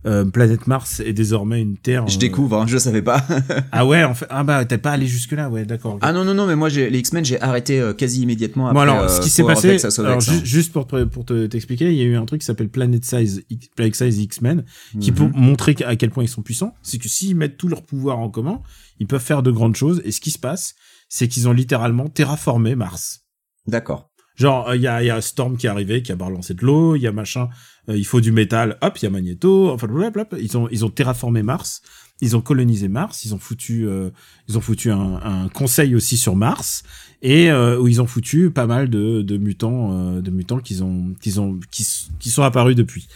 [0.07, 2.07] Euh, planète Mars est désormais une terre.
[2.07, 3.25] Je euh, découvre, hein, je savais pas.
[3.73, 5.99] Ah ouais, en fait, ah bah t'es pas allé jusque là, ouais, d'accord.
[6.01, 8.73] ah non, non, non, mais moi, j'ai, les X-Men, j'ai arrêté euh, quasi immédiatement après.
[8.75, 10.41] bon alors, euh, ce qui s'est passé, alors hein.
[10.43, 13.03] juste pour te- pour te t'expliquer, il y a eu un truc qui s'appelle Planet
[13.03, 14.63] Size X- Planet Size X-Men,
[14.99, 15.17] qui Mhm.
[15.17, 18.19] pour montrer à quel point ils sont puissants, c'est que s'ils mettent tout leur pouvoir
[18.19, 18.61] en commun,
[18.99, 20.01] ils peuvent faire de grandes choses.
[20.05, 20.75] Et ce qui se passe,
[21.09, 23.21] c'est qu'ils ont littéralement terraformé Mars.
[23.67, 24.09] D'accord.
[24.35, 26.95] Genre, il y a, y a Storm qui est arrivé, qui a balancé de l'eau,
[26.95, 27.47] il y a machin, euh,
[27.87, 30.39] il faut du métal, hop, il y a Magneto, enfin, blablabla.
[30.39, 31.81] Ils ont, ils ont terraformé Mars,
[32.21, 34.09] ils ont colonisé Mars, ils ont foutu, euh,
[34.47, 36.83] ils ont foutu un, un conseil aussi sur Mars,
[37.21, 40.83] et euh, où ils ont foutu pas mal de, de mutants, euh, de mutants qu'ils
[40.83, 41.87] ont, qu'ils ont, qui,
[42.19, 43.07] qui sont apparus depuis.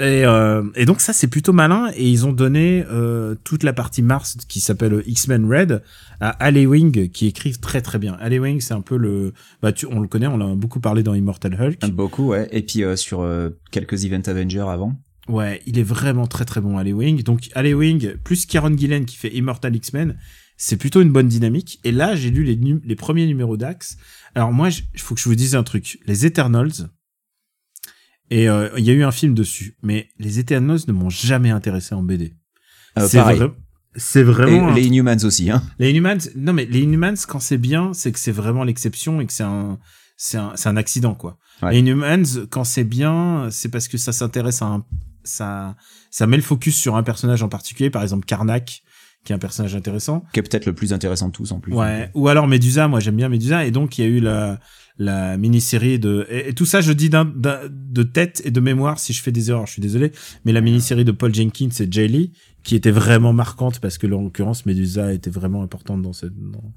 [0.00, 3.72] Et, euh, et donc ça c'est plutôt malin et ils ont donné euh, toute la
[3.72, 5.82] partie Mars qui s'appelle X-Men Red
[6.20, 8.16] à Ali Wing qui écrivent très très bien.
[8.20, 11.02] Ali Wing c'est un peu le bah tu, on le connaît, on l'a beaucoup parlé
[11.02, 11.90] dans Immortal Hulk.
[11.90, 12.48] Beaucoup, ouais.
[12.52, 14.94] Et puis euh, sur euh, quelques Event Avengers avant.
[15.28, 17.24] Ouais, il est vraiment très très bon Ali Wing.
[17.24, 20.16] Donc Ali Wing plus Kieron Gillen qui fait Immortal X-Men,
[20.56, 21.80] c'est plutôt une bonne dynamique.
[21.82, 23.96] Et là j'ai lu les, les premiers numéros d'Axe.
[24.36, 25.98] Alors moi il faut que je vous dise un truc.
[26.06, 26.88] Les Eternals
[28.30, 31.50] et euh, il y a eu un film dessus, mais les Eternals ne m'ont jamais
[31.50, 32.34] intéressé en BD.
[32.98, 33.38] Euh, c'est pareil.
[33.38, 33.52] vrai-
[33.96, 35.62] c'est vraiment Et les Inhumans aussi, hein.
[35.78, 39.26] Les Inhumans, non mais les Inhumans quand c'est bien, c'est que c'est vraiment l'exception et
[39.26, 39.78] que c'est un
[40.16, 41.38] c'est un c'est un accident quoi.
[41.62, 41.72] Ouais.
[41.72, 44.84] Les Inhumans quand c'est bien, c'est parce que ça s'intéresse à un
[45.24, 45.74] ça
[46.10, 48.82] ça met le focus sur un personnage en particulier, par exemple Karnak
[49.28, 50.24] qui est un personnage intéressant.
[50.32, 51.74] Qui est peut-être le plus intéressant de tous en plus.
[51.74, 52.10] Ouais.
[52.14, 54.58] Ou alors Medusa, moi j'aime bien Medusa, et donc il y a eu la
[55.00, 58.58] la mini-série de et, et tout ça je dis d'un, d'un- de tête et de
[58.58, 60.10] mémoire si je fais des erreurs je suis désolé
[60.44, 62.32] mais la mini-série de Paul Jenkins et Jay Lee
[62.64, 66.72] qui était vraiment marquante parce que en l'occurrence Medusa était vraiment importante dans cette dans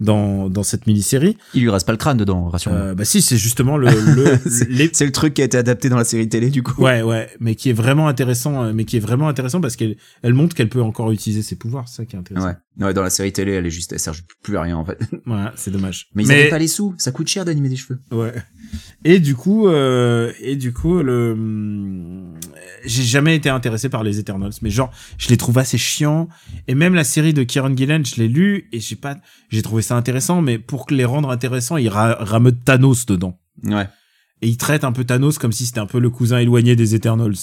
[0.00, 2.80] dans, dans cette mini-série Il lui reste pas le crâne dedans, rassure-moi.
[2.80, 5.88] euh, bah si c'est justement le, le C'est- les- le truc qui a été adapté
[5.88, 6.80] dans la série télé du coup.
[6.82, 9.96] ouais ouais mais qui est vraiment intéressant euh, mais qui est vraiment intéressant parce qu'elle
[10.22, 12.54] elle montre qu'elle peut encore utiliser ses pouvoirs c'est ça qui est intéressant Ouais.
[12.80, 14.98] Ouais, dans la série télé, elle est juste, elle sert plus à rien en fait.
[15.26, 18.00] voilà c'est dommage Mais ils avaient pas les sous, ça coûte cher d'animer des cheveux.
[18.10, 18.32] Ouais.
[19.04, 22.32] Et du coup, euh, et du coup, le, hum,
[22.86, 26.28] j'ai jamais été intéressé par les Eternals, mais genre, je les trouve assez chiants.
[26.68, 29.16] Et même la série de Kieran Gillen, je l'ai lu et j'ai pas,
[29.50, 33.38] j'ai trouvé ça intéressant, mais pour les rendre intéressants, ils ra rameutent Thanos dedans.
[33.64, 33.88] Ouais.
[34.40, 36.94] Et ils traitent un peu Thanos comme si c'était un peu le cousin éloigné des
[36.94, 37.36] Eternals.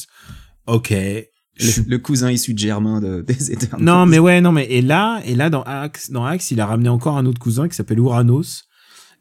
[0.68, 0.92] Ok.
[0.92, 3.86] Le, le cousin issu de Germain de, des Éternels.
[3.86, 6.66] Non, mais ouais, non, mais et là, et là dans Axe, dans Axe, il a
[6.66, 8.64] ramené encore un autre cousin qui s'appelle Uranos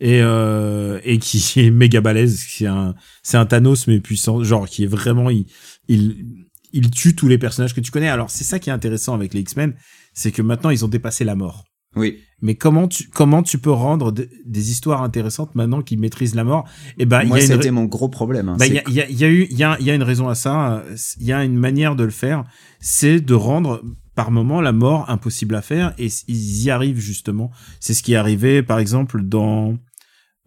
[0.00, 2.44] et euh, et qui est méga balèze.
[2.48, 5.46] C'est un, c'est un Thanos mais puissant, genre qui est vraiment, il,
[5.88, 8.08] il, il tue tous les personnages que tu connais.
[8.08, 9.74] Alors c'est ça qui est intéressant avec les X-Men,
[10.14, 11.64] c'est que maintenant ils ont dépassé la mort.
[11.96, 12.18] Oui.
[12.40, 16.44] Mais comment tu, comment tu peux rendre de- des histoires intéressantes maintenant qu'ils maîtrisent la
[16.44, 16.68] mort?
[16.96, 18.48] Et ben, il Moi, c'était mon gros problème.
[18.48, 18.56] hein.
[18.58, 19.94] bah, il y a, y a- y a eu, il y a, il y a
[19.94, 20.76] une raison à ça.
[20.76, 22.44] euh, Il y a une manière de le faire,
[22.80, 23.82] c'est de rendre
[24.14, 27.50] par moment la mort impossible à faire, et ils y arrivent justement.
[27.80, 29.76] C'est ce qui est arrivé, par exemple, dans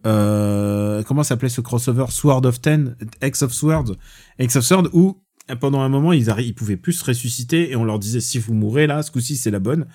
[0.06, 2.06] euh, comment s'appelait ce crossover?
[2.10, 3.92] Sword of Ten, X of Swords,
[4.38, 5.22] X of Swords, où
[5.60, 8.54] pendant un moment ils ils pouvaient plus se ressusciter et on leur disait si vous
[8.54, 9.86] mourrez là, ce coup-ci c'est la bonne.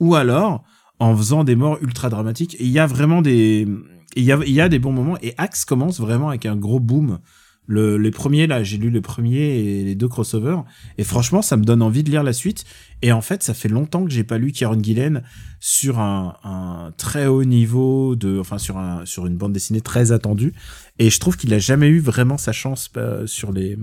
[0.00, 0.64] Ou alors
[1.04, 2.56] en faisant des morts ultra dramatiques.
[2.60, 3.68] Il y a vraiment des,
[4.16, 5.18] il y a, y a des bons moments.
[5.22, 7.18] Et Axe commence vraiment avec un gros boom.
[7.66, 10.64] Le, les premiers, là, j'ai lu le premier et les deux crossovers.
[10.96, 12.64] Et franchement, ça me donne envie de lire la suite.
[13.02, 15.22] Et en fait, ça fait longtemps que j'ai pas lu Kieron Gillen
[15.60, 20.12] sur un, un très haut niveau de, enfin, sur un, sur une bande dessinée très
[20.12, 20.54] attendue.
[20.98, 23.78] Et je trouve qu'il a jamais eu vraiment sa chance euh, sur les,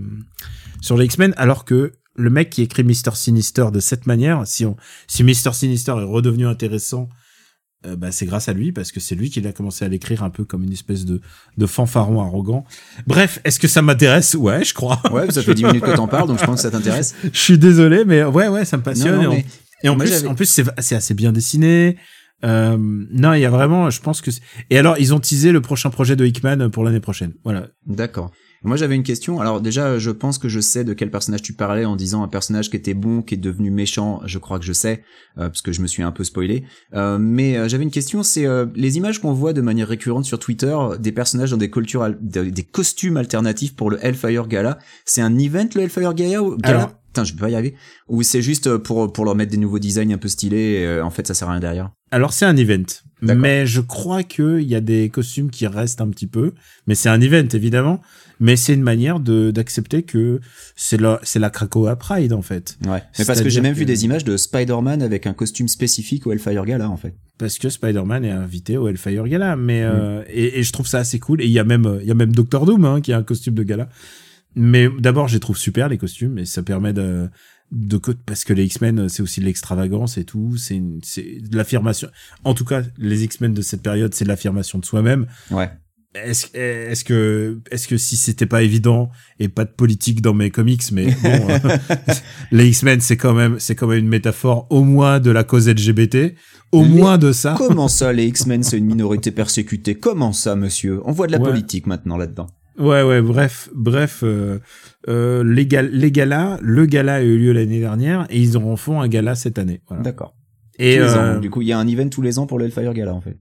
[0.82, 4.66] sur les X-Men, alors que le mec qui écrit Mister Sinister de cette manière, si
[4.66, 4.76] on,
[5.08, 7.08] si Mister Sinister est redevenu intéressant,
[7.86, 10.24] euh, bah, c'est grâce à lui parce que c'est lui qui a commencé à l'écrire
[10.24, 11.20] un peu comme une espèce de,
[11.58, 12.64] de fanfaron arrogant.
[13.08, 14.36] Bref, est-ce que ça m'intéresse?
[14.36, 15.02] Ouais, je crois.
[15.12, 17.16] Ouais, ça fait 10 minutes que t'en parles, donc je pense que ça t'intéresse.
[17.34, 19.16] je suis désolé, mais ouais, ouais, ça me passionne.
[19.22, 19.44] Non, non,
[19.84, 20.46] et en- et plus, en plus,
[20.78, 21.98] c'est assez bien dessiné.
[22.44, 24.30] Euh, non, il y a vraiment, je pense que.
[24.70, 27.34] Et alors, ils ont teasé le prochain projet de Hickman pour l'année prochaine.
[27.44, 27.68] Voilà.
[27.88, 28.32] D'accord.
[28.64, 29.42] Moi, j'avais une question.
[29.42, 32.28] Alors déjà, je pense que je sais de quel personnage tu parlais en disant un
[32.28, 34.22] personnage qui était bon, qui est devenu méchant.
[34.26, 35.02] Je crois que je sais,
[35.40, 36.64] euh, parce que je me suis un peu spoilé.
[36.94, 40.26] Euh, mais euh, j'avais une question, c'est euh, les images qu'on voit de manière récurrente
[40.26, 44.78] sur Twitter des personnages dans des cultures, des costumes alternatifs pour le Hellfire Gala.
[45.06, 47.76] C'est un event le Hellfire Gala ou Gala Alors- Putain, je peux pas y arriver.
[48.08, 50.80] Ou c'est juste pour pour leur mettre des nouveaux designs un peu stylés.
[50.80, 51.92] Et, euh, en fait, ça sert à rien derrière.
[52.10, 52.86] Alors, c'est un event.
[53.22, 56.54] Mais je crois qu'il y a des costumes qui restent un petit peu.
[56.88, 58.02] Mais c'est un event, évidemment.
[58.42, 60.42] Mais c'est une manière de d'accepter que
[60.76, 62.78] c'est la, c'est la Krakoa Pride, en fait.
[62.86, 63.02] Ouais.
[63.18, 66.32] Mais parce que j'ai même vu des images de Spider-Man avec un costume spécifique au
[66.32, 67.14] Hellfire Gala en fait.
[67.38, 69.56] Parce que Spider-Man est invité au Hellfire Gala.
[69.56, 69.62] Mm.
[69.62, 71.42] Mais, euh, et, et je trouve ça assez cool.
[71.42, 73.24] Et il y a même, il y a même Doctor Doom, hein, qui a un
[73.24, 73.90] costume de gala.
[74.56, 76.40] Mais d'abord, je les trouve super, les costumes.
[76.40, 77.30] Et ça permet de,
[77.72, 80.58] de parce que les X-Men, c'est aussi de l'extravagance et tout.
[80.58, 82.10] C'est c'est de l'affirmation.
[82.44, 85.28] En tout cas, les X-Men de cette période, c'est de l'affirmation de soi-même.
[85.52, 85.70] Ouais.
[86.14, 89.10] Est-ce est-ce que est-ce que si c'était pas évident
[89.40, 91.78] et pas de politique dans mes comics mais bon euh,
[92.52, 95.70] les X-Men c'est quand même c'est quand même une métaphore au moins de la cause
[95.70, 96.36] LGBT
[96.74, 99.96] au Les- moins de ça Comment ça, les X-Men, c'est une minorité persécutée?
[99.96, 101.00] Comment ça, monsieur?
[101.06, 101.50] On voit de la Ouais.
[101.50, 102.48] politique maintenant là-dedans.
[102.78, 104.60] ouais ouais bref bref euh,
[105.08, 108.76] euh, les, gal- les galas le gala a eu lieu l'année dernière et ils en
[108.76, 110.04] font un gala cette année voilà.
[110.04, 110.36] D'accord.
[110.78, 111.40] et euh, ans.
[111.40, 113.22] Du coup, il y a un event tous les ans pour le Hellfire Gala, en
[113.22, 113.38] fait.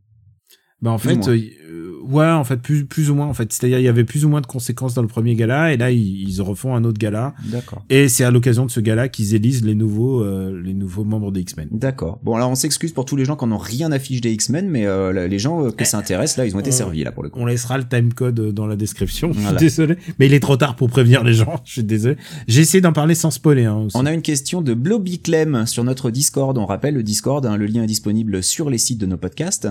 [0.83, 3.85] Bah en fait, euh, ouais, en fait plus plus ou moins en fait, c'est-à-dire il
[3.85, 6.41] y avait plus ou moins de conséquences dans le premier gala et là ils, ils
[6.41, 7.85] refont un autre gala D'accord.
[7.91, 11.33] et c'est à l'occasion de ce gala qu'ils élisent les nouveaux euh, les nouveaux membres
[11.33, 11.69] des X-Men.
[11.71, 12.19] D'accord.
[12.23, 14.87] Bon, alors on s'excuse pour tous les gens qui n'ont rien affiché des X-Men, mais
[14.87, 17.23] euh, les gens euh, que ça intéresse, là, ils ont été on- servis, là, pour
[17.23, 17.39] le coup.
[17.41, 19.33] On laissera le timecode dans la description.
[19.35, 21.61] Je suis désolé, mais il est trop tard pour prévenir les gens.
[21.67, 22.17] Je suis désolé.
[22.49, 23.67] J'ai essayé d'en parler sans spoiler.
[23.67, 23.89] Hein.
[23.95, 26.57] On a une question de Blobby Clem sur notre Discord.
[26.57, 29.69] On rappelle le Discord, hein, le lien est disponible sur les sites de nos podcasts.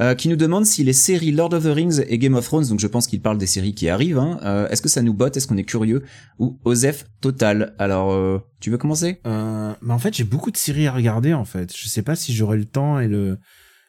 [0.00, 2.66] Euh, qui nous demande si les séries Lord of the Rings et Game of Thrones,
[2.68, 5.14] donc je pense qu'il parle des séries qui arrivent, hein, euh, est-ce que ça nous
[5.14, 6.02] botte, est-ce qu'on est curieux,
[6.38, 9.20] ou Osef total Alors, euh, tu veux commencer?
[9.26, 11.32] Euh, mais en fait, j'ai beaucoup de séries à regarder.
[11.34, 13.38] En fait, je sais pas si j'aurai le temps et le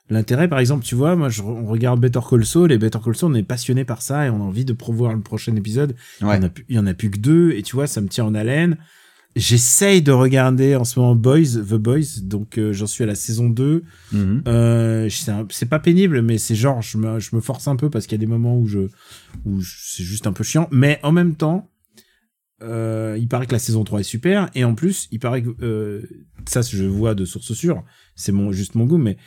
[0.09, 0.47] l'intérêt.
[0.47, 3.31] Par exemple, tu vois, moi, je, on regarde Better Call Saul et Better Call Saul,
[3.31, 5.95] on est passionné par ça et on a envie de prévoir le prochain épisode.
[6.21, 7.87] Il y en a plus- il y en a plus que deux et tu vois,
[7.87, 8.77] ça me tient en haleine.
[9.35, 13.15] J'essaye de regarder en ce moment Boys, The Boys, donc euh, j'en suis à la
[13.15, 13.83] saison 2.
[14.11, 14.43] Mhm.
[14.47, 15.09] Euh,
[15.49, 18.17] c'est pas pénible, mais c'est genre, je me, je me force un peu parce qu'il
[18.17, 18.87] y a des moments où je,
[19.45, 20.67] où c'est juste un peu chiant.
[20.71, 21.69] Mais en même temps,
[22.63, 24.49] euh, il paraît que la saison 3 est super.
[24.55, 26.01] Et en plus, il paraît que, euh,
[26.47, 27.83] ça, je vois de sources sûres.
[28.15, 29.17] C'est mon, juste mon goût, mais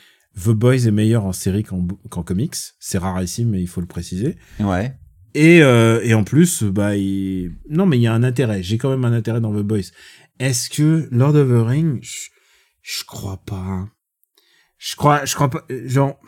[0.43, 2.57] The Boys est meilleur en série qu'en, qu'en comics.
[2.79, 4.37] C'est rarissime, mais il faut le préciser.
[4.61, 4.97] Ouais.
[5.41, 7.53] Et, euh, et en plus, bah, il...
[7.71, 8.61] non, mais il y a un intérêt.
[8.61, 9.93] J'ai quand même un intérêt dans The Boys.
[10.41, 12.29] Est-ce que Lord of the Rings, je,
[12.83, 13.89] je crois pas.
[14.79, 16.19] Je crois, je crois pas, euh, genre,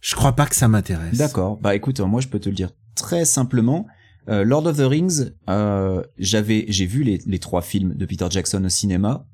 [0.00, 1.16] je crois pas que ça m'intéresse.
[1.16, 1.58] D'accord.
[1.58, 3.88] Bah écoute, moi je peux te le dire très simplement.
[4.28, 5.32] Euh, Lord of the Rings,
[6.16, 9.26] j'avais, j'ai vu les, les trois films de Peter Jackson au cinéma.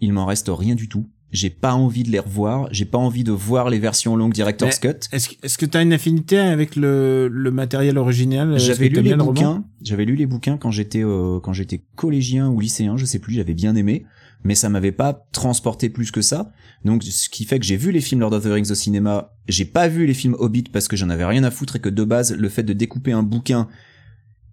[0.00, 1.08] Il m'en reste rien du tout.
[1.32, 2.68] J'ai pas envie de les revoir.
[2.72, 5.08] J'ai pas envie de voir les versions longues Director's Cut.
[5.12, 9.14] Est-ce que, que t'as une affinité avec le, le matériel original Est-ce J'avais lu les
[9.14, 9.64] bouquins.
[9.82, 13.34] J'avais lu les bouquins quand j'étais euh, quand j'étais collégien ou lycéen, je sais plus.
[13.34, 14.04] J'avais bien aimé,
[14.42, 16.52] mais ça m'avait pas transporté plus que ça.
[16.84, 19.34] Donc ce qui fait que j'ai vu les films Lord of the Rings au cinéma.
[19.48, 21.88] J'ai pas vu les films Hobbit parce que j'en avais rien à foutre et que
[21.88, 23.68] de base le fait de découper un bouquin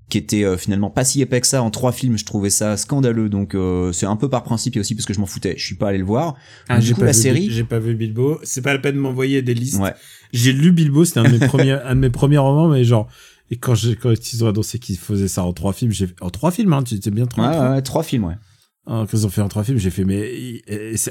[0.09, 2.77] qui était euh, finalement pas si épais que ça en trois films, je trouvais ça
[2.77, 3.27] scandaleux.
[3.29, 5.55] Donc euh, c'est un peu par principe et aussi parce que je m'en foutais.
[5.57, 6.35] Je suis pas allé le voir.
[6.69, 8.39] Ah, du j'ai coup, pas la vu, série- J'ai pas vu Bilbo.
[8.43, 9.79] C'est pas la peine de m'envoyer des listes.
[9.79, 9.93] Ouais.
[10.33, 13.07] J'ai lu Bilbo, c'était un de mes premiers, un de mes premiers romans, mais genre,
[13.51, 16.15] et quand j'ai, quand ils ont annoncé qu'ils faisaient ça en trois films, j'ai fait,
[16.21, 17.57] en trois films, hein, tu étais bien Ouais, trompé.
[17.57, 18.35] ouais, ouais, trois films, ouais.
[18.89, 20.61] Ah, quand ils ont fait en trois films, j'ai fait, mais,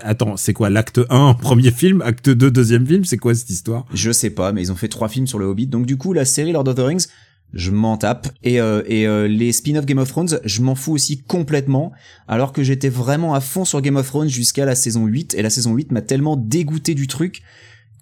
[0.02, 3.84] attends, c'est quoi, l'acte 1, premier film, acte 2, deuxième film, c'est quoi cette histoire?
[3.92, 5.66] Je sais pas, mais ils ont fait trois films sur le Hobbit.
[5.66, 7.06] Donc du coup, la série Lord of the Rings,
[7.52, 8.28] je m'en tape.
[8.42, 11.92] Et, euh, euh, les spin-off Game of Thrones, je m'en fous aussi complètement.
[12.28, 15.34] Alors que j'étais vraiment à fond sur Game of Thrones jusqu'à la saison 8.
[15.34, 17.42] Et la saison 8 m'a tellement dégoûté du truc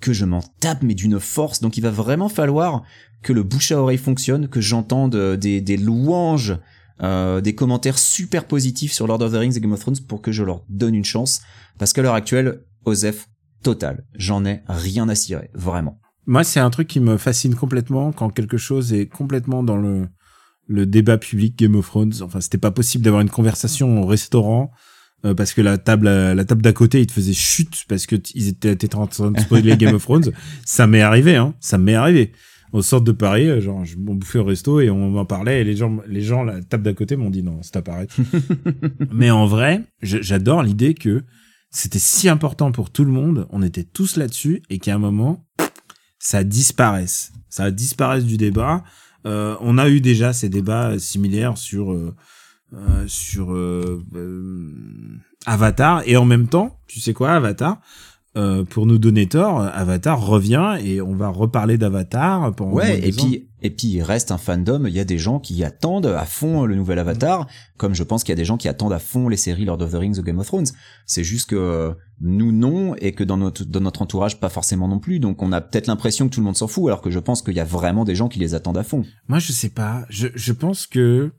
[0.01, 1.61] que je m'en tape, mais d'une force.
[1.61, 2.83] Donc il va vraiment falloir
[3.23, 6.59] que le bouche à oreille fonctionne, que j'entende euh, des, louanges,
[7.01, 10.33] des commentaires super positifs sur Lord of the Rings et Game of Thrones pour que
[10.33, 11.41] je leur donne une chance.
[11.79, 13.29] Parce qu'à l'heure actuelle, Osef,
[13.63, 14.05] total.
[14.15, 16.01] J'en ai rien à cirer, vraiment.
[16.27, 20.09] Moi, c'est un truc qui me fascine complètement quand quelque chose est complètement dans le,
[20.67, 22.15] le débat public Game of Thrones.
[22.23, 24.71] Enfin, c'était pas possible d'avoir une conversation au restaurant
[25.25, 28.17] euh, parce que la table, la table d'à côté, ils te faisaient chute parce que
[28.35, 30.33] ils étaient, étaient en train de spoiler Game of Thrones.
[30.65, 31.55] Ça m'est arrivé, hein.
[31.61, 32.33] Ça m'est arrivé.
[32.73, 35.61] Au sort de Paris, euh, genre, je m'en bouffais au resto et on m'en parlait
[35.61, 38.09] et les gens, les gens, la table d'à côté m'ont dit non, c'est apparaît.
[39.13, 41.23] Mais en vrai, j'adore l'idée que
[41.71, 45.47] c'était si important pour tout le monde, on était tous là-dessus et qu'à un moment,
[46.25, 47.33] ça disparaisse.
[47.51, 48.83] Ça disparaisse du débat.
[49.27, 52.15] Euh, on a eu déjà ces débats similaires sur euh,
[52.73, 53.55] euh, sur
[55.47, 57.79] Avatar et en même temps, tu sais quoi, Avatar?
[58.37, 63.13] Euh, pour nous donner tort, Avatar revient et on va reparler d'Avatar pendant Ouais, et
[63.13, 64.85] puis et puis il reste un fandom.
[64.87, 67.47] Il y a des gens qui attendent à fond le nouvel Avatar,
[67.79, 69.81] comme je pense qu'il y a des gens qui attendent à fond les séries Lord
[69.81, 70.67] of the Rings ou Game of Thrones.
[71.07, 74.87] C'est juste que euh, nous non et que dans notre dans notre entourage pas forcément
[74.87, 75.19] non plus.
[75.19, 77.41] Donc on a peut-être l'impression que tout le monde s'en fout, alors que je pense
[77.41, 79.05] qu'il y a vraiment des gens qui les attendent à fond.
[79.29, 80.05] Moi, je sais pas.
[80.11, 81.31] Je, je pense que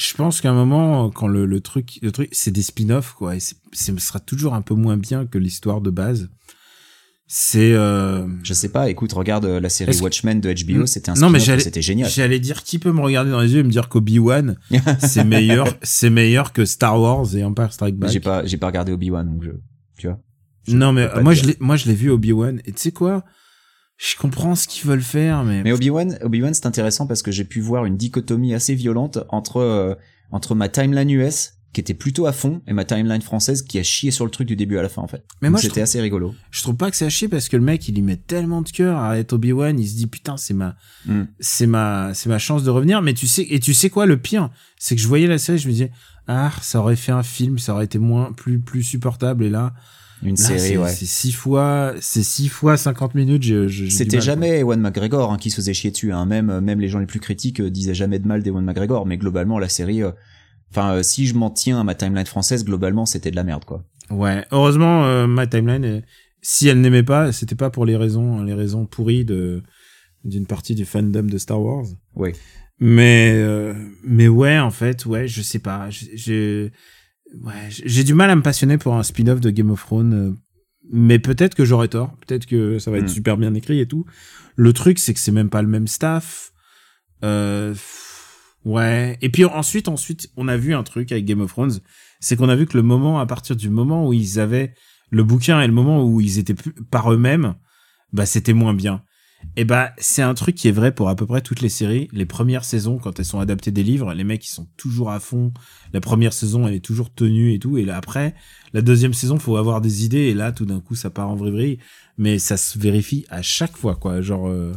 [0.00, 3.36] je pense qu'à un moment, quand le, le truc, le truc, c'est des spin-offs, quoi,
[3.36, 3.54] et ce
[3.98, 6.30] sera toujours un peu moins bien que l'histoire de base.
[7.32, 8.90] C'est, euh, Je sais pas.
[8.90, 10.86] Écoute, regarde euh, la série Watchmen de HBO, Mm.
[10.88, 12.10] c'était un Non, mais c'était génial.
[12.10, 14.56] j'allais dire, qui peut me regarder dans les yeux et me dire qu'Obi-Wan,
[14.98, 18.10] c'est meilleur, c'est meilleur que Star Wars et Empire Strike Back.
[18.10, 19.50] J'ai pas j'ai pas regardé Obi Wan donc je
[19.96, 20.18] tu vois.
[20.66, 23.24] Je non, mais moi, je l'ai, moi, je l'ai vu Obi-Wan, et tu sais quoi?
[24.02, 27.44] Je comprends ce qu'ils veulent faire, mais, Mais Obi-Wan, Obi-Wan c'est intéressant parce que j'ai
[27.44, 29.94] pu voir une dichotomie assez violente entre euh,
[30.30, 33.82] entre ma timeline US qui était plutôt à fond et ma timeline française qui a
[33.82, 35.22] chié sur le truc du début à la fin en fait.
[35.40, 36.34] Mais Donc moi, c'était assez rigolo.
[36.50, 38.62] je trouve pas que c'est à chier parce que le mec, il y met tellement
[38.62, 40.76] de cœur à être Obi-Wan, il se dit putain, c'est ma,
[41.06, 41.22] Mm.
[41.38, 43.02] c'est ma, c'est ma chance de revenir.
[43.02, 45.58] Mais tu sais, et tu sais quoi, le pire, c'est que je voyais la série,
[45.58, 45.92] je me disais,
[46.26, 49.44] ah, ça aurait fait un film, ça aurait été moins, plus, plus supportable.
[49.44, 49.72] Et là,
[50.22, 50.88] Une là, série ouais.
[50.90, 55.38] c'est six fois, c'est six fois 50 minutes, je, je- C'était jamais Ewan McGregor hein,
[55.38, 56.12] qui se faisait chier dessus.
[56.12, 56.26] Hein.
[56.26, 59.16] Même même les gens les plus critiques euh, disaient jamais de mal d'Ewan McGregor, mais
[59.16, 60.10] globalement la série, euh,
[60.70, 63.64] enfin euh, si je m'en tiens à ma timeline française, globalement c'était de la merde
[63.64, 63.84] quoi.
[64.10, 64.44] Ouais.
[64.50, 66.00] Heureusement, euh, ma timeline, euh,
[66.42, 69.62] si elle n'aimait pas, c'était pas pour les raisons, les raisons pourries de,
[70.24, 71.86] d'une partie du fandom de Star Wars.
[72.14, 72.32] Ouais.
[72.78, 75.88] Mais euh, mais ouais, en fait, ouais, je sais pas.
[75.90, 76.72] J'ai- J'ai
[77.42, 80.12] ouais, j'ai du mal à me passionner pour un spin-off de Game of Thrones.
[80.14, 80.32] euh,
[80.92, 82.16] Mais peut-être que j'aurais tort.
[82.26, 83.08] Peut-être que ça va être Hmm.
[83.08, 84.04] super bien écrit et tout.
[84.56, 86.52] Le truc, c'est que c'est même pas le même staff.
[87.24, 87.74] Euh,
[88.64, 89.16] ouais.
[89.22, 91.78] Et puis ensuite, ensuite, on a vu un truc avec Game of Thrones.
[92.20, 94.74] C'est qu'on a vu que le moment, à partir du moment où ils avaient
[95.10, 96.54] le bouquin et le moment où ils étaient
[96.90, 97.54] par eux-mêmes,
[98.12, 99.02] bah c'était moins bien.
[99.56, 102.08] Et bah, c'est un truc qui est vrai pour à peu près toutes les séries.
[102.12, 105.18] Les premières saisons, quand elles sont adaptées des livres, les mecs, ils sont toujours à
[105.20, 105.52] fond.
[105.92, 107.76] La première saison, elle est toujours tenue et tout.
[107.76, 108.34] Et là, après,
[108.72, 110.28] la deuxième saison, faut avoir des idées.
[110.28, 111.78] Et là, tout d'un coup, ça part en vrille
[112.16, 114.22] Mais ça se vérifie à chaque fois, quoi.
[114.22, 114.72] Genre, euh,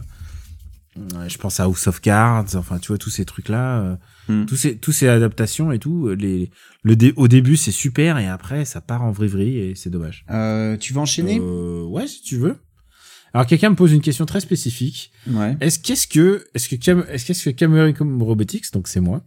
[1.28, 2.56] je pense à House of Cards.
[2.56, 3.80] Enfin, tu vois, tous ces trucs-là.
[3.82, 3.96] euh,
[4.30, 4.46] Hmm.
[4.46, 6.08] tous ces, tous ces adaptations et tout.
[6.18, 6.50] Les,
[6.82, 8.18] le dé- au début, c'est super.
[8.20, 10.24] Et après, ça part en vrille et c'est dommage.
[10.32, 11.40] Euh, tu veux enchaîner?
[11.42, 12.56] Euh, ouais, si tu veux.
[13.34, 15.12] Alors, quelqu'un me pose une question très spécifique.
[15.28, 15.58] Ouais.
[15.60, 19.24] Est-ce qu'est-ce que est-ce que Cam- est-ce qu'est-ce que Camerium Robotics donc c'est moi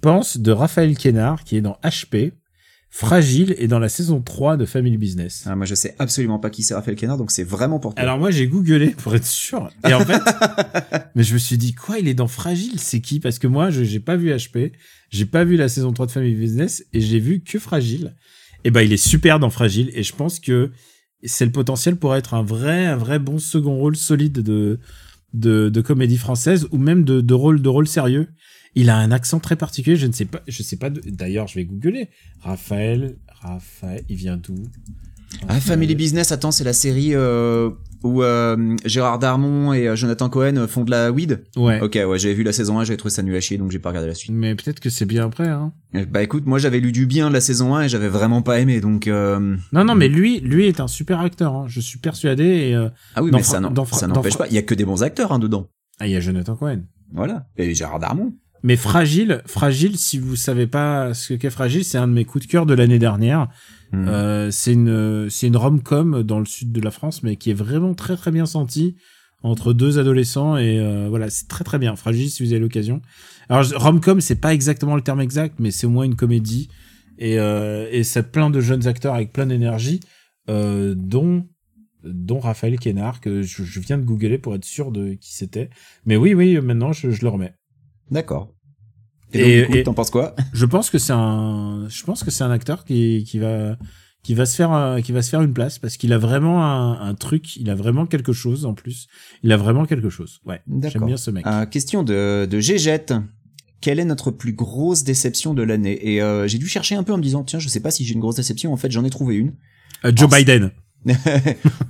[0.00, 2.32] pense de Raphaël Kénard qui est dans HP
[2.90, 5.44] Fragile et dans la saison 3 de Family Business?
[5.46, 8.02] Ah, moi, je sais absolument pas qui c'est Raphaël Kenard, donc c'est vraiment pour toi.
[8.02, 10.22] Alors moi j'ai googlé pour être sûr et en fait
[11.14, 12.78] mais je me suis dit quoi il est dans Fragile?
[12.80, 13.20] C'est qui?
[13.20, 14.72] Parce que moi je j'ai pas vu HP,
[15.10, 18.14] j'ai pas vu la saison 3 de Family Business et j'ai vu que Fragile.
[18.64, 20.70] Et ben il est super dans Fragile et je pense que
[21.24, 26.16] c'est le potentiel pour être un vrai un vrai bon second rôle solide de comédie
[26.16, 28.28] française ou même de, rôle de rôle sérieux.
[28.74, 30.90] Il a un accent très particulier, je ne sais pas, je sais pas.
[30.90, 32.10] D'ailleurs, je vais googler.
[32.40, 34.54] Raphaël, Raphaël, il vient d'où?
[35.48, 37.70] Ah, Family Business, attends, c'est la série euh,
[38.04, 41.42] où euh, Gérard Darmon et euh, Jonathan Cohen font de la weed.
[41.56, 41.80] Ouais.
[41.80, 43.78] Ok, ouais, j'avais vu la saison 1, j'avais trouvé ça nul à chier, donc j'ai
[43.78, 44.32] pas regardé la suite.
[44.32, 45.48] Mais peut-être que c'est bien après.
[45.48, 45.72] Hein.
[45.94, 48.42] Euh, Bah écoute, moi j'avais lu du bien de la saison 1 et j'avais vraiment
[48.42, 49.08] pas aimé, donc...
[49.08, 51.54] euh, Non, non, mais lui, lui est un super acteur.
[51.54, 51.64] Hein.
[51.68, 52.44] Je suis persuadé.
[52.44, 55.32] Et, euh, Ah oui, mais ça n'empêche pas, il y a que des bons acteurs
[55.32, 55.68] hein, dedans.
[56.00, 56.82] Ah, il y a Jonathan Cohen.
[57.12, 57.46] Voilà.
[57.56, 58.34] Et Gérard Darmon.
[58.62, 62.46] Mais Fragile, Fragile, si vous savez pas ce qu'est Fragile, c'est un de mes coups
[62.46, 63.48] de cœur de l'année dernière.
[63.92, 64.08] Hmm.
[64.08, 67.54] Euh, c'est une, c'est une rom-com dans le sud de la France, mais qui est
[67.54, 68.96] vraiment très très bien sentie
[69.42, 71.94] entre deux adolescents et euh, voilà, c'est très très bien.
[71.96, 73.00] Fragile, si vous avez l'occasion.
[73.48, 76.68] Alors rom-com, c'est pas exactement le terme exact, mais c'est au moins une comédie
[77.18, 80.00] et euh, et c'est plein de jeunes acteurs avec plein d'énergie,
[80.50, 81.46] euh, dont
[82.04, 85.70] dont Raphaël Kénard que je, je viens de googler pour être sûr de qui c'était.
[86.04, 87.54] Mais oui, oui, maintenant je, je le remets.
[88.10, 88.52] D'accord.
[89.32, 90.34] Et- Et, t'en penses quoi?
[90.54, 93.76] Je pense que c'est un, je pense que c'est un acteur qui, qui va,
[94.22, 96.64] qui va se faire, euh, qui va se faire une place parce qu'il a vraiment
[96.64, 99.06] un, un truc, il a vraiment quelque chose en plus.
[99.42, 100.40] Il a vraiment quelque chose.
[100.46, 100.60] Ouais.
[100.66, 101.46] J'aime bien ce mec.
[101.46, 103.12] Euh, question de, de Gégette.
[103.80, 105.98] Quelle est notre plus grosse déception de l'année?
[106.14, 108.04] Et euh, j'ai dû chercher un peu en me disant, tiens, je sais pas si
[108.04, 108.72] j'ai une grosse déception.
[108.72, 109.54] En fait, j'en ai trouvé une.
[110.04, 110.72] Euh, Joe Biden.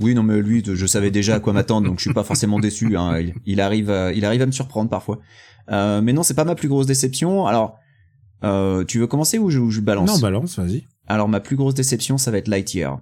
[0.01, 2.59] oui, non, mais lui, je savais déjà à quoi m'attendre, donc je suis pas forcément
[2.61, 2.95] déçu.
[2.97, 3.19] Hein.
[3.21, 5.19] Il, il arrive, à, il arrive à me surprendre parfois.
[5.71, 7.47] Euh, mais non, c'est pas ma plus grosse déception.
[7.47, 7.79] Alors,
[8.45, 10.85] euh, tu veux commencer ou je, ou je balance Non, balance, vas-y.
[11.07, 13.01] Alors, ma plus grosse déception, ça va être Lightyear,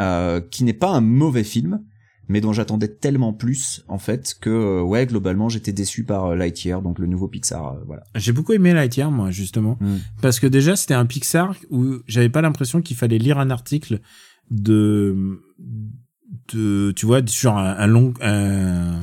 [0.00, 1.82] euh, qui n'est pas un mauvais film,
[2.28, 6.98] mais dont j'attendais tellement plus, en fait, que ouais, globalement, j'étais déçu par Lightyear, donc
[6.98, 7.76] le nouveau Pixar.
[7.86, 8.02] voilà.
[8.14, 9.76] J'ai beaucoup aimé Lightyear, moi, justement.
[9.80, 9.96] Mm.
[10.22, 14.00] Parce que déjà, c'était un Pixar où j'avais pas l'impression qu'il fallait lire un article
[14.50, 15.38] de,
[16.52, 19.00] de, tu vois, sur un, un long, un-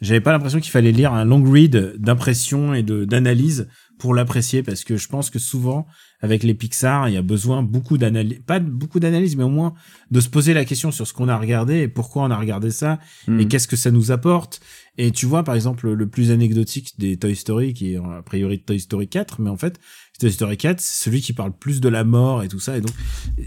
[0.00, 3.68] j'avais pas l'impression qu'il fallait lire un long read d'impression et de, d'analyse
[3.98, 5.86] pour l'apprécier parce que je pense que souvent,
[6.20, 9.74] avec les Pixar, il y a besoin beaucoup d'analyse, pas beaucoup d'analyse, mais au moins
[10.10, 12.70] de se poser la question sur ce qu'on a regardé et pourquoi on a regardé
[12.70, 13.40] ça Mm.
[13.40, 14.60] et qu'est-ce que ça nous apporte.
[14.98, 18.60] Et tu vois, par exemple, le plus anecdotique des Toy Story, qui est a priori
[18.60, 19.78] Toy Story 4, mais en fait,
[20.20, 22.76] Toy Story 4, c'est celui qui parle plus de la mort et tout ça.
[22.76, 22.92] Et donc,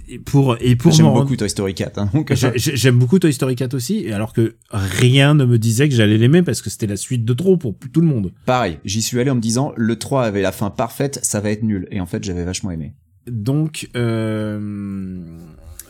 [0.09, 1.97] et pour, et pour J'aime m'en rendre- beaucoup Toy Story 4.
[1.99, 5.87] Hein, j'ai- J'aime beaucoup Toy Story 4 aussi, et alors que rien ne me disait
[5.87, 8.33] que j'allais l'aimer parce que c'était la suite de trop pour tout le monde.
[8.45, 11.51] pareil, j'y suis allé en me disant, le 3 avait la fin parfaite, ça va
[11.51, 11.87] être nul.
[11.89, 12.93] Et en fait, j'avais vachement aimé.
[13.27, 15.21] Donc, euh,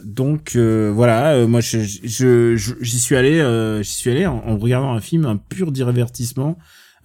[0.03, 4.25] donc euh, voilà, euh, moi je- je- je- j'y suis allé, euh, j'y suis allé
[4.25, 6.57] en, en regardant un film, un pur divertissement,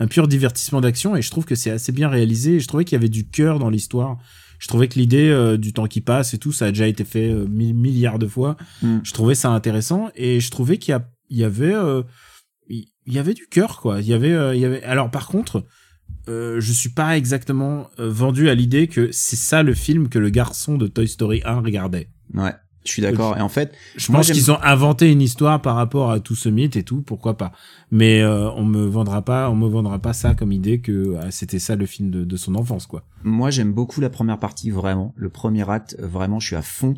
[0.02, 2.56] un pur divertissement d'action, et je trouve que c'est assez bien réalisé.
[2.56, 4.18] Et je trouvais qu'il y avait du cœur dans l'histoire.
[4.58, 7.04] Je trouvais que l'idée euh, du temps qui passe et tout, ça a déjà été
[7.04, 8.56] fait euh, mille milliards de fois.
[8.82, 8.98] Mm.
[9.04, 10.96] Je trouvais ça intéressant et je trouvais qu'il
[11.30, 12.02] y, avait, euh,
[12.68, 14.00] il y avait du cœur quoi.
[14.00, 14.82] Il y avait, il y avait.
[14.82, 15.64] Alors par contre,
[16.28, 20.78] je suis pas exactement vendu à l'idée que c'est ça le film que le garçon
[20.78, 22.08] de Toy Story 1 regardait.
[22.34, 22.54] Ouais,
[22.84, 23.36] je suis d'accord.
[23.36, 26.34] Et en fait, Je Moi, pense qu'ils ont inventé une histoire par rapport à tout
[26.34, 27.52] ce mythe et tout, pourquoi pas.
[27.90, 31.30] Mais euh, on me vendra pas, on me vendra pas ça comme idée que ah,
[31.30, 33.04] c'était ça le film de, de son enfance quoi.
[33.24, 35.12] moi, j'aime beaucoup la première partie, vraiment.
[35.16, 36.94] Le premier acte, vraiment, je suis à fond.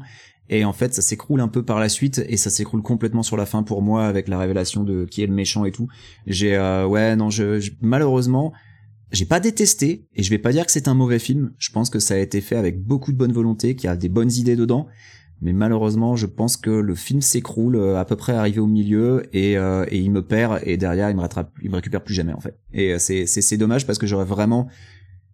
[0.51, 3.37] Et en fait, ça s'écroule un peu par la suite, et ça s'écroule complètement sur
[3.39, 5.89] la fin pour moi, avec la révélation de qui est le méchant et tout.
[6.27, 8.53] J'ai, euh, ouais, non, je, je- malheureusement,
[9.11, 11.53] j'ai pas détesté, et je vais pas dire que c'est un mauvais film.
[11.59, 13.97] Je pense que ça a été fait avec beaucoup de bonne volonté, qu'il y a
[13.97, 14.87] des bonnes idées dedans.
[15.43, 19.25] Mais malheureusement, je pense que le film s'écroule euh, à peu près arrivé au milieu
[19.33, 22.15] et, euh, et il me perd et derrière il me rattrape, il me récupère plus
[22.15, 22.59] jamais en fait.
[22.73, 24.69] Et euh, c'est c'est c'est dommage parce que j'aurais vraiment,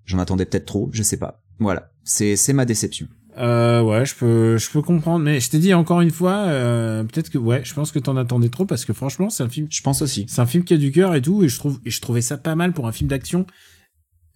[0.04, 1.42] j'en attendais peut-être trop, je sais pas.
[1.58, 3.06] Voilà, c'est c'est ma déception.
[3.38, 7.04] Euh, ouais, je peux, je peux comprendre, mais je t'ai dit encore une fois, euh,
[7.04, 9.68] peut-être que ouais, je pense que t'en attendais trop parce que franchement, c'est un film,
[9.70, 10.26] Je pense aussi.
[10.28, 12.22] c'est un film qui a du cœur et tout, et je trouve, et je trouvais
[12.22, 13.46] ça pas mal pour un film d'action.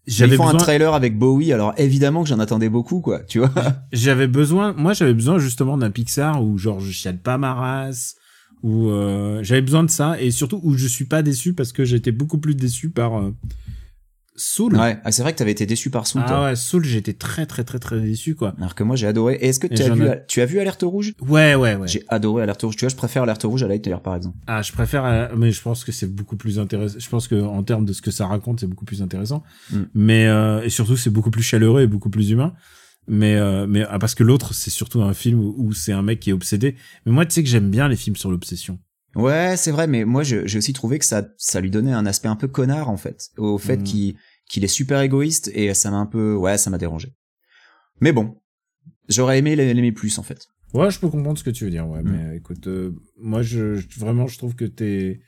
[0.06, 3.20] J'avais font un besoin, trailer avec Bowie, alors évidemment que j'en attendais beaucoup, quoi.
[3.20, 3.50] Tu vois
[3.92, 8.16] j'avais besoin, moi j'avais besoin justement d'un Pixar où genre je chiale pas ma race,
[8.62, 11.84] où euh, j'avais besoin de ça et surtout où je suis pas déçu parce que
[11.84, 13.34] j'étais beaucoup plus déçu par euh,
[14.36, 14.76] Soul.
[14.76, 16.24] Ouais, ah, c'est vrai que t'avais été déçu par Soul.
[16.24, 16.36] toi.
[16.36, 18.54] Ah ouais, Soul, j'étais très très très très déçu quoi.
[18.58, 19.34] Alors que moi j'ai adoré.
[19.34, 21.14] Et est-ce que tu as vu, tu as vu Alerte Rouge?
[21.20, 21.86] Ouais ouais ouais.
[21.86, 22.76] J'ai adoré Alerte Rouge.
[22.76, 24.36] Tu vois, je préfère Alerte Rouge à Lightyear par exemple.
[24.46, 26.98] Ah, je préfère, euh, mais je pense que c'est beaucoup plus intéressant.
[26.98, 29.44] Je pense que en termes de ce que ça raconte, c'est beaucoup plus intéressant.
[29.70, 29.82] Mm.
[29.94, 32.54] Mais euh, et surtout, c'est beaucoup plus chaleureux et beaucoup plus humain.
[33.06, 36.02] Mais euh, mais ah, parce que l'autre, c'est surtout un film où, où c'est un
[36.02, 36.74] mec qui est obsédé.
[37.06, 38.78] Mais moi, tu sais que j'aime bien les films sur l'obsession.
[39.16, 42.28] Ouais, c'est vrai, mais moi j'ai aussi trouvé que ça, ça lui donnait un aspect
[42.28, 43.82] un peu connard en fait, au fait Mm.
[43.84, 44.14] qu'il
[44.48, 47.14] qu'il est super égoïste et ça m'a un peu, ouais, ça m'a dérangé.
[48.00, 48.36] Mais bon,
[49.08, 50.46] j'aurais aimé l'aimer plus en fait.
[50.74, 51.88] Ouais, je peux comprendre ce que tu veux dire.
[51.88, 52.10] Ouais, Mm.
[52.10, 55.20] mais écoute, euh, moi, je, je- vraiment, je trouve que t'es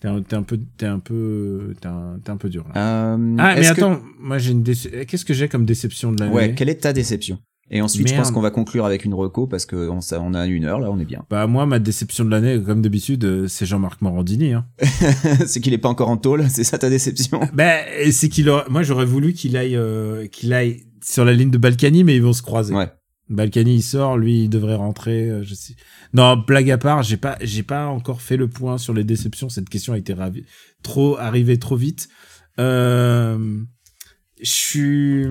[0.00, 2.66] t'es un, un peu t'es un peu t'es un, un peu dur.
[2.68, 3.14] Là.
[3.14, 6.20] Euh, ah, mais que- attends, moi, j'ai une déce- qu'est-ce que j'ai comme déception de
[6.22, 7.38] l'année Ouais, quelle est ta déception?
[7.70, 10.34] Et ensuite, je pense qu'on va conclure avec une reco parce que on, ça, on
[10.34, 11.24] a une heure là, on est bien.
[11.30, 14.52] Bah moi, ma déception de l'année, comme d'habitude, euh, c'est Jean-Marc Morandini.
[14.52, 14.66] Hein.
[15.46, 17.40] c'est qu'il est pas encore en tôle, c'est ça ta déception?
[17.54, 18.64] Ben, c'est qu'il aurait...
[18.68, 22.22] moi j'aurais voulu qu'il aille, euh, qu'il aille sur la ligne de Balkany, mais ils
[22.22, 22.74] vont se croiser.
[22.74, 22.90] Ouais.
[23.30, 25.30] Balkany il sort, lui il devrait rentrer.
[25.30, 25.74] euh, je sais.
[26.12, 29.48] Non, blague à part, j'ai pas, j'ai pas encore fait le point sur les déceptions.
[29.48, 30.44] Cette question a été ravi...
[30.82, 32.08] trop arrivée trop vite.
[32.58, 33.62] Euh...
[34.42, 35.26] Je suis.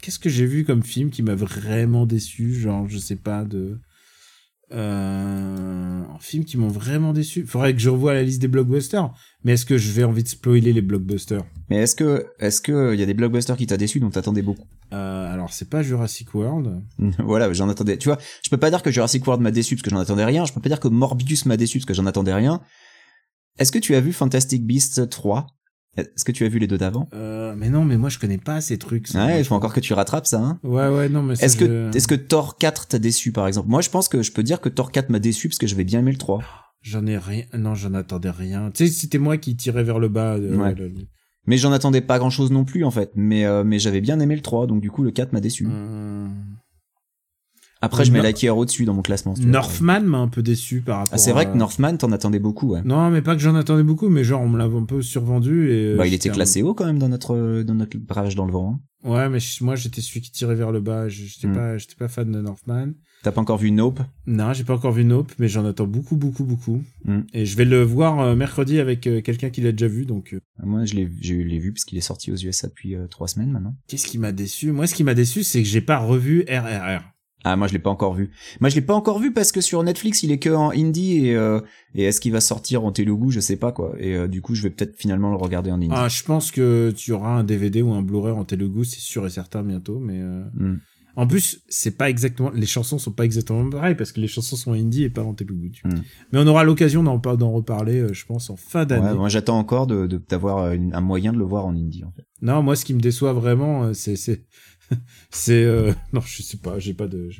[0.00, 3.78] Qu'est-ce que j'ai vu comme film qui m'a vraiment déçu Genre, je sais pas de.
[4.72, 6.02] Euh...
[6.02, 7.44] Un film qui m'ont vraiment déçu.
[7.46, 9.12] Faudrait que je revoie la liste des blockbusters.
[9.44, 11.44] Mais est-ce que je vais envie de spoiler les blockbusters?
[11.68, 14.42] Mais est-ce que, est-ce que il y a des blockbusters qui t'a déçu dont t'attendais
[14.42, 14.66] beaucoup?
[14.92, 16.82] Euh, Alors, c'est pas Jurassic World.
[17.18, 17.96] Voilà, j'en attendais.
[17.96, 20.24] Tu vois, je peux pas dire que Jurassic World m'a déçu parce que j'en attendais
[20.24, 20.44] rien.
[20.44, 22.60] Je peux pas dire que Morbius m'a déçu parce que j'en attendais rien.
[23.58, 25.46] Est-ce que tu as vu Fantastic Beasts 3
[25.96, 27.08] Est-ce que tu as vu les deux d'avant?
[27.14, 29.08] Euh, mais non, mais moi je connais pas ces trucs.
[29.08, 29.26] ça.
[29.26, 30.40] Ouais, il faut encore que tu rattrapes ça.
[30.40, 33.46] Hein Ouais, ouais, non, mais est-ce que, je- est-ce que Thor 4 t'a déçu par
[33.48, 33.68] exemple?
[33.68, 35.84] Moi, je pense que je peux dire que Thor 4 m'a déçu parce que j'avais
[35.84, 36.42] bien aimé le 3.
[36.82, 37.44] J'en ai rien.
[37.58, 38.70] Non, j'en attendais rien.
[38.72, 40.36] Tu sais, c'était moi qui tirais vers le bas.
[40.36, 40.74] euh, Ouais.
[40.74, 40.92] le-
[41.46, 43.10] Mais j'en attendais pas grand chose non plus en fait.
[43.16, 45.66] Mais, euh, mais j'avais bien aimé le 3, donc du coup le 4 m'a déçu.
[45.68, 46.28] Euh,
[47.82, 49.34] Après, je mets Lightyear au-dessus dans mon classement.
[49.34, 49.46] si.
[49.46, 52.38] Northman m'a un peu déçu par rapport Ah, c'est vrai à- que Northman, t'en attendais
[52.38, 52.82] beaucoup, ouais.
[52.84, 55.70] Non, mais pas que j'en attendais beaucoup, mais genre on me l'avait un peu survendu
[55.70, 55.94] et.
[55.94, 58.44] euh, Bah, il était un- classé haut quand même dans notre, dans notre barrage dans
[58.44, 58.74] le vent.
[58.74, 58.80] hein.
[59.02, 61.08] Ouais, mais moi j'étais celui qui tirait vers le bas.
[61.08, 61.54] Je- J'étais Hmm.
[61.54, 62.92] pas, j'étais pas fan de Northman.
[63.22, 64.00] T'as pas encore vu Nope?
[64.26, 66.82] Non, j'ai pas encore vu Nope, mais j'en attends beaucoup, beaucoup, beaucoup.
[67.06, 67.20] Hmm.
[67.32, 70.34] Et je vais le voir euh, mercredi avec euh, quelqu'un qui l'a déjà vu, donc.
[70.34, 73.26] euh, Moi, je l'ai, je l'ai vu parce qu'il est sorti aux USA depuis trois
[73.26, 73.74] semaines maintenant.
[73.88, 74.70] Qu'est-ce qui m'a déçu?
[74.70, 77.00] Moi, ce qui m'a déçu, c'est que j'ai pas revu RRR.
[77.44, 78.30] Ah, moi, je l'ai pas encore vu.
[78.60, 81.26] Moi, je l'ai pas encore vu parce que sur Netflix, il est que en indie
[81.26, 81.60] et, euh,
[81.94, 83.94] et est-ce qu'il va sortir en Telugu, je sais pas quoi.
[83.98, 85.88] Et euh, du coup, je vais peut-être finalement le regarder en indie.
[85.90, 89.26] Ah, je pense que tu auras un DVD ou un Blu-ray en Telugu, c'est sûr
[89.26, 90.76] et certain bientôt, mais euh, Hmm.
[91.16, 94.56] en plus, c'est pas exactement les chansons sont pas exactement pareilles parce que les chansons
[94.56, 95.72] sont indie et pas en Telugu.
[95.84, 95.94] Hmm.
[96.32, 99.06] Mais on aura l'occasion d'en d'en reparler, euh, je pense en fin d'année.
[99.06, 102.12] Ouais, moi, j'attends encore de, de- d'avoir un moyen de le voir en indie, en
[102.12, 102.26] fait.
[102.42, 104.16] Non, moi ce qui me déçoit vraiment, euh, c'est
[105.30, 107.30] c'est euh, non, je sais pas, j'ai pas de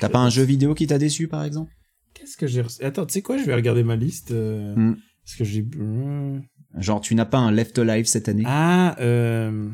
[0.00, 1.72] T'as pas un jeu vidéo qui t'a déçu, par exemple?
[2.14, 2.82] Qu'est-ce que j'ai reçu?
[2.84, 4.96] Attends, tu sais quoi, je vais regarder ma liste euh, Hmm.
[5.24, 6.38] parce que j'ai euh,
[6.78, 8.44] Genre, tu n'as pas un Left Alive cette année?
[8.46, 9.68] Ah euh...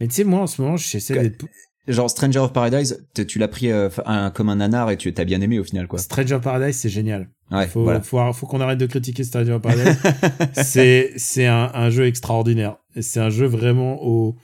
[0.00, 1.44] Mais tu sais moi en ce moment, j'essaie Que- d'être
[1.86, 5.24] Genre, Stranger of Paradise, tu l'as pris euh, un- comme un nanar et tu t'as
[5.24, 5.98] bien aimé au final, quoi.
[5.98, 7.30] Stranger Paradise, c'est génial.
[7.50, 8.02] Ouais, faut, voilà.
[8.02, 9.96] faut, faut qu'on arrête de critiquer Stranger Paradise.
[10.52, 12.76] c'est, c'est un, un jeu extraordinaire.
[13.00, 14.36] C'est un jeu vraiment au,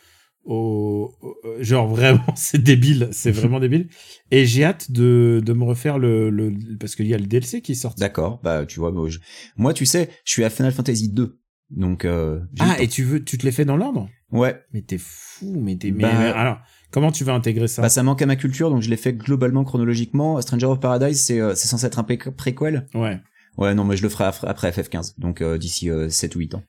[0.45, 3.09] au, au- genre vraiment, c'est débile.
[3.13, 3.89] C'est vraiment débile.
[4.31, 7.61] Et j'ai hâte de, de me refaire le, le, parce qu'il y a le DLC
[7.63, 8.01] qui est sorti.
[8.01, 9.19] D'accord, bah tu vois, moi, je-
[9.57, 11.39] moi, tu sais, je suis à Final Fantasy 2,
[11.71, 14.09] donc euh, Ah, et tu veux, tu te les fais dans l'ordre?
[14.33, 16.59] ouais, Mais t'es fou, mais t'es, Bah, mais alors,
[16.91, 17.83] comment tu vas intégrer ça?
[17.83, 20.41] bah ça manque à ma culture, donc je l'ai fait globalement chronologiquement.
[20.41, 22.87] Stranger of Paradise, c'est euh, c'est censé être un pré- préquel.
[22.95, 23.21] ouais.
[23.57, 26.41] Ouais, non, mais je le ferai après, après FF15, donc euh, d'ici euh, 7 ou
[26.41, 26.65] 8 ans.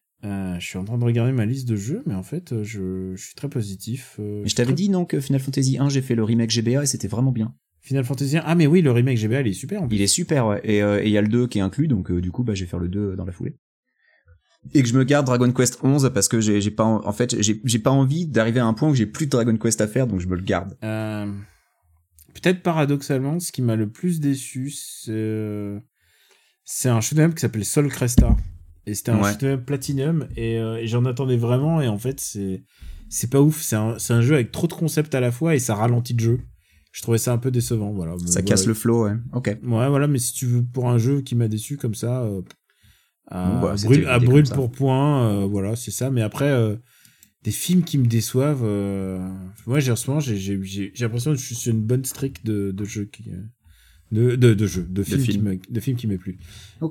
[0.55, 2.63] Euh, je suis en train de regarder ma liste de jeux, mais en fait, euh,
[2.63, 4.15] je, je suis très positif.
[4.19, 6.83] euh, je t'avais très- dit non que Final Fantasy 1, j'ai fait le remake GBA
[6.83, 7.53] et c'était vraiment bien.
[7.81, 8.43] Final Fantasy 1.
[8.45, 9.95] Ah, mais oui, le remake GBA, il est super en plus.
[9.97, 10.61] Il est super, ouais.
[10.63, 12.43] Et euh, et il y a le 2 qui est inclus, donc euh, du coup,
[12.43, 13.55] bah, je vais faire le 2 dans la foulée.
[14.73, 17.35] Et que je me garde Dragon Quest 11 parce que j'ai pas en, en fait
[17.39, 20.07] j'ai pas envie d'arriver à un point où j'ai plus de Dragon Quest à faire
[20.07, 20.75] donc je me le garde.
[22.33, 25.75] Peut-être paradoxalement, ce qui m'a le plus déçu, c'est
[26.63, 28.35] c'est un shoot'em qui s'appelle Sol Cresta.
[28.87, 29.31] Et c'était un Ouais.
[29.31, 32.63] shoot'em up Platinum, et, euh, et j'en attendais vraiment, et en fait, c'est
[33.09, 33.61] c'est pas ouf.
[33.61, 36.13] C'est un, c'est un jeu avec trop de concepts à la fois, et ça ralentit
[36.13, 36.39] le jeu.
[36.91, 37.91] je trouvais ça un peu décevant.
[37.93, 38.15] Voilà.
[38.25, 39.13] Ça Bon, casse le flow, ouais.
[39.33, 39.47] Ok.
[39.47, 42.41] Ouais, voilà, mais si tu veux pour un jeu qui m'a déçu comme ça, euh,
[43.27, 46.09] à, bah, brûle, à brûle pour point, euh, voilà, c'est ça.
[46.09, 46.51] Mais après,
[47.43, 48.63] des films qui me déçoivent,
[49.67, 51.81] moi, j'ai en ce moment, j'ai j'ai j'ai j'ai l'impression que je suis sur une
[51.81, 53.29] bonne streak de de jeux qui
[54.11, 56.37] de de, de jeux, de films, qui de films qui m'aient plu.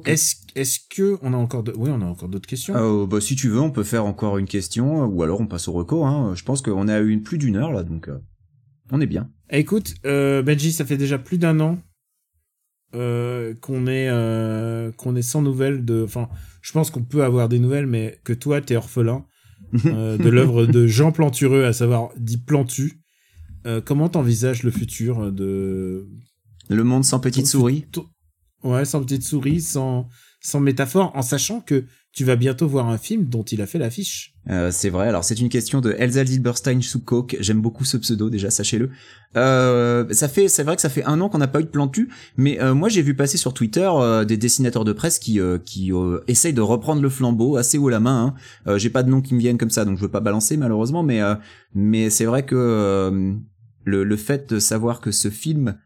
[0.04, 2.74] Est-ce est-ce que on a encore de, oui, on a encore d'autres questions?
[2.76, 5.68] Euh, bah, si tu veux, on peut faire encore une question, ou alors on passe
[5.68, 6.04] au reco.
[6.04, 6.34] Hein.
[6.34, 8.18] Je pense qu'on a eu plus d'une heure là, donc euh,
[8.90, 9.30] on est bien.
[9.50, 11.78] Eh, Écoute, euh, Benji, ça fait déjà plus d'un an
[12.94, 16.02] euh, qu'on est euh, qu'on est sans nouvelles de.
[16.04, 16.28] Enfin,
[16.62, 19.24] je pense qu'on peut avoir des nouvelles, mais que toi, t'es orphelin
[19.86, 23.00] euh, de l'œuvre de Jean Plantureux, à savoir dit Plantu.
[23.66, 26.06] Euh, comment t'envisages le futur de
[26.68, 27.86] Le monde sans petite souris.
[28.62, 30.08] Ouais, sans petite souris, sans
[30.40, 33.78] sans métaphore, en sachant que tu vas bientôt voir un film dont il a fait
[33.78, 34.34] l'affiche.
[34.50, 35.08] Euh, c'est vrai.
[35.08, 37.34] Alors c'est une question de Elsa Zilberstein sous coke.
[37.40, 38.90] J'aime beaucoup ce pseudo déjà, sachez-le.
[39.36, 41.70] Euh, ça fait, c'est vrai que ça fait un an qu'on n'a pas eu de
[41.70, 45.40] plantu, mais euh, moi j'ai vu passer sur Twitter euh, des dessinateurs de presse qui
[45.40, 48.26] euh, qui euh, essayent de reprendre le flambeau assez haut la main.
[48.26, 48.34] Hein.
[48.70, 50.58] Euh, J'ai pas de nom qui me viennent comme ça, donc je veux pas balancer
[50.58, 51.34] malheureusement, mais euh,
[51.74, 53.32] mais c'est vrai que euh,
[53.84, 55.78] le le fait de savoir que ce film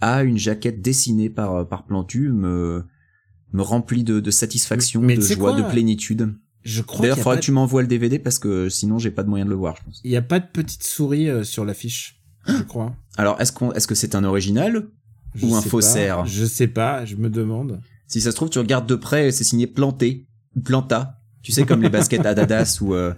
[0.00, 2.84] a une jaquette dessinée par par Plantu me
[3.52, 5.62] me remplit de, de satisfaction, Mais- mais de joie, quoi?
[5.62, 6.34] de plénitude.
[6.64, 8.68] Je crois D'ailleurs, qu'il y a faudrait pas que tu m'envoies le DVD parce que
[8.68, 10.00] sinon j'ai pas de moyen de le voir, je pense.
[10.04, 12.94] Il n'y a pas de petite souris euh, sur l'affiche, je crois.
[13.16, 14.86] Alors, est-ce qu'on, est-ce que c'est un original
[15.34, 16.26] Je Ou un faussaire?
[16.26, 17.80] Je sais pas, je me demande.
[18.06, 20.26] Si ça se trouve, tu regardes de près et c'est signé Planté
[20.56, 21.20] ou Planta.
[21.42, 23.14] Tu sais, comme les baskets Adidas ou euh,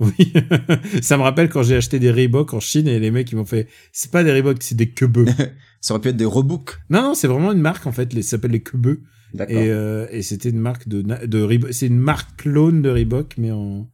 [0.00, 0.32] Oui,
[1.02, 3.44] ça me rappelle quand j'ai acheté des Reebok en Chine et les mecs ils m'ont
[3.44, 5.26] fait c'est pas des Reebok, c'est des quebeux.
[5.80, 6.78] ça aurait pu être des rebooks.
[6.90, 9.02] non non, c'est vraiment une marque en fait, les ça s'appelle les quebeux
[9.34, 9.56] D'accord.
[9.56, 13.34] et euh, et c'était une marque de de Reebok, c'est une marque clone de Reebok
[13.38, 13.88] mais en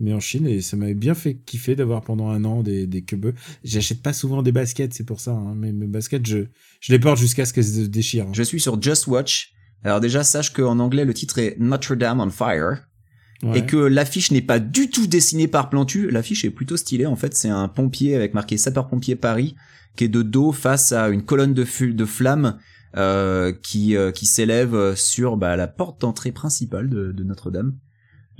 [0.00, 3.02] mais en Chine et ça m'avait bien fait kiffer d'avoir pendant un an des des
[3.02, 3.34] quebeux.
[3.62, 6.38] J'achète pas souvent des baskets, c'est pour ça hein, mais mes baskets je
[6.80, 8.26] je les porte jusqu'à ce qu'elles se déchirent.
[8.26, 8.32] hein.
[8.34, 9.52] Je suis sur Just Watch.
[9.84, 12.86] Alors déjà, sache qu'en anglais, le titre est Notre Dame on Fire.
[13.42, 13.58] Ouais.
[13.58, 16.08] Et que l'affiche n'est pas du tout dessinée par Plantu.
[16.08, 17.06] L'affiche est plutôt stylée.
[17.06, 19.56] En fait, c'est un pompier avec marqué sapeur-pompier Paris
[19.96, 22.58] qui est de dos face à une colonne de, flammes
[22.96, 27.74] euh, qui euh, qui s'élève sur bah, la porte d'entrée principale de, de Notre-Dame.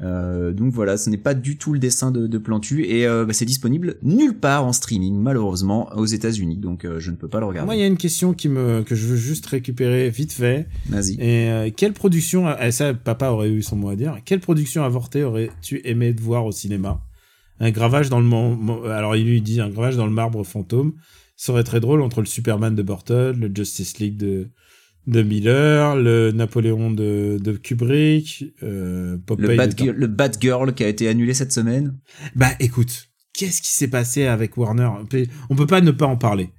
[0.01, 3.25] Euh, donc voilà, ce n'est pas du tout le dessin de, de Plantu et euh,
[3.25, 6.57] bah, c'est disponible nulle part en streaming malheureusement aux États-Unis.
[6.57, 7.67] Donc euh, je ne peux pas le regarder.
[7.67, 10.67] Moi, il y a une question qui me que je veux juste récupérer vite fait.
[10.89, 11.21] Vas-y.
[11.21, 15.23] Et quelle production, ah, ça papa aurait eu son mot à dire, quelle production avortée
[15.23, 17.01] aurais-tu aimé de voir au cinéma?
[17.61, 18.91] Un gravage dans le...
[18.91, 20.95] alors il lui dit un gravage dans le marbre fantôme,
[21.45, 24.51] ça aurait très drôle entre le Superman de Burton, le Justice League de,
[25.09, 30.37] de Miller, le Napoléon de, de Kubrick, euh, Popeye Le de Bad, Girl, le Bad
[30.41, 31.99] Girl qui a été annulé cette semaine.
[32.37, 34.89] Bah écoute, qu'est-ce qui s'est passé avec Warner?
[35.51, 36.51] On peut pas ne pas en parler.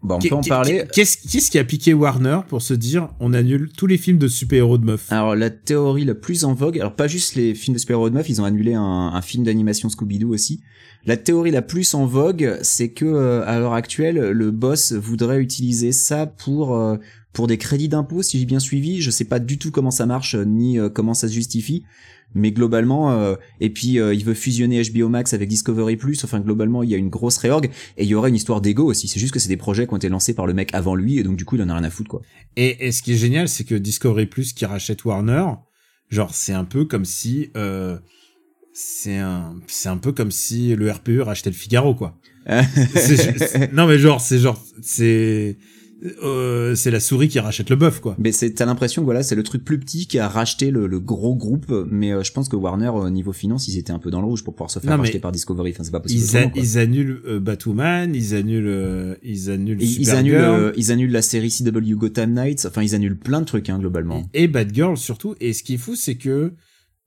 [0.00, 0.84] Bon, on Qu'est- peut en parler.
[0.92, 4.78] Qu'est-ce qui a piqué Warner pour se dire on annule tous les films de super-héros
[4.78, 7.80] de meufs Alors la théorie la plus en vogue, alors pas juste les films de
[7.80, 8.80] super-héros de meuf, ils ont annulé un,
[9.12, 10.60] un film d'animation Scooby-Doo aussi.
[11.06, 15.38] La théorie la plus en vogue, c'est que euh, à l'heure actuelle, le boss voudrait
[15.38, 16.96] utiliser ça pour euh,
[17.34, 19.02] pour des crédits d'impôt, si j'ai bien suivi.
[19.02, 21.84] Je sais pas du tout comment ça marche euh, ni comment ça se justifie,
[22.34, 26.24] mais globalement, euh, et puis il veut fusionner HBO Max avec Discovery Plus.
[26.24, 27.66] Enfin globalement, il y a une grosse réorg
[27.98, 29.06] et il y aurait une histoire d'ego aussi.
[29.06, 31.18] C'est juste que c'est des projets qui ont été lancés par le mec avant lui
[31.18, 32.22] et donc du coup il en a rien à foutre quoi.
[32.56, 35.44] Et, et ce qui est génial, c'est que Discovery Plus qui rachète Warner,
[36.08, 37.50] genre c'est un peu comme si
[38.76, 42.18] c'est un c'est un peu comme si le RPE rachetait le Figaro quoi.
[42.94, 45.56] C'est- non mais genre c'est genre c'est
[46.22, 48.14] euh, c'est la souris qui rachète le bœuf quoi.
[48.18, 50.86] Mais c'est t'as l'impression que voilà c'est le truc plus petit qui a racheté le,
[50.86, 53.98] le gros groupe mais euh, je pense que Warner au niveau finance ils étaient un
[53.98, 56.00] peu dans le rouge pour pouvoir se faire Non, racheter par Discovery enfin c'est pas
[56.00, 60.44] possible Ils, a- ils annulent euh, Batwoman, ils annulent euh, ils annulent Et ils Supergirl
[60.44, 63.78] annulent ils annulent la série CW Gotham Knights enfin ils annulent plein de trucs hein,
[63.78, 65.36] globalement et Batgirl surtout.
[65.40, 66.52] Et ce qui est fou, c'est que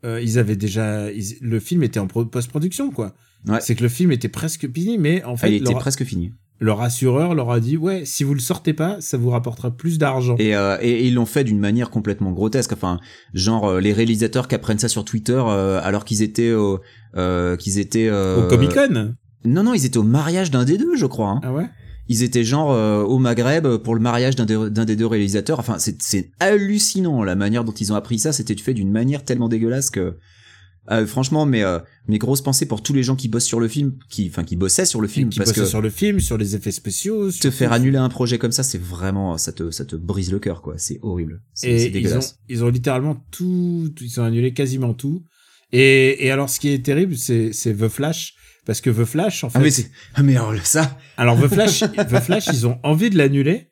[0.06, 3.14] euh, ils avaient déjà ils- le film était en pro- post-production quoi.
[3.48, 3.60] Ouais.
[3.62, 6.04] C'est que le film était presque fini, mais en Ah, fait il était leur, presque
[6.04, 9.70] fini leur assureur leur a dit ouais si vous le sortez pas, ça vous rapportera
[9.70, 10.36] plus d'argent.
[10.40, 13.00] et, euh, et, et ils l'ont fait d'une manière complètement grotesque enfin
[13.36, 16.80] genre euh, les réalisateurs qui apprennent ça sur Twitter euh, alors qu'ils étaient au
[17.16, 19.14] euh, qu'ils étaient euh, Au Comic Con.
[19.46, 21.42] non non ils étaient au mariage d'un des deux je crois hein.
[21.44, 21.68] Ah ouais?
[22.10, 24.46] Ils étaient genre euh, au Maghreb pour le mariage d'un
[24.86, 25.60] des, deux réalisateurs.
[25.60, 28.32] Enfin, c'est, c'est hallucinant la manière dont ils ont appris ça.
[28.32, 30.18] C'était fait d'une manière tellement dégueulasse que,
[30.90, 33.68] euh, franchement, mes euh, mes grosses pensées pour tous les gens qui bossent sur le
[33.68, 36.38] film, qui, enfin, qui bossaient sur le film, qui parce que sur le film, sur
[36.38, 37.32] les effets spéciaux.
[37.32, 40.40] te faire annuler un projet comme ça, c'est vraiment, ça te, ça te brise le
[40.40, 40.76] cœur, quoi.
[40.78, 41.42] C'est horrible.
[41.54, 42.40] C'est, c'est ils ont, dégueulasse.
[42.48, 45.26] ils ont littéralement tout, ils ont annulé quasiment tout.
[45.74, 48.36] Et, et alors, ce qui est terrible, c'est, c'est The Flash.
[48.68, 49.58] Parce que The Flash, en fait.
[49.58, 51.80] Ah mais c'est ah mais alors ça alors, The Flash,
[52.10, 53.70] The Flash, ils ont envie de l'annuler.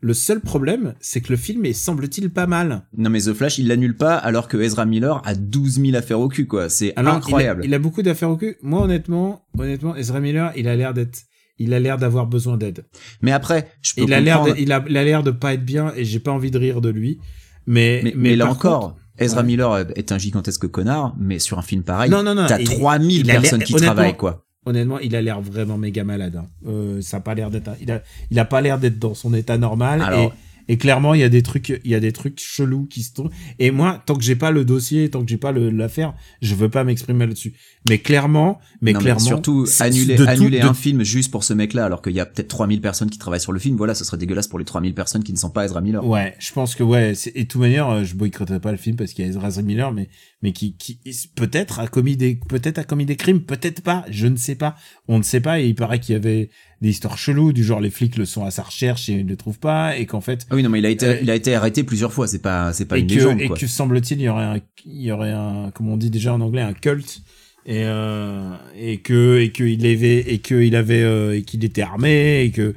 [0.00, 2.82] Le seul problème, c'est que le film est, semble-t-il, pas mal.
[2.96, 6.20] non mais The Flash il l'annule pas alors que Ezra Miller a 12 000 affaires
[6.20, 8.56] au cul quoi c'est incroyable Il a, il a beaucoup d'affaires au cul.
[8.62, 11.20] Moi, honnêtement, honnêtement, Ezra Miller, il a l'air d'être,
[11.58, 12.84] il a l'air d'avoir besoin d'aide.
[13.22, 15.54] mais après je peux Il a l'air, comprendre il a, il a l'air de pas
[15.54, 17.18] être bien et j'ai pas envie de rire de lui.
[17.66, 19.46] Mais, mais, mais là encore contre- Ezra Ouais.
[19.46, 22.68] Miller est un gigantesque connard mais sur un film pareil Non, non, non, t'as il-
[22.68, 26.36] 3000 il a l'air- personnes qui travaillent quoi honnêtement, il a l'air vraiment méga malade.
[26.36, 26.46] hein.
[26.66, 29.34] Euh, ça a pas l'air d'être, il a, il a pas l'air d'être dans son
[29.34, 30.00] état normal.
[30.00, 30.32] Alors-
[30.68, 33.02] et, et clairement, il y a des trucs, il y a des trucs chelous qui
[33.02, 33.28] se tournent.
[33.58, 36.70] Et moi, tant que j'ai pas le dossier, tant que j'ai pas l'affaire, je veux
[36.70, 37.52] pas m'exprimer là-dessus.
[37.86, 41.44] Mais clairement, mais Non, clairement, surtout annuler, de tout- annuler de- un film juste pour
[41.44, 43.76] ce mec-là, alors qu'il y a peut-être 3000 personnes qui travaillent sur le film.
[43.76, 46.02] Voilà, ce serait dégueulasse pour les 3000 personnes qui ne sont pas Ezra Miller.
[46.06, 47.12] Ouais, je pense que ouais.
[47.34, 49.50] Et de toute manière, euh, je boycotterai pas le film parce qu'il y a Ezra
[49.62, 50.08] Miller, mais
[50.42, 50.98] mais qui qui
[51.34, 54.04] peut-être a commis des peut-être a commis des crimes, peut-être pas.
[54.10, 54.76] Je ne sais pas.
[55.08, 55.60] On ne sait pas.
[55.60, 56.48] Et il paraît qu'il y avait
[56.80, 59.30] des histoires cheloues du genre les flics le sont à sa recherche et ils ne
[59.30, 61.30] le trouvent pas et qu'en fait Ah oui, non, mais il a été, Euh, il
[61.30, 62.26] a été arrêté plusieurs fois.
[62.28, 63.56] C'est pas, c'est pas et une que légende, et quoi.
[63.58, 66.40] que semble-t-il il y aurait un il y aurait un comme on dit déjà en
[66.40, 67.20] anglais un culte
[67.66, 71.64] et euh, et que et que il avait et que il avait euh, et qu'il
[71.64, 72.74] était armé et que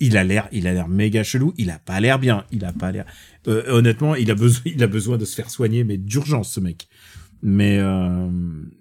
[0.00, 1.54] il a l'air il a l'air méga chelou.
[1.56, 2.44] Il a pas l'air bien.
[2.50, 3.04] Il a pas l'air
[3.46, 6.60] euh, honnêtement il a besoin il a besoin de se faire soigner mais d'urgence ce
[6.60, 6.88] mec.
[7.42, 8.28] Mais euh,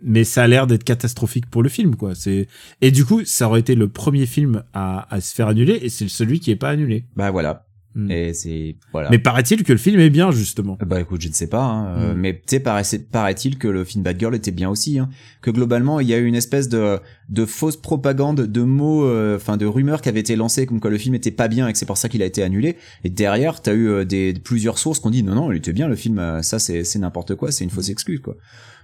[0.02, 2.16] mais ça a l'air d'être catastrophique pour le film quoi.
[2.16, 2.48] C'est
[2.82, 5.90] et du coup ça aurait été le premier film à, à se faire annuler et
[5.90, 7.06] c'est celui qui est pas annulé.
[7.16, 7.68] Bah voilà.
[7.96, 8.12] Mm.
[8.12, 9.10] Et c'est, voilà.
[9.12, 11.88] mais paraît-il que le film est bien justement Bah écoute, je ne sais pas, hein,
[11.98, 12.18] euh, Mm.
[12.18, 15.10] mais tu sais, paraît-il que le film Bad Girl était bien aussi, hein,
[15.42, 17.00] que globalement il y a eu une espèce de,
[17.30, 20.90] de fausse propagande, de mots, euh, enfin de rumeurs qui avaient été lancées comme quoi
[20.90, 22.78] le film était pas bien et que c'est pour ça qu'il a été annulé.
[23.04, 25.74] Et derrière, t'as eu euh, des plusieurs sources qui ont dit non non, il était
[25.74, 28.36] bien le film, ça c'est c'est n'importe quoi, c'est une fausse excuse quoi.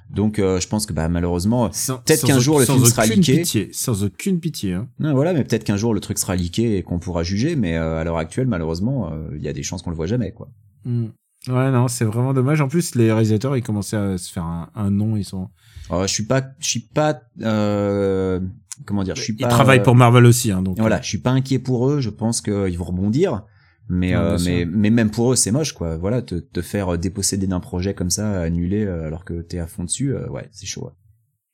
[0.10, 3.38] Donc euh, je pense que bah malheureusement, Peut-être qu'un jour, le film sera aucune leaké.
[3.38, 4.74] Pitié, sans aucune pitié.
[4.74, 4.88] Hein.
[5.00, 7.78] non, voilà, mais peut-être qu'un jour le truc sera leaké et qu'on pourra juger, mais
[7.78, 10.32] euh, à l'heure actuelle malheureusement, euh, il y a des chances qu'on le voit jamais
[10.32, 10.50] quoi.
[10.86, 11.08] Mm.
[11.48, 12.60] Ouais, non, c'est vraiment dommage.
[12.60, 15.16] En plus, les réalisateurs, ils commençaient à se faire un, un nom.
[15.16, 15.50] Ils sont.
[15.92, 18.42] Euh, je suis pas, je suis pas, euh,
[18.86, 19.48] comment dire, je suis Ils pas.
[19.48, 20.78] travaillent pour Marvel aussi, hein, donc.
[20.80, 22.02] Voilà, je suis pas inquiet pour eux.
[22.02, 23.44] Je pense qu'ils vont rebondir.
[23.90, 25.98] Mais, Non, euh, mais, mais même pour eux, c'est moche, quoi.
[25.98, 29.66] Voilà, te, te faire déposséder d'un projet comme ça, annulé, euh, alors que t'es à
[29.68, 30.86] fond dessus, euh, ouais, c'est chaud.
[30.86, 30.92] ouais.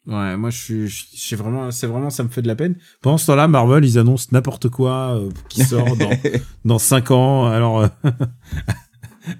[0.07, 2.75] Ouais, moi, je suis, je vraiment, c'est vraiment, ça me fait de la peine.
[3.01, 6.11] Pendant ce temps-là, Marvel, ils annoncent n'importe quoi euh, qui sort dans
[6.65, 7.47] dans cinq ans.
[7.47, 7.87] Alors, euh,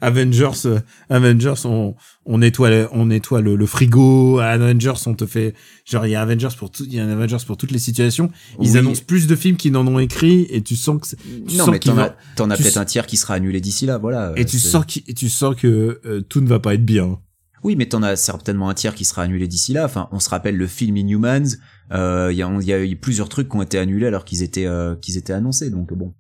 [0.02, 0.80] Avengers, euh,
[1.10, 1.96] Avengers, on,
[2.26, 4.40] on nettoie, le- on nettoie le, le frigo.
[4.40, 5.54] Avengers, on te fait,
[5.86, 7.80] genre, il y a Avengers pour tout, il y a un Avengers pour toutes les
[7.80, 8.30] situations.
[8.62, 8.78] Ils Oui.
[8.78, 11.18] annoncent plus de films qu'ils n'en ont écrit et tu sens que, c'est-
[11.48, 11.92] tu non, sens qu'ils
[12.36, 14.34] t'en as, peut-être un tiers qui sera annulé d'ici là, voilà.
[14.36, 17.20] et tu sens qu'il- et tu sens que euh, tout ne va pas être bien.
[17.64, 19.86] Oui, mais t'en as certainement un tiers qui sera annulé d'ici là.
[19.86, 21.58] Enfin, on se rappelle le film Inhumans.
[21.92, 24.68] euh, Il y, y a eu plusieurs trucs qui ont été annulés alors qu'ils étaient,
[24.68, 25.72] euh, qu'ils étaient annoncés.
[25.72, 26.14] Donc bon,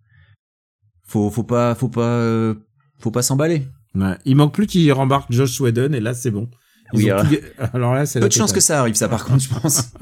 [1.07, 2.55] faut, faut pas, faut pas, euh,
[2.99, 3.67] faut pas s'emballer.
[3.95, 4.17] Ouais.
[4.25, 6.49] Il manque plus qu'il rembarque Josh Whedon et là c'est bon.
[6.93, 7.35] Ils Oui, ont alors- tout-
[7.73, 9.91] alors là c'est Peu de chance que ça arrive, ça par contre, je pense.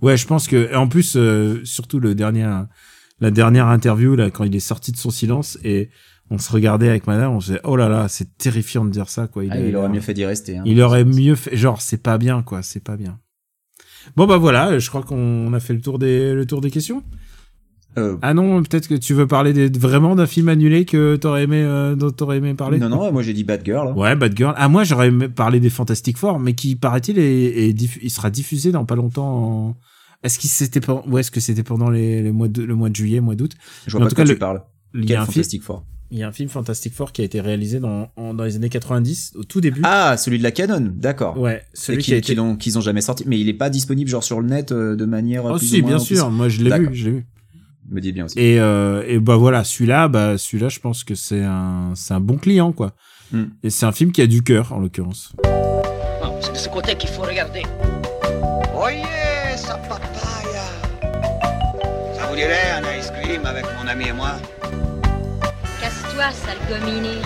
[0.00, 2.48] Ouais, je pense que et en plus euh, surtout le dernier
[3.20, 5.90] la dernière interview là quand il est sorti de son silence et
[6.30, 9.08] on se regardait avec madame, on se disait oh là là, c'est terrifiant de dire
[9.10, 9.42] ça quoi.
[9.50, 10.56] Ah, a- il aurait mieux fait d'y rester.
[10.56, 10.62] hein.
[10.64, 13.18] Il aurait mieux fait genre c'est pas bien quoi, c'est pas bien.
[14.16, 17.02] Bon bah voilà, je crois qu'on a fait le tour des le tour des questions.
[17.98, 21.44] Euh, Ah non, peut-être que tu veux parler des, vraiment d'un film annulé que t'aurais
[21.44, 22.78] aimé euh, dont t'aurais aimé parler.
[22.78, 23.88] non, non, moi j'ai dit Bad Girl.
[23.88, 23.94] hein.
[23.94, 24.54] Ouais, Bad Girl.
[24.56, 28.30] Ah, moi, j'aurais aimé parler des Fantastic Four, mais qui, paraît-il, est, est il sera
[28.30, 29.26] diffusé dans pas longtemps
[29.68, 29.76] en...
[30.22, 32.88] Est-ce qu'il c'était pen- ou est-ce que c'était pendant les, les mois de, le mois
[32.88, 33.52] de juillet, mois d'août?
[33.86, 34.62] Je vois Mais en pas tout cas, tu le- parles.
[34.94, 35.84] Il y, a un film, Fantastic Four?
[36.12, 38.54] il y a un film Fantastic Four qui a été réalisé dans, en- dans les
[38.56, 39.80] années 90, au tout début.
[39.84, 41.38] Ah, celui de la Canon, d'accord.
[41.38, 42.34] ouais, Et celui qui qu'ils a été...
[42.58, 43.24] qu'ils ont, ont jamais sorti.
[43.26, 45.44] Mais il est pas disponible genre sur le net euh, de manière.
[45.46, 47.26] Oh si, bien sûr, moi je l'ai vu, je l'ai vu.
[47.90, 48.38] Me dis bien aussi.
[48.38, 52.20] Et, euh, et bah voilà, celui-là, bah celui-là, je pense que c'est un, c'est un
[52.20, 52.92] bon client, quoi.
[53.32, 53.46] Hmm.
[53.62, 55.32] Et c'est un film qui a du cœur, en l'occurrence.
[56.22, 57.62] Non, c'est de ce côté qu'il faut regarder.
[58.74, 60.64] Oyez, sa papaya
[62.14, 64.32] Ça vous dirait un ice cream avec mon ami et moi?
[65.80, 67.18] Casse-toi, sale gominé.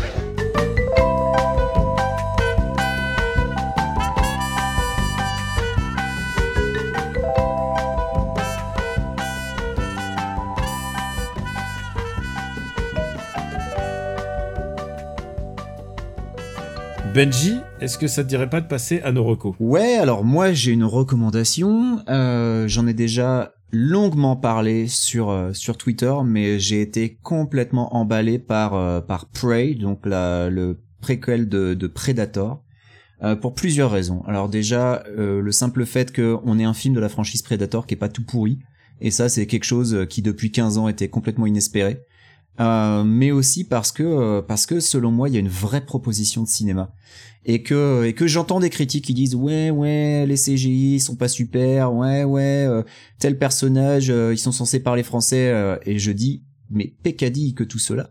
[17.17, 20.53] Benji, est-ce que ça te dirait pas de passer à nos recos Ouais, alors moi
[20.53, 22.03] j'ai une recommandation.
[22.11, 28.39] Euh, J'en ai déjà longuement parlé sur euh, sur Twitter, mais j'ai été complètement emballé
[28.39, 29.01] par euh,
[29.33, 32.63] Prey, donc le préquel de, Predator.
[33.41, 34.23] pour plusieurs raisons.
[34.27, 37.97] Alors déjà, le simple fait qu'on ait un film de la franchise Predator qui est
[37.97, 38.59] pas tout pourri,
[39.01, 42.03] et ça c'est quelque chose qui depuis 15 ans était complètement inespéré.
[42.59, 46.43] Euh, mais aussi parce que parce que selon moi il y a une vraie proposition
[46.43, 46.91] de cinéma.
[47.49, 51.29] Et que et que j'entends des critiques qui disent ouais ouais les CGI sont pas
[51.29, 52.83] super ouais ouais euh,
[53.21, 57.63] tel personnage euh, ils sont censés parler français euh, et je dis mais peccadille que
[57.63, 58.11] tout cela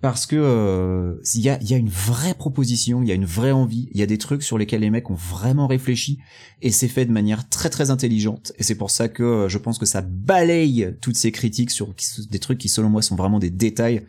[0.00, 3.88] parce que euh, il y a une vraie proposition il y a une vraie envie
[3.92, 6.18] il y a des trucs sur lesquels les mecs ont vraiment réfléchi
[6.62, 9.78] et c'est fait de manière très très intelligente et c'est pour ça que je pense
[9.78, 11.94] que ça balaye toutes ces critiques sur
[12.30, 14.06] des trucs qui selon moi sont vraiment des détails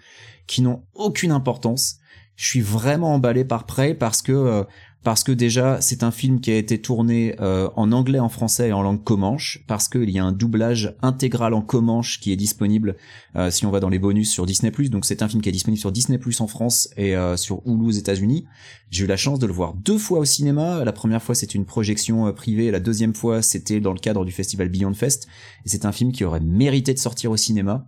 [0.49, 1.99] qui n'ont aucune importance.
[2.35, 4.63] Je suis vraiment emballé par Prey parce que euh,
[5.03, 8.69] parce que déjà c'est un film qui a été tourné euh, en anglais, en français
[8.69, 12.35] et en langue comanche parce qu'il y a un doublage intégral en comanche qui est
[12.35, 12.97] disponible
[13.35, 14.71] euh, si on va dans les bonus sur Disney+.
[14.89, 17.91] Donc c'est un film qui est disponible sur Disney+ en France et sur Hulu aux
[17.91, 18.45] États-Unis.
[18.89, 20.83] J'ai eu la chance de le voir deux fois au cinéma.
[20.83, 24.31] La première fois c'était une projection privée, la deuxième fois c'était dans le cadre du
[24.31, 25.27] festival Beyond Fest.
[25.65, 27.87] Et c'est un film qui aurait mérité de sortir au cinéma.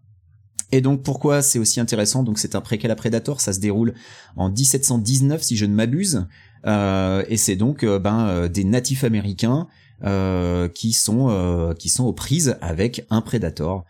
[0.71, 2.23] Et donc pourquoi c'est aussi intéressant?
[2.23, 3.93] Donc c'est un préquel à Predator, ça se déroule
[4.37, 6.23] en 1719 si je ne m'abuse, euh,
[6.65, 9.67] et c'est donc euh, ben euh, des natifs américains
[10.73, 13.85] qui sont qui sont aux prises avec un Predator.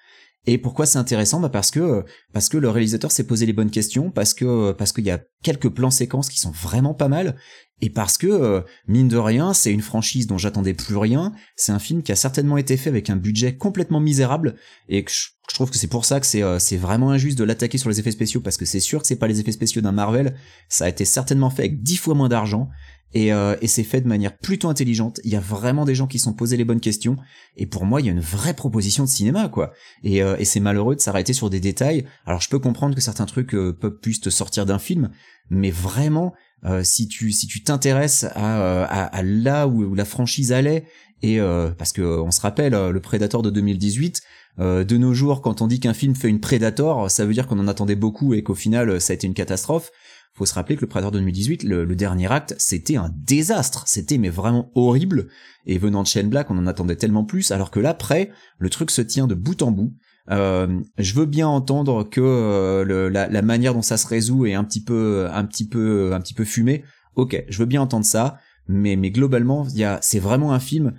[0.45, 1.39] Et pourquoi c'est intéressant?
[1.39, 2.03] Bah parce que
[2.34, 5.22] parce que le réalisateur s'est posé les bonnes questions, parce que parce qu'il y a
[5.41, 7.38] quelques plans séquences qui sont vraiment pas mal,
[7.81, 11.33] et parce que mine de rien c'est une franchise dont j'attendais plus rien.
[11.55, 14.55] C'est un film qui a certainement été fait avec un budget complètement misérable
[14.89, 17.77] et que je, trouve que c'est pour ça que c'est c'est vraiment injuste de l'attaquer
[17.77, 19.91] sur les effets spéciaux parce que c'est sûr que c'est pas les effets spéciaux d'un
[19.91, 20.35] Marvel.
[20.69, 22.69] Ça a été certainement fait avec dix fois moins d'argent
[23.13, 25.19] et, euh, c'est fait de manière plutôt intelligente.
[25.23, 27.17] Il y a vraiment des gens qui sont posés les bonnes questions.
[27.57, 29.73] Et pour moi, il y a une vraie proposition de cinéma, quoi.
[30.03, 32.05] Et, euh, c'est malheureux de s'arrêter sur des détails.
[32.25, 35.11] Alors, je peux comprendre que certains trucs euh, peuvent puissent sortir d'un film,
[35.49, 36.33] mais vraiment,
[36.65, 40.85] euh, si tu si tu t'intéresses à, à, à, là où, la franchise allait,
[41.23, 41.39] et
[41.77, 44.21] parce que on se rappelle le Predator de 2018.
[44.57, 47.59] de nos jours, quand on dit qu'un film fait une Predator, ça veut dire qu'on
[47.59, 49.91] en attendait beaucoup et qu'au final, ça a été une catastrophe
[50.33, 53.83] faut se rappeler que le Predator 2018, le, le dernier acte, c'était un désastre.
[53.88, 55.27] C'était mais vraiment horrible.
[55.65, 57.51] Et venant de Shane Black, on en attendait tellement plus.
[57.51, 59.93] Alors que là, après, le truc se tient de bout en bout.
[60.31, 64.53] Euh, je veux bien entendre que euh, la, la, manière dont ça se résout est
[64.53, 66.83] un petit peu, un petit peu, un petit peu fumé.
[67.15, 68.37] Ok, je veux bien entendre ça.
[68.67, 70.93] Mais, mais globalement, il y a, c'est vraiment un film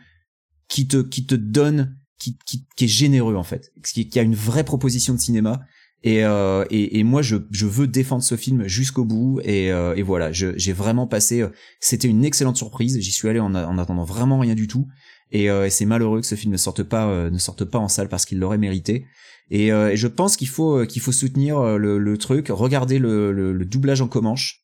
[0.69, 4.23] qui te, qui te donne, qui, qui, qui est généreux en fait, qui, qui a
[4.23, 5.63] une vraie proposition de cinéma
[6.05, 9.41] et, euh, et, et, moi, je, je, veux défendre ce film jusqu'au bout.
[9.45, 11.43] Et, euh, et voilà, j'ai vraiment passé.
[11.43, 11.49] Euh,
[11.81, 12.99] c'était une excellente surprise.
[13.01, 14.89] J'y suis allé en, en, attendant vraiment rien du tout.
[15.33, 17.79] Et, euh, et c'est malheureux que ce film ne sorte pas, euh, ne sorte pas
[17.79, 19.07] en salle parce qu'il l'aurait mérité.
[19.51, 23.53] Et, et, je pense qu'il faut, qu'il faut soutenir le, le, truc, regarder le, le,
[23.53, 24.63] le, doublage en comanche.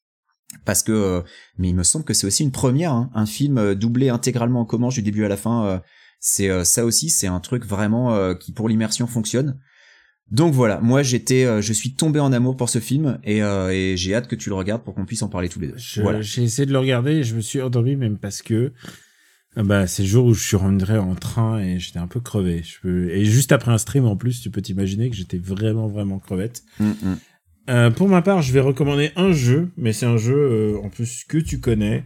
[0.65, 1.23] Parce que,
[1.59, 4.65] mais il me semble que c'est aussi une première, hein, un film doublé intégralement en
[4.65, 5.83] comanche du début à la fin.
[6.21, 9.61] c'est ça aussi, c'est un truc vraiment qui pour l'immersion fonctionne.
[10.31, 13.71] Donc voilà, moi j'étais, euh, je suis tombé en amour pour ce film et, euh,
[13.71, 15.77] et j'ai hâte que tu le regardes pour qu'on puisse en parler tous les deux.
[16.03, 16.21] voilà.
[16.21, 18.71] J'ai essayé de le regarder et je me suis endormi même parce que euh,
[19.57, 22.63] bah c'est le jour où je suis rentré en train et j'étais un peu crevé.
[22.65, 23.11] Je peux...
[23.11, 26.63] Et juste après un stream en plus, tu peux t'imaginer que j'étais vraiment vraiment crevette.
[26.79, 27.19] Mm, mm.
[27.71, 31.25] Euh, pour ma part, je vais recommander un jeu, mais c'est un jeu en plus
[31.25, 32.05] que tu connais.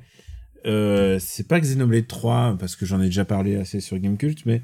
[0.64, 4.62] c'est pas Xenoblade 3 parce que j'en ai déjà parlé assez sur Gamecult, mais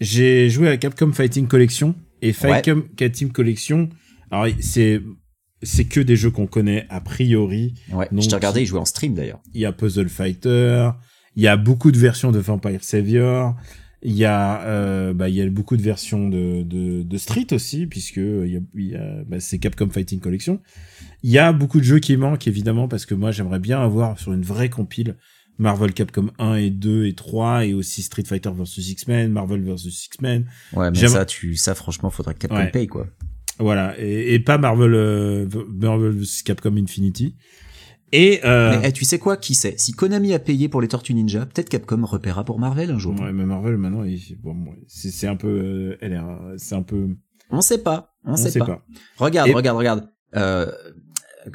[0.00, 3.10] j'ai joué à Capcom Fighting Collection et Fighting ouais.
[3.10, 3.88] Team Collection.
[4.30, 5.00] Alors c'est
[5.62, 7.74] c'est que des jeux qu'on connaît a priori.
[7.90, 8.08] Ouais.
[8.12, 9.40] Donc, je t'ai regardé, il jouait en stream d'ailleurs.
[9.54, 10.90] Il y a Puzzle Fighter,
[11.36, 13.54] il y a beaucoup de versions de Vampire Savior,
[14.02, 17.46] il y a euh, bah il y a beaucoup de versions de de, de Street
[17.52, 20.60] aussi puisque il y a, il y a bah, c'est Capcom Fighting Collection.
[21.22, 24.18] Il y a beaucoup de jeux qui manquent évidemment parce que moi j'aimerais bien avoir
[24.18, 25.16] sur une vraie compile
[25.58, 29.86] Marvel Capcom 1 et 2 et 3 et aussi Street Fighter vs X-Men, Marvel vs
[29.86, 30.46] X-Men.
[30.74, 33.06] Ouais, mais ça, tu, ça, franchement, faudrait que Capcom paye, quoi.
[33.58, 33.98] Voilà.
[33.98, 37.36] Et, et pas Marvel, euh, Marvel vs Capcom Infinity.
[38.12, 38.78] Et euh...
[38.80, 39.74] mais, eh, tu sais quoi, qui sait?
[39.78, 43.18] Si Konami a payé pour les Tortues Ninja, peut-être Capcom repaiera pour Marvel un jour.
[43.20, 44.04] Ouais, mais Marvel maintenant,
[44.38, 44.56] bon,
[44.86, 46.20] c'est un peu, euh, elle est,
[46.58, 47.08] c'est un peu.
[47.50, 48.84] On sait pas, on, sait, pas.
[49.18, 50.08] Regarde, regarde, regarde.
[50.36, 50.70] Euh,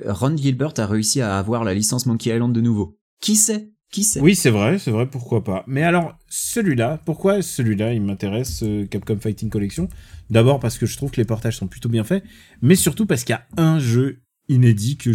[0.05, 2.97] Ron Gilbert a réussi à avoir la licence Monkey Island de nouveau.
[3.19, 3.71] Qui sait?
[3.91, 4.21] Qui sait?
[4.21, 5.65] Oui, c'est vrai, c'est vrai, pourquoi pas.
[5.67, 9.89] Mais alors, celui-là, pourquoi celui-là, il m'intéresse, euh, Capcom Fighting Collection?
[10.29, 12.23] D'abord parce que je trouve que les portages sont plutôt bien faits,
[12.61, 15.11] mais surtout parce qu'il y a un jeu inédit que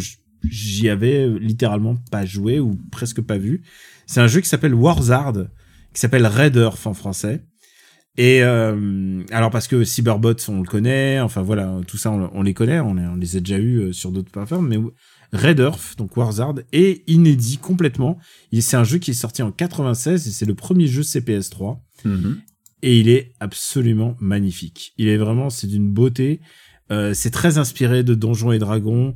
[0.51, 3.63] j'y avais euh, littéralement pas joué ou presque pas vu.
[4.07, 5.35] C'est un jeu qui s'appelle Warzard,
[5.93, 7.45] qui s'appelle Red Earth en français.
[8.19, 12.55] Et euh, alors parce que Cyberbots on le connaît, enfin voilà, tout ça on, les
[12.55, 14.79] connaît, on, les a déjà eu sur d'autres plateformes, mais
[15.35, 18.17] Red Earth, donc Warzard, est inédit complètement.
[18.53, 21.83] Il- C'est un jeu qui est sorti en 96 et c'est le premier jeu CPS3
[22.07, 22.39] Mhm.
[22.83, 24.95] et il est absolument magnifique.
[24.97, 26.41] Il est vraiment, c'est d'une beauté.
[26.93, 29.15] Euh, c'est très inspiré de Donjons et Dragons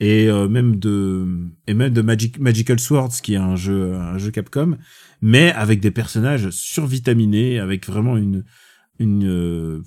[0.00, 1.26] et euh, même de
[1.66, 4.76] et même de Magic Magical Swords qui est un jeu un jeu Capcom,
[5.22, 8.44] mais avec des personnages survitaminés, avec vraiment une
[8.98, 9.82] une euh,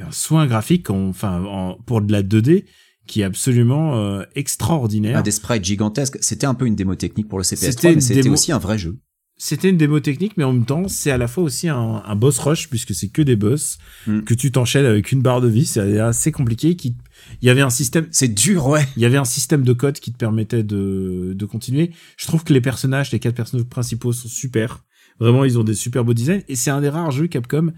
[0.00, 2.64] un soin graphique, en- enfin en- pour de la 2D
[3.06, 5.16] qui est absolument euh, extraordinaire.
[5.18, 6.18] Ah, des sprites gigantesques.
[6.20, 8.78] C'était un peu une démo technique pour le CPS3, mais c'était démo- aussi un vrai
[8.78, 8.98] jeu.
[9.36, 12.14] C'était une démo technique, mais en même temps, c'est à la fois aussi un, un
[12.14, 14.20] boss rush, puisque c'est que des boss, Mm.
[14.20, 16.76] que tu t'enchaînes avec une barre de vie, c'est assez compliqué.
[16.76, 16.96] Qui...
[17.42, 18.86] Il y avait un système, C'est dur, ouais.
[18.96, 21.92] il y avait un système de code qui te permettait de, de continuer.
[22.16, 24.84] Je trouve que les personnages, les quatre personnages principaux sont super.
[25.18, 26.42] Vraiment, ils ont des super beaux designs.
[26.48, 27.72] Et c'est un des rares jeux Capcom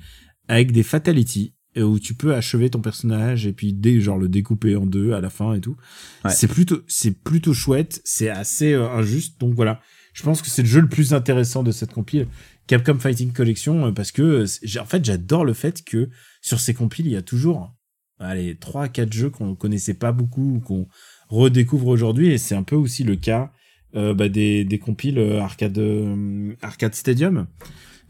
[0.48, 4.28] avec des fatalities euh, où tu peux achever ton personnage et puis dès genre le
[4.28, 5.76] découper en deux à la fin et tout.
[6.24, 6.30] Ouais.
[6.30, 9.40] C'est plutôt c'est plutôt chouette, c'est assez euh, injuste.
[9.40, 9.80] Donc voilà,
[10.12, 12.28] je pense que c'est le jeu le plus intéressant de cette compile
[12.66, 14.44] Capcom Fighting Collection euh, parce que
[14.78, 16.10] en fait, j'adore le fait que
[16.42, 17.74] sur ces compiles, il y a toujours
[18.22, 20.88] allez, trois quatre jeux qu'on connaissait pas beaucoup ou qu'on
[21.28, 23.52] redécouvre aujourd'hui et c'est un peu aussi le cas
[23.94, 27.46] euh, bah, des, des compiles euh, arcade euh, arcade stadium.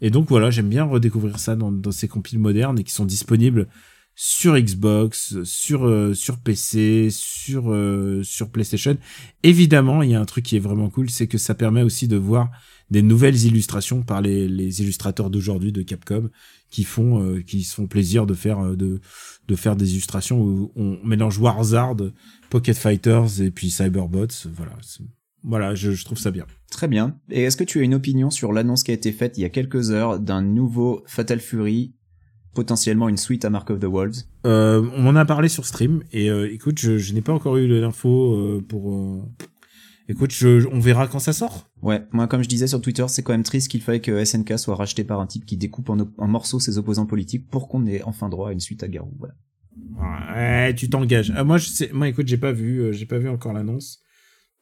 [0.01, 3.05] Et donc voilà j'aime bien redécouvrir ça dans, dans ces compiles modernes et qui sont
[3.05, 3.69] disponibles
[4.15, 7.75] sur Xbox sur sur PC sur
[8.23, 8.97] sur PlayStation.
[9.43, 12.09] Évidemment il y a un truc qui est vraiment cool c'est que ça permet aussi
[12.09, 12.51] de voir
[12.91, 16.31] des nouvelles illustrations par les, les illustrateurs d'aujourd'hui de Capcom
[16.73, 19.01] qui font euh, qui se font plaisir de faire euh, de
[19.49, 21.97] de faire des illustrations où on mélange Warzard,
[22.51, 24.49] Pocket Fighters et puis Cyberbots.
[24.55, 24.73] Voilà,
[25.45, 26.47] voilà, je, je trouve ça bien.
[26.71, 27.19] Très bien.
[27.31, 29.45] Et est-ce que tu as une opinion sur l'annonce qui a été faite il y
[29.45, 31.95] a quelques heures d'un nouveau Fatal Fury,
[32.55, 36.03] potentiellement une suite à Mark of the Wolves Euh, on m'en a parlé sur stream
[36.13, 38.95] et euh, écoute, je, je n'ai pas encore eu l'info euh, pour.
[40.09, 41.71] Euh, Écoute, je, on verra quand ça sort.
[41.83, 44.59] Ouais, moi comme je disais sur Twitter, c'est quand même triste qu'il faille que SNK
[44.59, 48.03] soit racheté par un type qui découpe en, morceaux ses opposants politiques pour qu'on ait
[48.03, 49.13] enfin droit à une suite à Garou.
[49.19, 49.35] Voilà.
[50.35, 51.33] Ouais, tu t'engages.
[51.37, 54.01] Ah, moi, je sais, moi, écoute, j'ai pas vu, euh, j'ai pas vu encore l'annonce.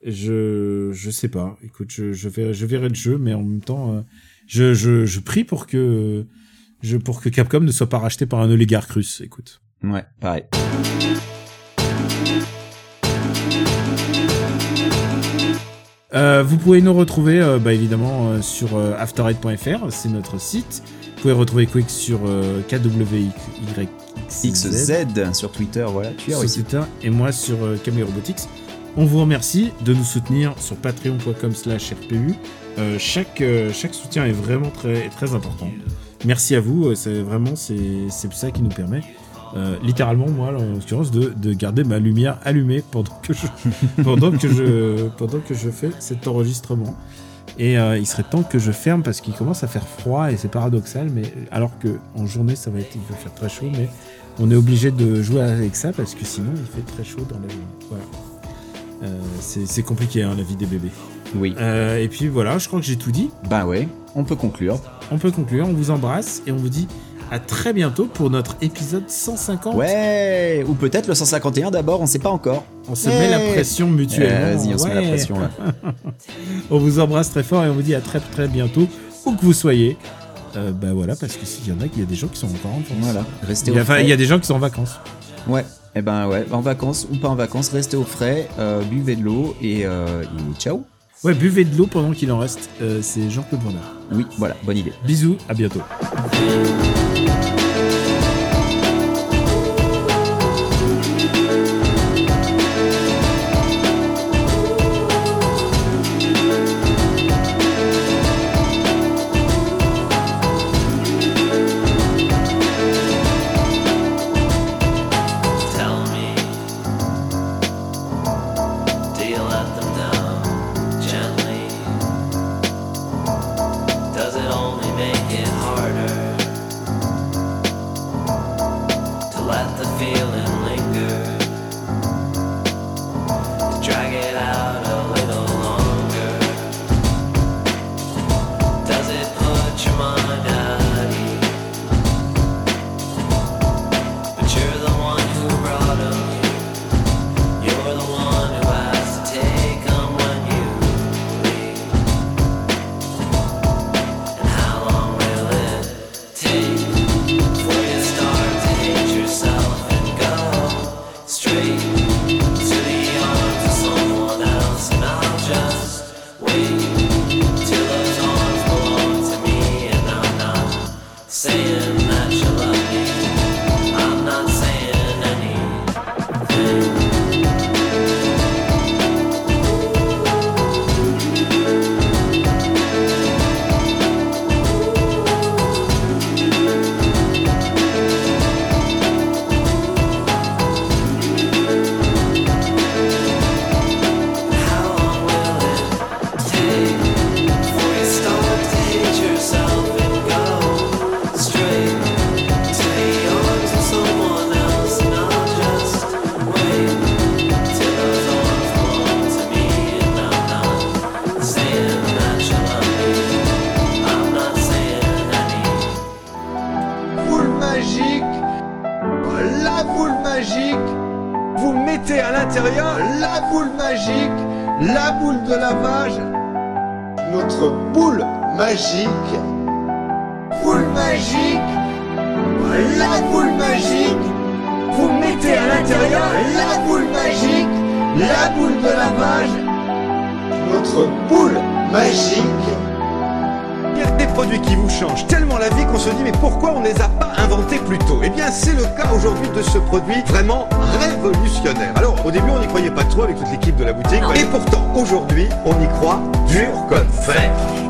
[0.04, 1.58] Je, je sais pas.
[1.62, 4.00] Écoute, je, je verrai, je verrai le jeu, mais en même temps, euh,
[4.46, 6.26] je, je, je prie pour que,
[6.82, 9.20] je, pour que Capcom ne soit pas racheté par un oligarque russe.
[9.20, 9.60] Écoute.
[9.82, 10.44] Ouais, pareil.
[16.14, 20.82] Euh, vous pouvez nous retrouver, euh, bah, évidemment, euh, sur afterite.fr, c'est notre site.
[21.16, 22.20] Vous pouvez retrouver Quick sur
[22.68, 23.86] KWYXZ
[24.30, 26.50] XZ sur Twitter, voilà, tu as sur.
[26.50, 28.48] Twitter et moi sur Camille Robotics.
[28.96, 32.34] On vous remercie de nous soutenir sur patreon.com slash RPU.
[32.98, 33.42] Chaque,
[33.74, 35.70] chaque soutien est vraiment très, très important.
[36.24, 39.02] Merci à vous, c'est vraiment c'est c'est ça qui nous permet,
[39.56, 43.46] euh, littéralement moi en l'occurrence, de, de garder ma lumière allumée pendant que je,
[44.02, 46.96] pendant que je, pendant que je fais cet enregistrement.
[47.58, 50.36] Et euh, il serait temps que je ferme parce qu'il commence à faire froid et
[50.36, 53.66] c'est paradoxal, mais alors que en journée ça va être, il va faire très chaud,
[53.70, 53.88] mais
[54.38, 57.38] on est obligé de jouer avec ça parce que sinon il fait très chaud dans
[57.38, 57.66] la journée.
[57.88, 58.04] Voilà.
[59.02, 60.90] Euh, c'est compliqué hein, la vie des bébés.
[61.34, 61.54] Oui.
[61.58, 63.30] Euh, et puis voilà, je crois que j'ai tout dit.
[63.48, 64.80] Bah ouais, on peut conclure.
[65.10, 66.86] On peut conclure, on vous embrasse et on vous dit
[67.30, 69.74] à très bientôt pour notre épisode 150.
[69.74, 72.64] Ouais, ou peut-être le 151 d'abord, on sait pas encore.
[72.88, 74.48] On se met la pression mutuellement.
[74.52, 75.50] Eh, Vas-y, on se met la pression là.
[76.70, 78.86] On vous embrasse très fort et on vous dit à très très bientôt,
[79.26, 79.96] où que vous soyez.
[80.56, 82.38] Euh, bah voilà, parce que s'il y en a, il y a des gens qui
[82.38, 82.96] sont encore en vacances.
[83.00, 84.98] Voilà, restez au enfin, il y a des gens qui sont en vacances.
[85.46, 89.16] Ouais, et ben ouais, en vacances ou pas en vacances, restez au frais, euh, buvez
[89.16, 90.84] de l'eau et, euh, et ciao.
[91.22, 92.70] Ouais, buvez de l'eau pendant qu'il en reste.
[92.80, 93.72] Euh, c'est Jean-Claude Van.
[94.12, 94.92] Oui, voilà, bonne idée.
[95.04, 95.82] Bisous, à bientôt.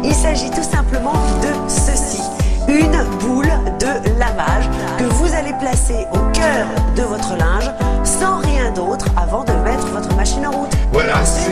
[0.03, 1.13] Il s'agit tout simplement
[1.43, 2.23] de ceci.
[2.69, 4.69] Une boule de lavage
[4.99, 6.67] que vous allez placer au cœur
[6.97, 7.71] de votre linge
[8.05, 10.73] sans rien d'autre avant de mettre votre machine en route.
[10.93, 11.51] Voilà, c'est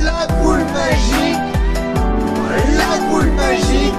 [0.00, 1.38] la boule magique,
[2.76, 3.94] la boule magique.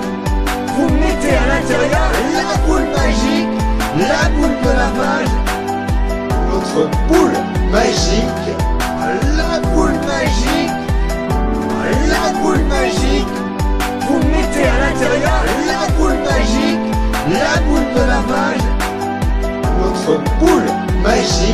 [0.76, 3.50] Vous mettez à l'intérieur la boule magique,
[3.98, 5.34] la boule de lavage,
[6.52, 7.38] notre boule
[7.72, 8.46] magique,
[9.38, 10.72] la boule magique,
[12.10, 13.39] la boule magique.
[14.10, 16.96] Vous mettez à l'intérieur la boule magique,
[17.30, 18.66] la boule de lavage,
[19.84, 20.66] notre boule
[21.04, 21.54] magique.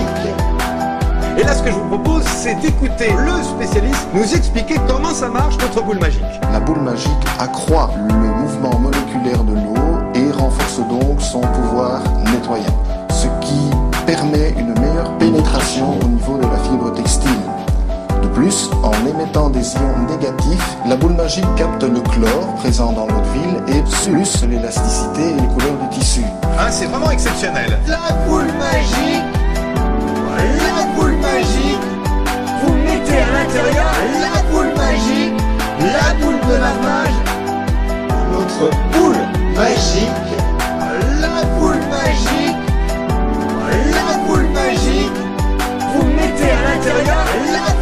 [1.38, 5.28] Et là, ce que je vous propose, c'est d'écouter le spécialiste nous expliquer comment ça
[5.28, 6.24] marche notre boule magique.
[6.54, 12.02] La boule magique accroît le mouvement moléculaire de l'eau et renforce donc son pouvoir
[12.32, 12.78] nettoyant,
[13.10, 13.70] ce qui
[14.06, 17.32] permet une meilleure pénétration au niveau de la fibre textile.
[18.36, 23.22] Plus, en émettant des ions négatifs, la boule magique capte le chlore présent dans l'eau
[23.22, 26.22] de ville et plus l'élasticité et les couleurs du tissu.
[26.60, 27.80] Hein, c'est vraiment exceptionnel.
[27.88, 29.24] La boule magique,
[30.68, 31.80] la boule magique.
[32.62, 35.34] Vous mettez à l'intérieur la boule magique,
[35.80, 37.18] la boule de lavage,
[38.34, 39.24] notre boule
[39.56, 40.10] magique,
[41.22, 42.58] la boule magique,
[43.94, 45.20] la boule magique.
[45.94, 47.75] Vous mettez à l'intérieur la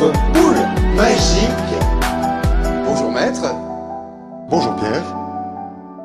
[0.00, 0.56] notre boule
[0.96, 1.50] magique.
[2.86, 3.54] Bonjour maître.
[4.48, 5.04] Bonjour Pierre.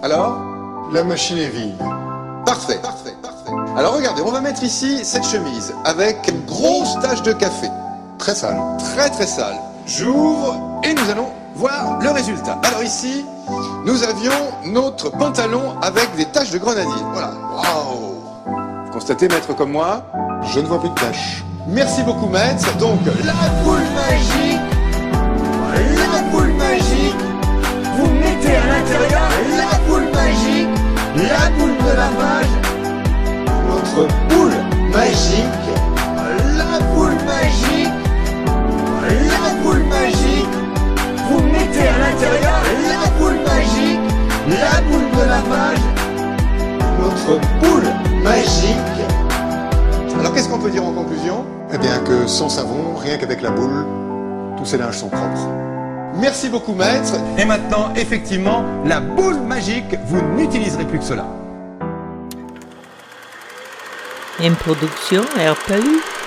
[0.02, 0.38] Alors?
[0.91, 1.78] La machine est vide.
[2.45, 3.52] Parfait, parfait, parfait.
[3.78, 7.68] Alors regardez, on va mettre ici cette chemise avec une grosse tache de café.
[8.18, 8.57] Très sale.
[8.95, 9.56] Très très sale.
[9.86, 12.60] J'ouvre et nous allons voir le résultat.
[12.64, 13.24] Alors ici,
[13.86, 14.32] nous avions
[14.66, 17.06] notre pantalon avec des taches de grenadine.
[17.14, 17.34] Voilà.
[17.56, 18.10] Waouh
[18.91, 20.03] constatez, maître comme moi
[20.52, 21.44] Je ne vois plus de taches.
[21.72, 22.76] Merci beaucoup, maître.
[22.78, 24.60] Donc, la boule magique,
[25.98, 27.16] la boule magique.
[27.98, 30.68] Vous mettez à l'intérieur la boule magique,
[31.16, 32.54] la boule de lavage,
[33.68, 34.58] notre boule
[34.91, 35.68] magique,
[36.58, 37.94] la boule magique,
[39.30, 40.56] la boule magique.
[41.30, 44.00] Vous mettez à l'intérieur la boule magique,
[44.50, 45.84] la boule de lavage,
[47.00, 48.99] notre boule magique.
[50.20, 51.46] Alors qu'est-ce qu'on peut dire en conclusion?
[51.74, 53.86] Eh bien que sans savon, rien qu'avec la boule,
[54.58, 55.48] tous ces linges sont propres.
[56.16, 57.14] Merci beaucoup maître.
[57.38, 61.26] Et maintenant, effectivement, la boule magique, vous n'utiliserez plus que cela.
[64.44, 66.19] Une production RPU.